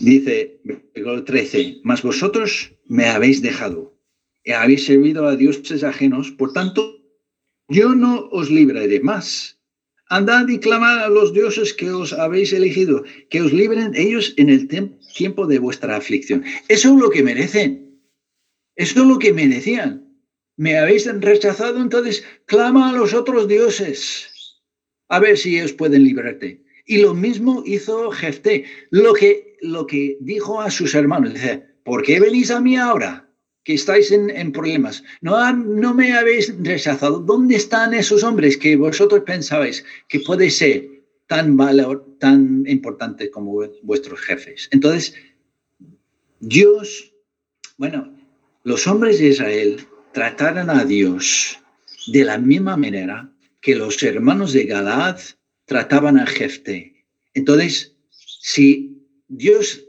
Dice, 0.00 0.60
versículo 0.64 1.22
13, 1.22 1.80
mas 1.84 2.02
vosotros 2.02 2.72
me 2.86 3.06
habéis 3.06 3.42
dejado 3.42 3.94
y 4.42 4.52
habéis 4.52 4.86
servido 4.86 5.26
a 5.26 5.36
dioses 5.36 5.84
ajenos, 5.84 6.30
por 6.30 6.52
tanto, 6.52 6.98
yo 7.68 7.94
no 7.94 8.28
os 8.30 8.50
libraré 8.50 9.00
más. 9.00 9.60
Andad 10.12 10.46
y 10.48 10.58
clamad 10.58 11.04
a 11.04 11.08
los 11.08 11.32
dioses 11.32 11.72
que 11.72 11.90
os 11.90 12.12
habéis 12.12 12.52
elegido, 12.52 13.02
que 13.30 13.40
os 13.40 13.50
libren 13.50 13.94
ellos 13.94 14.34
en 14.36 14.50
el 14.50 14.68
tiempo 14.68 15.46
de 15.46 15.58
vuestra 15.58 15.96
aflicción. 15.96 16.44
Eso 16.68 16.92
es 16.92 17.00
lo 17.00 17.08
que 17.08 17.22
merecen. 17.22 17.98
Eso 18.76 19.00
es 19.00 19.06
lo 19.06 19.18
que 19.18 19.32
merecían. 19.32 20.14
Me 20.58 20.76
habéis 20.76 21.10
rechazado, 21.22 21.80
entonces 21.80 22.24
clama 22.44 22.90
a 22.90 22.92
los 22.92 23.14
otros 23.14 23.48
dioses. 23.48 24.60
A 25.08 25.18
ver 25.18 25.38
si 25.38 25.56
ellos 25.56 25.72
pueden 25.72 26.04
librarte. 26.04 26.62
Y 26.84 26.98
lo 26.98 27.14
mismo 27.14 27.62
hizo 27.64 28.10
Jefté. 28.10 28.66
Lo 28.90 29.14
que, 29.14 29.56
lo 29.62 29.86
que 29.86 30.18
dijo 30.20 30.60
a 30.60 30.70
sus 30.70 30.94
hermanos, 30.94 31.32
dice, 31.32 31.64
¿por 31.84 32.02
qué 32.02 32.20
venís 32.20 32.50
a 32.50 32.60
mí 32.60 32.76
ahora? 32.76 33.31
Que 33.64 33.74
estáis 33.74 34.10
en, 34.10 34.30
en 34.30 34.52
problemas. 34.52 35.04
No, 35.20 35.52
no 35.52 35.94
me 35.94 36.12
habéis 36.14 36.52
rechazado. 36.58 37.20
¿Dónde 37.20 37.56
están 37.56 37.94
esos 37.94 38.24
hombres 38.24 38.56
que 38.56 38.76
vosotros 38.76 39.22
pensabais 39.24 39.84
que 40.08 40.20
puede 40.20 40.50
ser 40.50 40.88
tan 41.28 41.56
valor, 41.56 42.16
tan 42.18 42.64
importante 42.66 43.30
como 43.30 43.64
vuestros 43.82 44.20
jefes? 44.20 44.68
Entonces, 44.72 45.14
Dios, 46.40 47.14
bueno, 47.76 48.12
los 48.64 48.86
hombres 48.88 49.20
de 49.20 49.28
Israel 49.28 49.86
trataron 50.12 50.70
a 50.70 50.84
Dios 50.84 51.58
de 52.08 52.24
la 52.24 52.38
misma 52.38 52.76
manera 52.76 53.32
que 53.60 53.76
los 53.76 54.02
hermanos 54.02 54.52
de 54.52 54.64
Galaad 54.64 55.20
trataban 55.66 56.18
a 56.18 56.26
Jefte. 56.26 57.06
Entonces, 57.34 57.96
si 58.10 59.06
Dios 59.28 59.84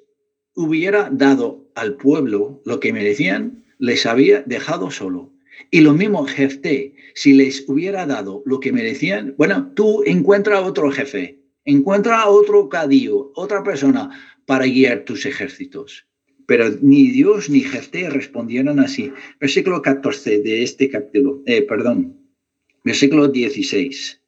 hubiera 0.56 1.10
dado 1.12 1.72
al 1.76 1.98
pueblo 1.98 2.62
lo 2.66 2.80
que 2.80 2.94
merecían, 2.94 3.62
les 3.80 4.06
había 4.06 4.42
dejado 4.42 4.92
solo. 4.92 5.32
Y 5.72 5.82
lo 5.82 5.94
mismo 5.94 6.26
Jefte, 6.26 6.96
si 7.16 7.34
les 7.34 7.68
hubiera 7.68 8.06
dado 8.06 8.44
lo 8.46 8.60
que 8.60 8.72
merecían, 8.72 9.36
bueno, 9.38 9.72
tú 9.76 10.04
encuentra 10.06 10.62
otro 10.62 10.92
jefe, 10.92 11.40
encuentra 11.66 12.28
otro 12.28 12.70
cadío, 12.70 13.32
otra 13.36 13.64
persona 13.64 14.10
para 14.46 14.66
guiar 14.66 15.06
tus 15.06 15.26
ejércitos. 15.26 16.06
Pero 16.46 16.70
ni 16.82 17.10
Dios 17.10 17.50
ni 17.50 17.62
Jefte 17.62 18.10
respondieron 18.10 18.80
así. 18.80 19.12
Versículo 19.40 19.82
14 19.82 20.40
de 20.42 20.64
este 20.64 20.90
capítulo, 20.90 21.42
eh, 21.46 21.62
perdón, 21.62 22.18
versículo 22.84 23.30
16 23.30 24.22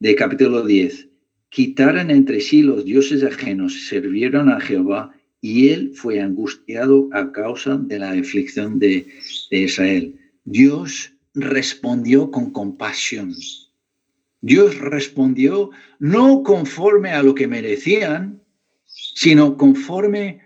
de 0.00 0.14
capítulo 0.14 0.62
10. 0.62 1.08
Quitaron 1.48 2.10
entre 2.10 2.40
sí 2.40 2.62
los 2.62 2.84
dioses 2.84 3.24
ajenos, 3.24 3.88
sirvieron 3.88 4.50
a 4.50 4.60
Jehová, 4.60 5.14
y 5.40 5.70
él 5.70 5.92
fue 5.94 6.20
angustiado 6.20 7.08
a 7.12 7.32
causa 7.32 7.76
de 7.76 7.98
la 7.98 8.10
aflicción 8.10 8.78
de, 8.78 9.06
Israel. 9.50 10.18
Dios 10.44 11.12
respondió 11.34 12.30
con 12.30 12.50
compasión. 12.50 13.34
Dios 14.42 14.78
respondió 14.78 15.70
no 15.98 16.42
conforme 16.42 17.10
a 17.10 17.22
lo 17.22 17.34
que 17.34 17.46
merecían, 17.46 18.42
sino 18.86 19.56
conforme 19.56 20.40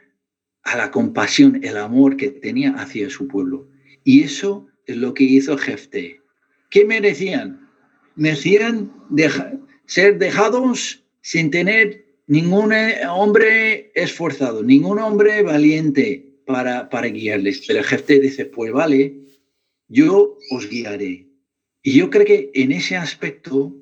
a 0.63 0.77
la 0.77 0.91
compasión, 0.91 1.61
el 1.63 1.77
amor 1.77 2.17
que 2.17 2.31
tenía 2.31 2.73
hacia 2.73 3.11
su 3.11 3.29
pueblo. 3.29 3.69
Y 4.03 4.23
eso 4.23 4.67
es 4.87 4.97
lo 4.97 5.13
que 5.15 5.25
hizo 5.25 5.57
Jefté. 5.59 6.21
¿Qué 6.71 6.85
merecían? 6.85 7.65
merecían, 8.17 8.93
ser 9.87 10.19
dejados 10.19 11.05
sin 11.21 11.51
tener 11.51 12.04
ningún 12.27 12.73
eh, 12.73 13.01
hombre 13.09 13.93
esforzado, 13.95 14.63
ningún 14.63 14.99
hombre 14.99 15.43
valiente 15.43 16.41
para, 16.47 16.89
para 16.89 17.09
guiarles. 17.09 17.65
Pero 17.67 17.81
el 17.81 18.21
dice, 18.23 18.47
pues 18.47 18.73
vale, 18.73 19.21
yo 19.89 20.39
os 20.51 20.69
guiaré. 20.69 21.27
Y 21.83 21.99
yo 21.99 22.11
creo 22.11 22.25
que 22.25 22.51
en 22.55 22.73
ese 22.73 22.97
aspecto, 22.97 23.75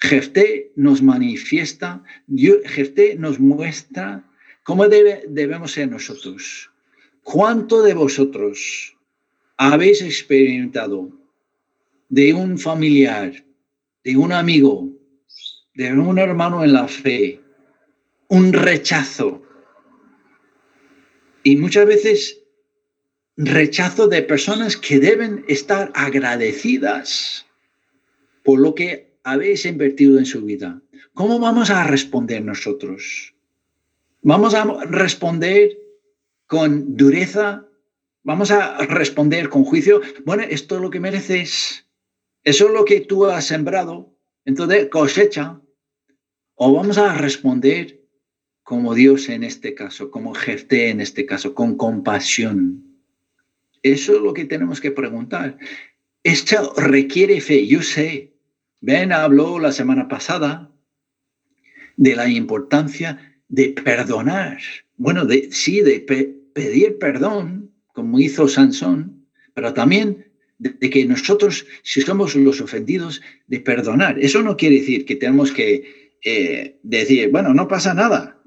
Jefté 0.00 0.72
nos 0.76 1.02
manifiesta, 1.02 2.02
Jefté 2.64 3.16
nos 3.16 3.40
muestra 3.40 4.28
cómo 4.62 4.88
debe, 4.88 5.22
debemos 5.28 5.72
ser 5.72 5.88
nosotros. 5.88 6.70
¿Cuánto 7.22 7.82
de 7.82 7.94
vosotros 7.94 8.96
habéis 9.56 10.02
experimentado 10.02 11.10
de 12.08 12.32
un 12.32 12.58
familiar, 12.58 13.44
de 14.04 14.16
un 14.16 14.32
amigo, 14.32 14.88
de 15.74 15.92
un 15.92 16.18
hermano 16.18 16.64
en 16.64 16.72
la 16.72 16.88
fe, 16.88 17.40
un 18.28 18.52
rechazo? 18.52 19.42
Y 21.42 21.56
muchas 21.56 21.86
veces 21.86 22.42
rechazo 23.36 24.08
de 24.08 24.22
personas 24.22 24.76
que 24.76 24.98
deben 24.98 25.44
estar 25.48 25.90
agradecidas 25.94 27.46
por 28.42 28.60
lo 28.60 28.74
que 28.74 29.18
habéis 29.22 29.64
invertido 29.64 30.18
en 30.18 30.26
su 30.26 30.44
vida. 30.44 30.80
¿Cómo 31.14 31.38
vamos 31.38 31.70
a 31.70 31.84
responder 31.84 32.42
nosotros? 32.42 33.34
¿Vamos 34.22 34.54
a 34.54 34.64
responder 34.84 35.78
con 36.46 36.96
dureza? 36.96 37.66
¿Vamos 38.24 38.50
a 38.50 38.78
responder 38.78 39.48
con 39.48 39.64
juicio? 39.64 40.00
Bueno, 40.24 40.42
esto 40.42 40.76
es 40.76 40.82
lo 40.82 40.90
que 40.90 41.00
mereces. 41.00 41.86
Eso 42.42 42.66
es 42.68 42.72
lo 42.72 42.84
que 42.84 43.00
tú 43.00 43.26
has 43.26 43.46
sembrado. 43.46 44.14
Entonces, 44.44 44.88
cosecha. 44.88 45.60
O 46.54 46.72
vamos 46.72 46.98
a 46.98 47.14
responder 47.14 48.00
como 48.68 48.94
Dios 48.94 49.30
en 49.30 49.44
este 49.44 49.74
caso, 49.74 50.10
como 50.10 50.34
Jefté 50.34 50.90
en 50.90 51.00
este 51.00 51.24
caso, 51.24 51.54
con 51.54 51.78
compasión 51.78 52.84
eso 53.82 54.16
es 54.16 54.20
lo 54.20 54.34
que 54.34 54.44
tenemos 54.44 54.80
que 54.80 54.90
preguntar. 54.90 55.56
Esto 56.22 56.74
requiere 56.76 57.40
fe, 57.40 57.66
yo 57.66 57.80
sé. 57.82 58.34
Ben 58.80 59.10
habló 59.12 59.58
la 59.58 59.72
semana 59.72 60.06
pasada 60.08 60.70
de 61.96 62.14
la 62.14 62.28
importancia 62.28 63.40
de 63.48 63.70
perdonar. 63.70 64.58
Bueno, 64.96 65.26
sí, 65.50 65.80
de 65.80 66.00
pedir 66.52 66.98
perdón, 66.98 67.72
como 67.94 68.20
hizo 68.20 68.48
Sansón, 68.48 69.26
pero 69.54 69.72
también 69.72 70.26
de, 70.58 70.90
que 70.90 71.06
nosotros, 71.06 71.66
si 71.82 72.02
somos 72.02 72.34
los 72.34 72.60
ofendidos, 72.60 73.22
de 73.46 73.60
perdonar. 73.60 74.18
Eso 74.18 74.42
no 74.42 74.58
quiere 74.58 74.76
decir 74.76 75.06
que 75.06 75.16
tenemos 75.16 75.52
que 75.52 76.12
eh, 76.22 76.78
decir, 76.82 77.30
bueno, 77.30 77.54
no 77.54 77.66
pasa 77.68 77.94
nada, 77.94 78.37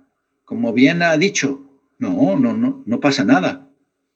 como 0.51 0.73
bien 0.73 1.01
ha 1.01 1.15
dicho. 1.15 1.65
No, 1.97 2.37
no, 2.37 2.57
no, 2.57 2.83
no 2.85 2.99
pasa 2.99 3.23
nada. 3.23 3.71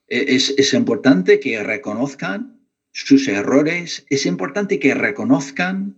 E-, 0.09 0.35
es, 0.35 0.73
importante 0.73 1.39
que 1.39 1.63
reconozcan 1.63 2.59
sus 2.91 3.29
errores, 3.29 4.05
es 4.09 4.25
importante 4.25 4.77
que 4.77 4.93
reconozcan 4.93 5.95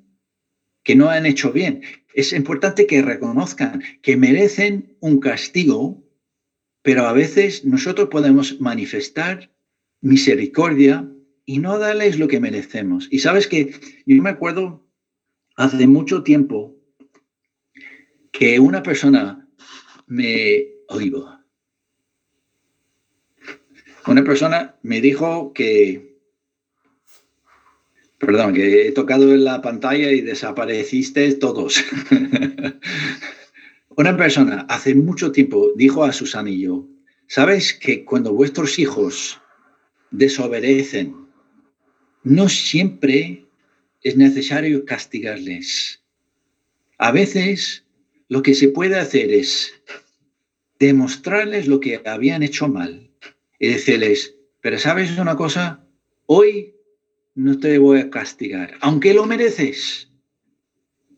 que 0.83 0.95
no 0.95 1.09
han 1.09 1.25
hecho 1.25 1.51
bien, 1.51 1.81
es 2.13 2.33
importante 2.33 2.85
que 2.85 3.01
reconozcan 3.01 3.81
que 4.03 4.15
merecen 4.15 4.95
un 4.99 5.19
castigo, 5.19 6.03
pero 6.83 7.07
a 7.07 7.13
veces 7.13 7.65
nosotros 7.65 8.09
podemos 8.09 8.61
manifestar 8.61 9.51
misericordia 10.01 11.11
y 11.47 11.57
no 11.57 11.79
darles 11.79 12.19
lo 12.19 12.27
que 12.27 12.39
merecemos. 12.39 13.07
Y 13.09 13.19
sabes 13.19 13.47
que 13.47 13.71
yo 14.05 14.21
me 14.21 14.29
acuerdo 14.29 14.87
hace 15.55 15.87
mucho 15.87 16.21
tiempo 16.21 16.77
que 18.31 18.59
una 18.59 18.83
persona 18.83 19.46
me 20.07 20.67
oigo, 20.87 21.37
una 24.07 24.23
persona 24.23 24.77
me 24.83 25.01
dijo 25.01 25.51
que, 25.53 26.15
perdón, 28.17 28.53
que 28.53 28.87
he 28.87 28.91
tocado 28.93 29.33
en 29.33 29.43
la 29.43 29.61
pantalla 29.61 30.11
y 30.11 30.21
desapareciste 30.21 31.33
todos. 31.35 31.83
Una 33.97 34.15
persona 34.15 34.65
hace 34.69 34.95
mucho 34.95 35.31
tiempo 35.31 35.73
dijo 35.75 36.05
a 36.05 36.13
Susana 36.13 36.51
y 36.51 36.61
yo, 36.61 36.87
¿sabes 37.27 37.73
que 37.73 38.05
cuando 38.05 38.31
vuestros 38.31 38.79
hijos 38.79 39.41
desobedecen, 40.11 41.27
no 42.23 42.47
siempre 42.47 43.45
es 44.03 44.15
necesario 44.15 44.85
castigarles? 44.85 46.01
A 46.97 47.11
veces 47.11 47.86
lo 48.29 48.41
que 48.41 48.53
se 48.53 48.69
puede 48.69 48.97
hacer 48.97 49.31
es 49.31 49.73
demostrarles 50.79 51.67
lo 51.67 51.79
que 51.79 52.01
habían 52.05 52.43
hecho 52.43 52.67
mal 52.67 53.09
y 53.59 53.67
decirles, 53.67 54.35
pero 54.61 54.77
sabes 54.77 55.17
una 55.17 55.35
cosa, 55.35 55.83
hoy 56.25 56.75
no 57.35 57.57
te 57.57 57.77
voy 57.77 57.99
a 57.99 58.09
castigar, 58.09 58.73
aunque 58.81 59.13
lo 59.13 59.25
mereces. 59.25 60.09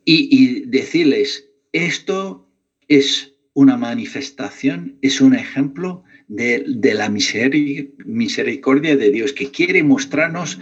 Y, 0.06 0.62
decirles, 0.66 1.50
esto 1.72 2.50
es 2.88 3.36
una 3.54 3.78
manifestación, 3.78 4.98
es 5.04 5.22
un 5.22 5.36
ejemplo 5.36 6.04
de, 6.28 6.64
la 6.96 7.10
misericordia 7.10 8.96
de 8.96 9.12
Dios 9.12 9.34
que 9.34 9.52
quiere 9.52 9.84
mostrarnos 9.84 10.60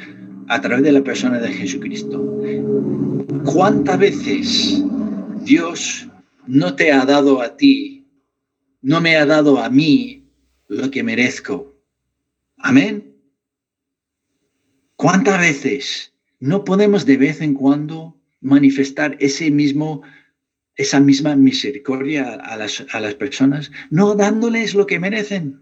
a 0.49 0.59
través 0.59 0.83
de 0.83 0.91
la 0.91 1.03
persona 1.03 1.39
de 1.39 1.53
Jesucristo. 1.53 2.41
¿Cuántas 3.45 3.99
veces 3.99 4.83
Dios 5.45 6.09
no 6.47 6.75
te 6.75 6.91
ha 6.91 7.05
dado 7.05 7.41
a 7.41 7.57
ti, 7.57 8.07
no 8.81 9.01
me 9.01 9.15
ha 9.17 9.25
dado 9.25 9.59
a 9.59 9.69
mí 9.69 10.25
lo 10.67 10.89
que 10.91 11.03
merezco. 11.03 11.75
Amén. 12.57 13.15
¿Cuántas 14.95 15.39
veces 15.39 16.13
no 16.39 16.63
podemos 16.63 17.05
de 17.05 17.17
vez 17.17 17.41
en 17.41 17.53
cuando 17.53 18.19
manifestar 18.41 19.15
ese 19.19 19.51
mismo, 19.51 20.01
esa 20.75 20.99
misma 20.99 21.35
misericordia 21.35 22.33
a 22.35 22.57
las, 22.57 22.85
a 22.91 22.99
las 22.99 23.15
personas, 23.15 23.71
no 23.89 24.15
dándoles 24.15 24.73
lo 24.73 24.87
que 24.87 24.99
merecen? 24.99 25.61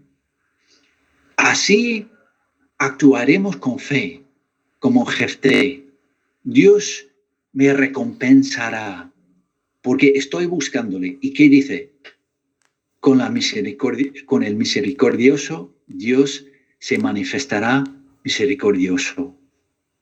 Así 1.36 2.08
actuaremos 2.78 3.56
con 3.56 3.78
fe, 3.78 4.24
como 4.78 5.04
Jefté. 5.04 5.86
Dios 6.44 7.06
me 7.52 7.72
recompensará 7.72 9.12
porque 9.86 10.14
estoy 10.16 10.46
buscándole. 10.46 11.16
¿Y 11.20 11.32
qué 11.32 11.48
dice? 11.48 11.92
con, 13.06 13.18
la 13.18 13.30
misericordia, 13.30 14.10
con 14.24 14.42
el 14.42 14.56
misericordioso, 14.56 15.72
Dios 15.86 16.44
se 16.80 16.98
manifestará 16.98 17.84
misericordioso. 18.24 19.38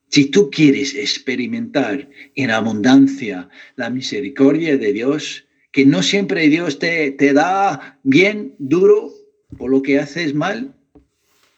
Si 0.09 0.31
tú 0.31 0.49
quieres 0.51 0.95
experimentar 0.95 2.09
en 2.35 2.51
abundancia 2.51 3.51
la 3.77 3.91
misericordia 3.91 4.79
de 4.79 4.95
Dios, 4.95 5.45
que 5.71 5.85
no 5.85 6.03
siempre 6.03 6.49
Dios 6.49 6.79
te, 6.79 7.11
te 7.11 7.35
da 7.35 8.01
bien 8.05 8.55
duro 8.59 9.13
por 9.59 9.71
lo 9.71 9.83
que 9.83 9.99
haces 9.99 10.33
mal, 10.33 10.75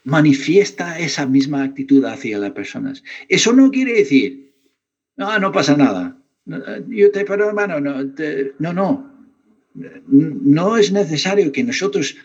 manifiesta 0.03 0.99
esa 0.99 1.27
misma 1.27 1.63
actitud 1.63 2.05
hacia 2.07 2.39
las 2.39 2.51
personas. 2.51 3.05
Eso 3.29 3.53
no 3.53 3.71
quiere 3.71 3.93
decir, 3.93 4.53
no, 5.17 5.39
no 5.39 5.53
pasa 5.53 5.77
nada. 5.77 6.21
Yo 6.89 7.11
te 7.11 7.25
pero 7.25 7.49
hermano, 7.49 7.81
no, 7.81 8.03
no, 8.59 8.73
no 8.73 9.17
no 10.09 10.77
es 10.77 10.93
necesario 10.93 11.53
que 11.53 11.65
nosotros 11.65 12.17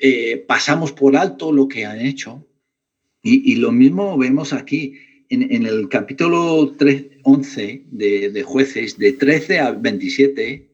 eh, 0.00 0.44
pasamos 0.46 0.92
por 0.92 1.16
alto 1.16 1.52
lo 1.52 1.68
que 1.68 1.84
han 1.84 2.00
hecho. 2.00 2.46
Y, 3.24 3.54
lo 3.56 3.70
mismo 3.70 4.18
vemos 4.18 4.52
aquí 4.52 4.98
en, 5.28 5.64
el 5.64 5.88
capítulo 5.88 6.74
3, 6.76 7.20
11 7.22 7.84
de, 7.86 8.30
de, 8.30 8.42
jueces, 8.42 8.98
de 8.98 9.12
13 9.12 9.60
a 9.60 9.70
27. 9.70 10.68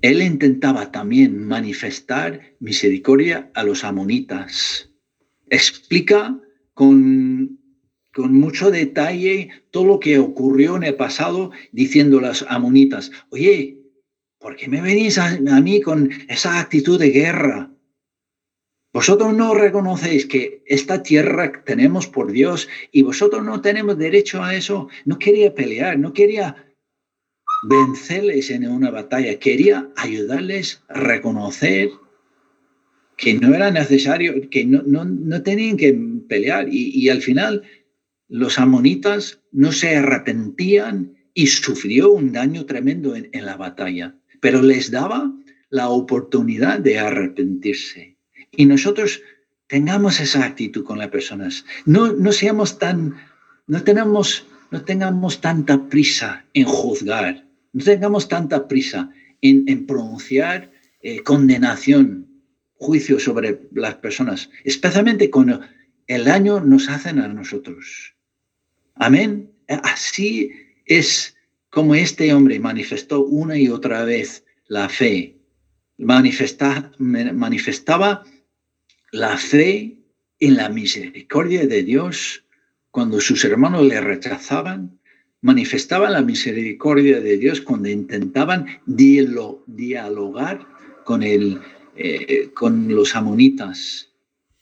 Él 0.00 0.22
intentaba 0.22 0.90
también 0.90 1.46
manifestar 1.46 2.54
misericordia 2.58 3.50
a 3.52 3.64
los 3.64 3.84
amonitas. 3.84 4.90
Explica 5.50 6.40
con, 6.72 7.25
con 8.16 8.34
mucho 8.34 8.72
detalle 8.72 9.50
todo 9.70 9.84
lo 9.84 10.00
que 10.00 10.18
ocurrió 10.18 10.76
en 10.76 10.82
el 10.82 10.96
pasado, 10.96 11.52
diciendo 11.70 12.18
a 12.18 12.22
los 12.22 12.44
amonitas, 12.48 13.12
oye, 13.30 13.76
¿Por 14.46 14.54
qué 14.54 14.68
me 14.68 14.80
venís 14.80 15.18
a, 15.18 15.38
mí 15.60 15.80
con 15.80 16.10
esa 16.28 16.60
actitud 16.60 17.00
de 17.00 17.10
guerra? 17.10 17.70
Vosotros 18.92 19.34
no 19.34 19.54
reconocéis 19.54 20.24
que 20.26 20.62
esta 20.66 21.02
tierra 21.02 21.64
tenemos 21.64 22.06
por 22.06 22.30
Dios 22.30 22.68
y 22.92 23.02
vosotros 23.02 23.44
no 23.44 23.60
tenemos 23.60 23.98
derecho 23.98 24.44
a 24.44 24.54
eso. 24.54 24.88
No 25.04 25.18
quería 25.18 25.52
pelear, 25.52 25.98
no 25.98 26.12
quería 26.12 26.64
vencerles 27.68 28.50
en 28.50 28.68
una 28.68 28.92
batalla, 28.92 29.38
quería 29.38 29.90
ayudarles 29.96 30.80
a 30.88 31.00
reconocer 31.00 31.90
que 33.16 33.34
no 33.34 33.52
era 33.52 33.72
necesario, 33.72 34.48
que 34.48 34.64
no, 34.64 34.82
no, 34.84 35.42
tenían 35.42 35.76
que 35.76 35.92
pelear. 36.28 36.68
Y, 36.70 36.90
y 36.94 37.08
al 37.08 37.20
final 37.20 37.64
los 38.28 38.58
amonitas 38.58 39.40
no 39.52 39.72
se 39.72 39.96
arrepentían 39.96 41.16
y 41.34 41.48
sufrió 41.48 42.10
un 42.10 42.32
daño 42.32 42.66
tremendo 42.66 43.14
en, 43.14 43.30
la 43.44 43.56
batalla, 43.56 44.16
pero 44.40 44.62
les 44.62 44.90
daba 44.90 45.32
la 45.70 45.88
oportunidad 45.88 46.80
de 46.80 46.98
arrepentirse. 46.98 48.16
Y 48.50 48.66
nosotros 48.66 49.20
tengamos 49.66 50.20
esa 50.20 50.44
actitud 50.44 50.84
con 50.84 50.98
las 50.98 51.08
personas. 51.08 51.64
No, 51.84 52.12
no 52.12 52.32
seamos 52.32 52.78
tan, 52.78 53.16
no 53.66 53.82
tenemos, 53.82 54.46
no 54.70 54.82
tengamos 54.82 55.40
tanta 55.40 55.88
prisa 55.88 56.46
en 56.54 56.64
juzgar, 56.64 57.46
no 57.72 57.84
tengamos 57.84 58.28
tanta 58.28 58.66
prisa 58.66 59.10
en, 59.42 59.64
en 59.68 59.86
pronunciar 59.86 60.72
eh, 61.02 61.22
condenación, 61.22 62.26
juicio 62.74 63.20
sobre 63.20 63.60
las 63.72 63.96
personas, 63.96 64.50
especialmente 64.64 65.30
cuando 65.30 65.60
el 66.06 66.24
daño 66.24 66.60
nos 66.60 66.88
hacen 66.88 67.18
a 67.18 67.28
nosotros. 67.28 68.15
Amén. 68.96 69.50
Así 69.68 70.50
es 70.86 71.36
como 71.70 71.94
este 71.94 72.32
hombre 72.32 72.58
manifestó 72.58 73.24
una 73.24 73.58
y 73.58 73.68
otra 73.68 74.04
vez 74.04 74.44
la 74.66 74.88
fe. 74.88 75.36
Manifesta, 75.98 76.92
manifestaba 76.98 78.24
la 79.12 79.36
fe 79.36 79.98
en 80.38 80.56
la 80.56 80.68
misericordia 80.68 81.66
de 81.66 81.82
Dios 81.82 82.44
cuando 82.90 83.20
sus 83.20 83.44
hermanos 83.44 83.84
le 83.84 84.00
rechazaban, 84.00 84.98
manifestaba 85.42 86.08
la 86.08 86.22
misericordia 86.22 87.20
de 87.20 87.36
Dios 87.36 87.60
cuando 87.60 87.90
intentaban 87.90 88.80
dialogar 88.86 90.66
con, 91.04 91.22
el, 91.22 91.60
eh, 91.94 92.50
con 92.54 92.88
los 92.94 93.14
amonitas. 93.14 94.10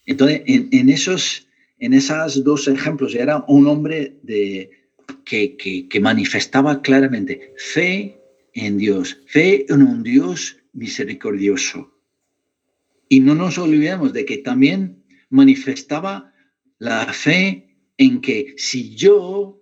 Entonces, 0.05 0.43
en, 0.47 0.89
esos, 0.91 1.47
en 1.79 1.95
esos 1.95 2.43
dos 2.45 2.69
ejemplos 2.69 3.15
era 3.15 3.45
un 3.49 3.67
hombre 3.67 4.19
de, 4.23 4.71
que, 5.25 5.57
que 5.57 6.01
manifestaba 6.01 6.83
claramente 6.83 7.55
fe 7.57 8.21
en 8.53 8.79
Dios, 8.79 9.21
fe 9.27 9.67
en 9.73 9.83
un 9.83 10.03
Dios 10.03 10.57
misericordioso. 10.73 11.93
Y 13.09 13.21
no 13.21 13.35
nos 13.35 13.59
olvidemos 13.59 14.13
de 14.13 14.25
que 14.25 14.39
también 14.39 15.05
manifestaba 15.29 16.33
la 16.79 17.13
fe 17.13 17.77
en 17.97 18.21
que 18.21 18.55
si 18.57 18.95
yo 18.95 19.61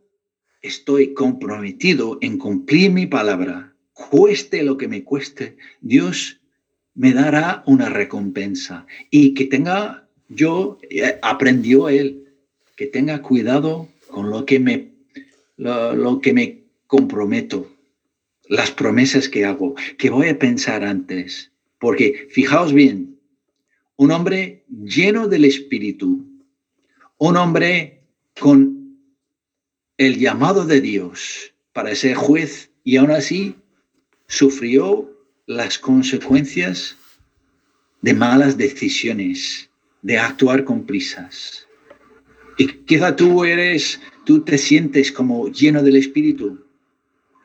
estoy 0.62 1.12
comprometido 1.12 2.18
en 2.20 2.38
cumplir 2.38 2.90
mi 2.90 3.06
palabra, 3.06 3.74
cueste 3.92 4.62
lo 4.62 4.76
que 4.76 4.88
me 4.88 5.04
cueste, 5.04 5.56
Dios 5.80 6.40
me 6.94 7.12
dará 7.12 7.62
una 7.66 7.88
recompensa. 7.88 8.86
Y 9.10 9.34
que 9.34 9.46
tenga, 9.46 10.01
yo 10.34 10.78
eh, 10.90 11.18
aprendió 11.22 11.88
él, 11.88 12.28
que 12.76 12.86
tenga 12.86 13.22
cuidado 13.22 13.88
con 14.08 14.30
lo 14.30 14.44
que 14.44 14.58
me, 14.58 14.92
lo 15.56 16.20
que 16.20 16.32
me 16.32 16.62
comprometo, 16.86 17.70
las 18.48 18.70
promesas 18.70 19.28
que 19.28 19.44
hago, 19.44 19.74
que 19.98 20.10
voy 20.10 20.28
a 20.28 20.38
pensar 20.38 20.84
antes. 20.84 21.50
Porque 21.78 22.28
fijaos 22.30 22.72
bien, 22.72 23.18
un 23.96 24.10
hombre 24.10 24.64
lleno 24.68 25.28
del 25.28 25.44
Espíritu, 25.44 26.26
un 27.18 27.36
hombre 27.36 28.02
con 28.38 28.98
el 29.96 30.18
llamado 30.18 30.66
de 30.66 30.80
Dios 30.80 31.54
para 31.72 31.94
ser 31.94 32.14
juez 32.14 32.70
y 32.84 32.96
aún 32.96 33.10
así 33.10 33.54
sufrió 34.26 35.10
las 35.46 35.78
consecuencias 35.78 36.96
de 38.00 38.14
malas 38.14 38.56
decisiones, 38.56 39.70
de 40.02 40.18
actuar 40.18 40.64
con 40.64 40.84
prisas. 40.84 41.66
Y 42.58 42.66
quizá 42.66 43.16
tú 43.16 43.44
eres, 43.44 44.00
tú 44.24 44.40
te 44.40 44.58
sientes 44.58 45.10
como 45.10 45.48
lleno 45.48 45.82
del 45.82 45.96
Espíritu. 45.96 46.64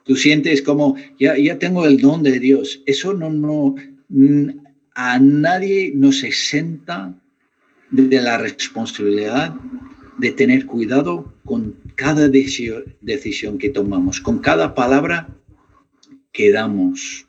Tú 0.03 0.15
sientes 0.15 0.61
como, 0.61 0.95
ya, 1.19 1.37
ya 1.37 1.57
tengo 1.59 1.85
el 1.85 1.97
don 1.99 2.23
de 2.23 2.39
Dios. 2.39 2.81
Eso 2.85 3.13
no, 3.13 3.29
no, 3.29 3.75
a 4.95 5.19
nadie 5.19 5.91
nos 5.95 6.23
exenta 6.23 7.13
de 7.91 8.21
la 8.21 8.37
responsabilidad 8.37 9.55
de 10.17 10.31
tener 10.31 10.65
cuidado 10.65 11.33
con 11.45 11.75
cada 11.95 12.27
decisión 12.27 13.57
que 13.57 13.69
tomamos, 13.69 14.19
con 14.19 14.39
cada 14.39 14.73
palabra 14.73 15.29
que 16.31 16.51
damos. 16.51 17.27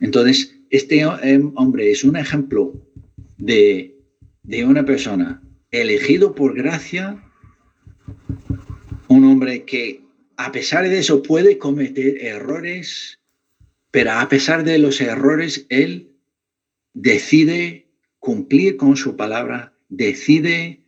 Entonces, 0.00 0.56
este 0.70 1.00
em, 1.00 1.52
hombre 1.54 1.90
es 1.90 2.04
un 2.04 2.16
ejemplo 2.16 2.74
de, 3.38 3.96
de 4.42 4.64
una 4.64 4.84
persona 4.84 5.42
elegido 5.70 6.34
por 6.34 6.54
gracia, 6.54 7.22
un 9.08 9.24
hombre 9.24 9.64
que 9.64 10.04
a 10.36 10.52
pesar 10.52 10.88
de 10.88 10.98
eso 10.98 11.22
puede 11.22 11.58
cometer 11.58 12.22
errores, 12.24 13.20
pero 13.90 14.12
a 14.12 14.28
pesar 14.28 14.64
de 14.64 14.78
los 14.78 15.00
errores, 15.00 15.66
él 15.68 16.10
decide 16.92 17.88
cumplir 18.18 18.76
con 18.76 18.96
su 18.96 19.16
palabra, 19.16 19.74
decide 19.88 20.84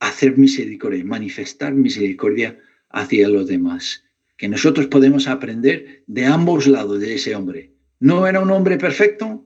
hacer 0.00 0.36
misericordia, 0.38 1.04
manifestar 1.04 1.74
misericordia 1.74 2.58
hacia 2.90 3.28
los 3.28 3.46
demás. 3.46 4.04
Que 4.36 4.48
nosotros 4.48 4.86
podemos 4.86 5.26
aprender 5.26 6.04
de 6.06 6.26
ambos 6.26 6.66
lados 6.66 7.00
de 7.00 7.14
ese 7.14 7.34
hombre. 7.34 7.72
No 8.00 8.26
era 8.26 8.40
un 8.40 8.50
hombre 8.50 8.78
perfecto, 8.78 9.44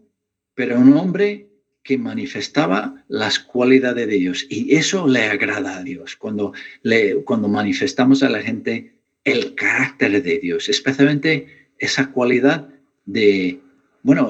pero 0.54 0.78
un 0.78 0.92
hombre 0.94 1.51
que 1.82 1.98
manifestaba 1.98 3.04
las 3.08 3.38
cualidades 3.38 4.06
de 4.06 4.16
Dios. 4.16 4.46
Y 4.48 4.74
eso 4.74 5.06
le 5.06 5.24
agrada 5.24 5.78
a 5.78 5.82
Dios, 5.82 6.16
cuando, 6.16 6.52
le, 6.82 7.22
cuando 7.24 7.48
manifestamos 7.48 8.22
a 8.22 8.28
la 8.28 8.40
gente 8.40 8.94
el 9.24 9.54
carácter 9.54 10.22
de 10.22 10.38
Dios, 10.38 10.68
especialmente 10.68 11.68
esa 11.78 12.10
cualidad 12.10 12.68
de 13.04 13.60
bueno, 14.02 14.28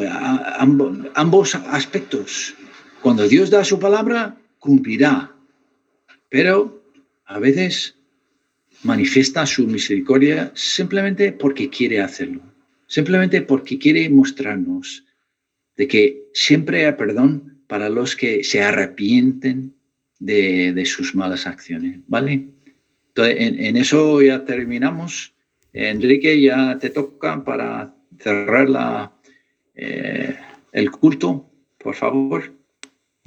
ambos, 1.15 1.55
aspectos. 1.55 2.55
Cuando 3.01 3.27
Dios 3.27 3.51
da 3.51 3.65
su 3.65 3.79
palabra, 3.79 4.37
cumplirá, 4.59 5.35
pero 6.29 6.85
a 7.25 7.39
veces 7.39 7.97
manifiesta 8.83 9.47
su 9.47 9.67
misericordia 9.67 10.53
simplemente 10.55 11.33
porque 11.33 11.71
quiere 11.71 12.01
hacerlo, 12.01 12.43
simplemente 12.87 13.43
porque 13.43 13.79
quiere 13.79 14.09
mostrarnos 14.11 15.05
de 15.77 15.89
que 15.89 16.25
siempre 16.33 16.87
hay 16.87 16.93
perdón 16.93 17.63
para 17.67 17.89
los 17.89 18.17
que 18.17 18.45
se 18.45 18.63
arrepienten 18.63 19.75
de, 20.19 20.85
sus 20.87 21.15
malas 21.15 21.47
acciones, 21.47 22.01
¿vale? 22.07 22.49
Entonces, 23.09 23.37
en, 23.39 23.77
eso 23.77 24.23
ya 24.23 24.45
terminamos. 24.45 25.35
Enrique, 25.73 26.41
ya 26.41 26.79
te 26.79 26.91
toca 26.91 27.43
para 27.45 27.95
cerrar 28.19 28.69
la, 28.69 29.13
eh, 29.75 30.37
el 30.73 30.91
culto, 30.91 31.51
por 31.79 31.95
favor. 31.95 32.53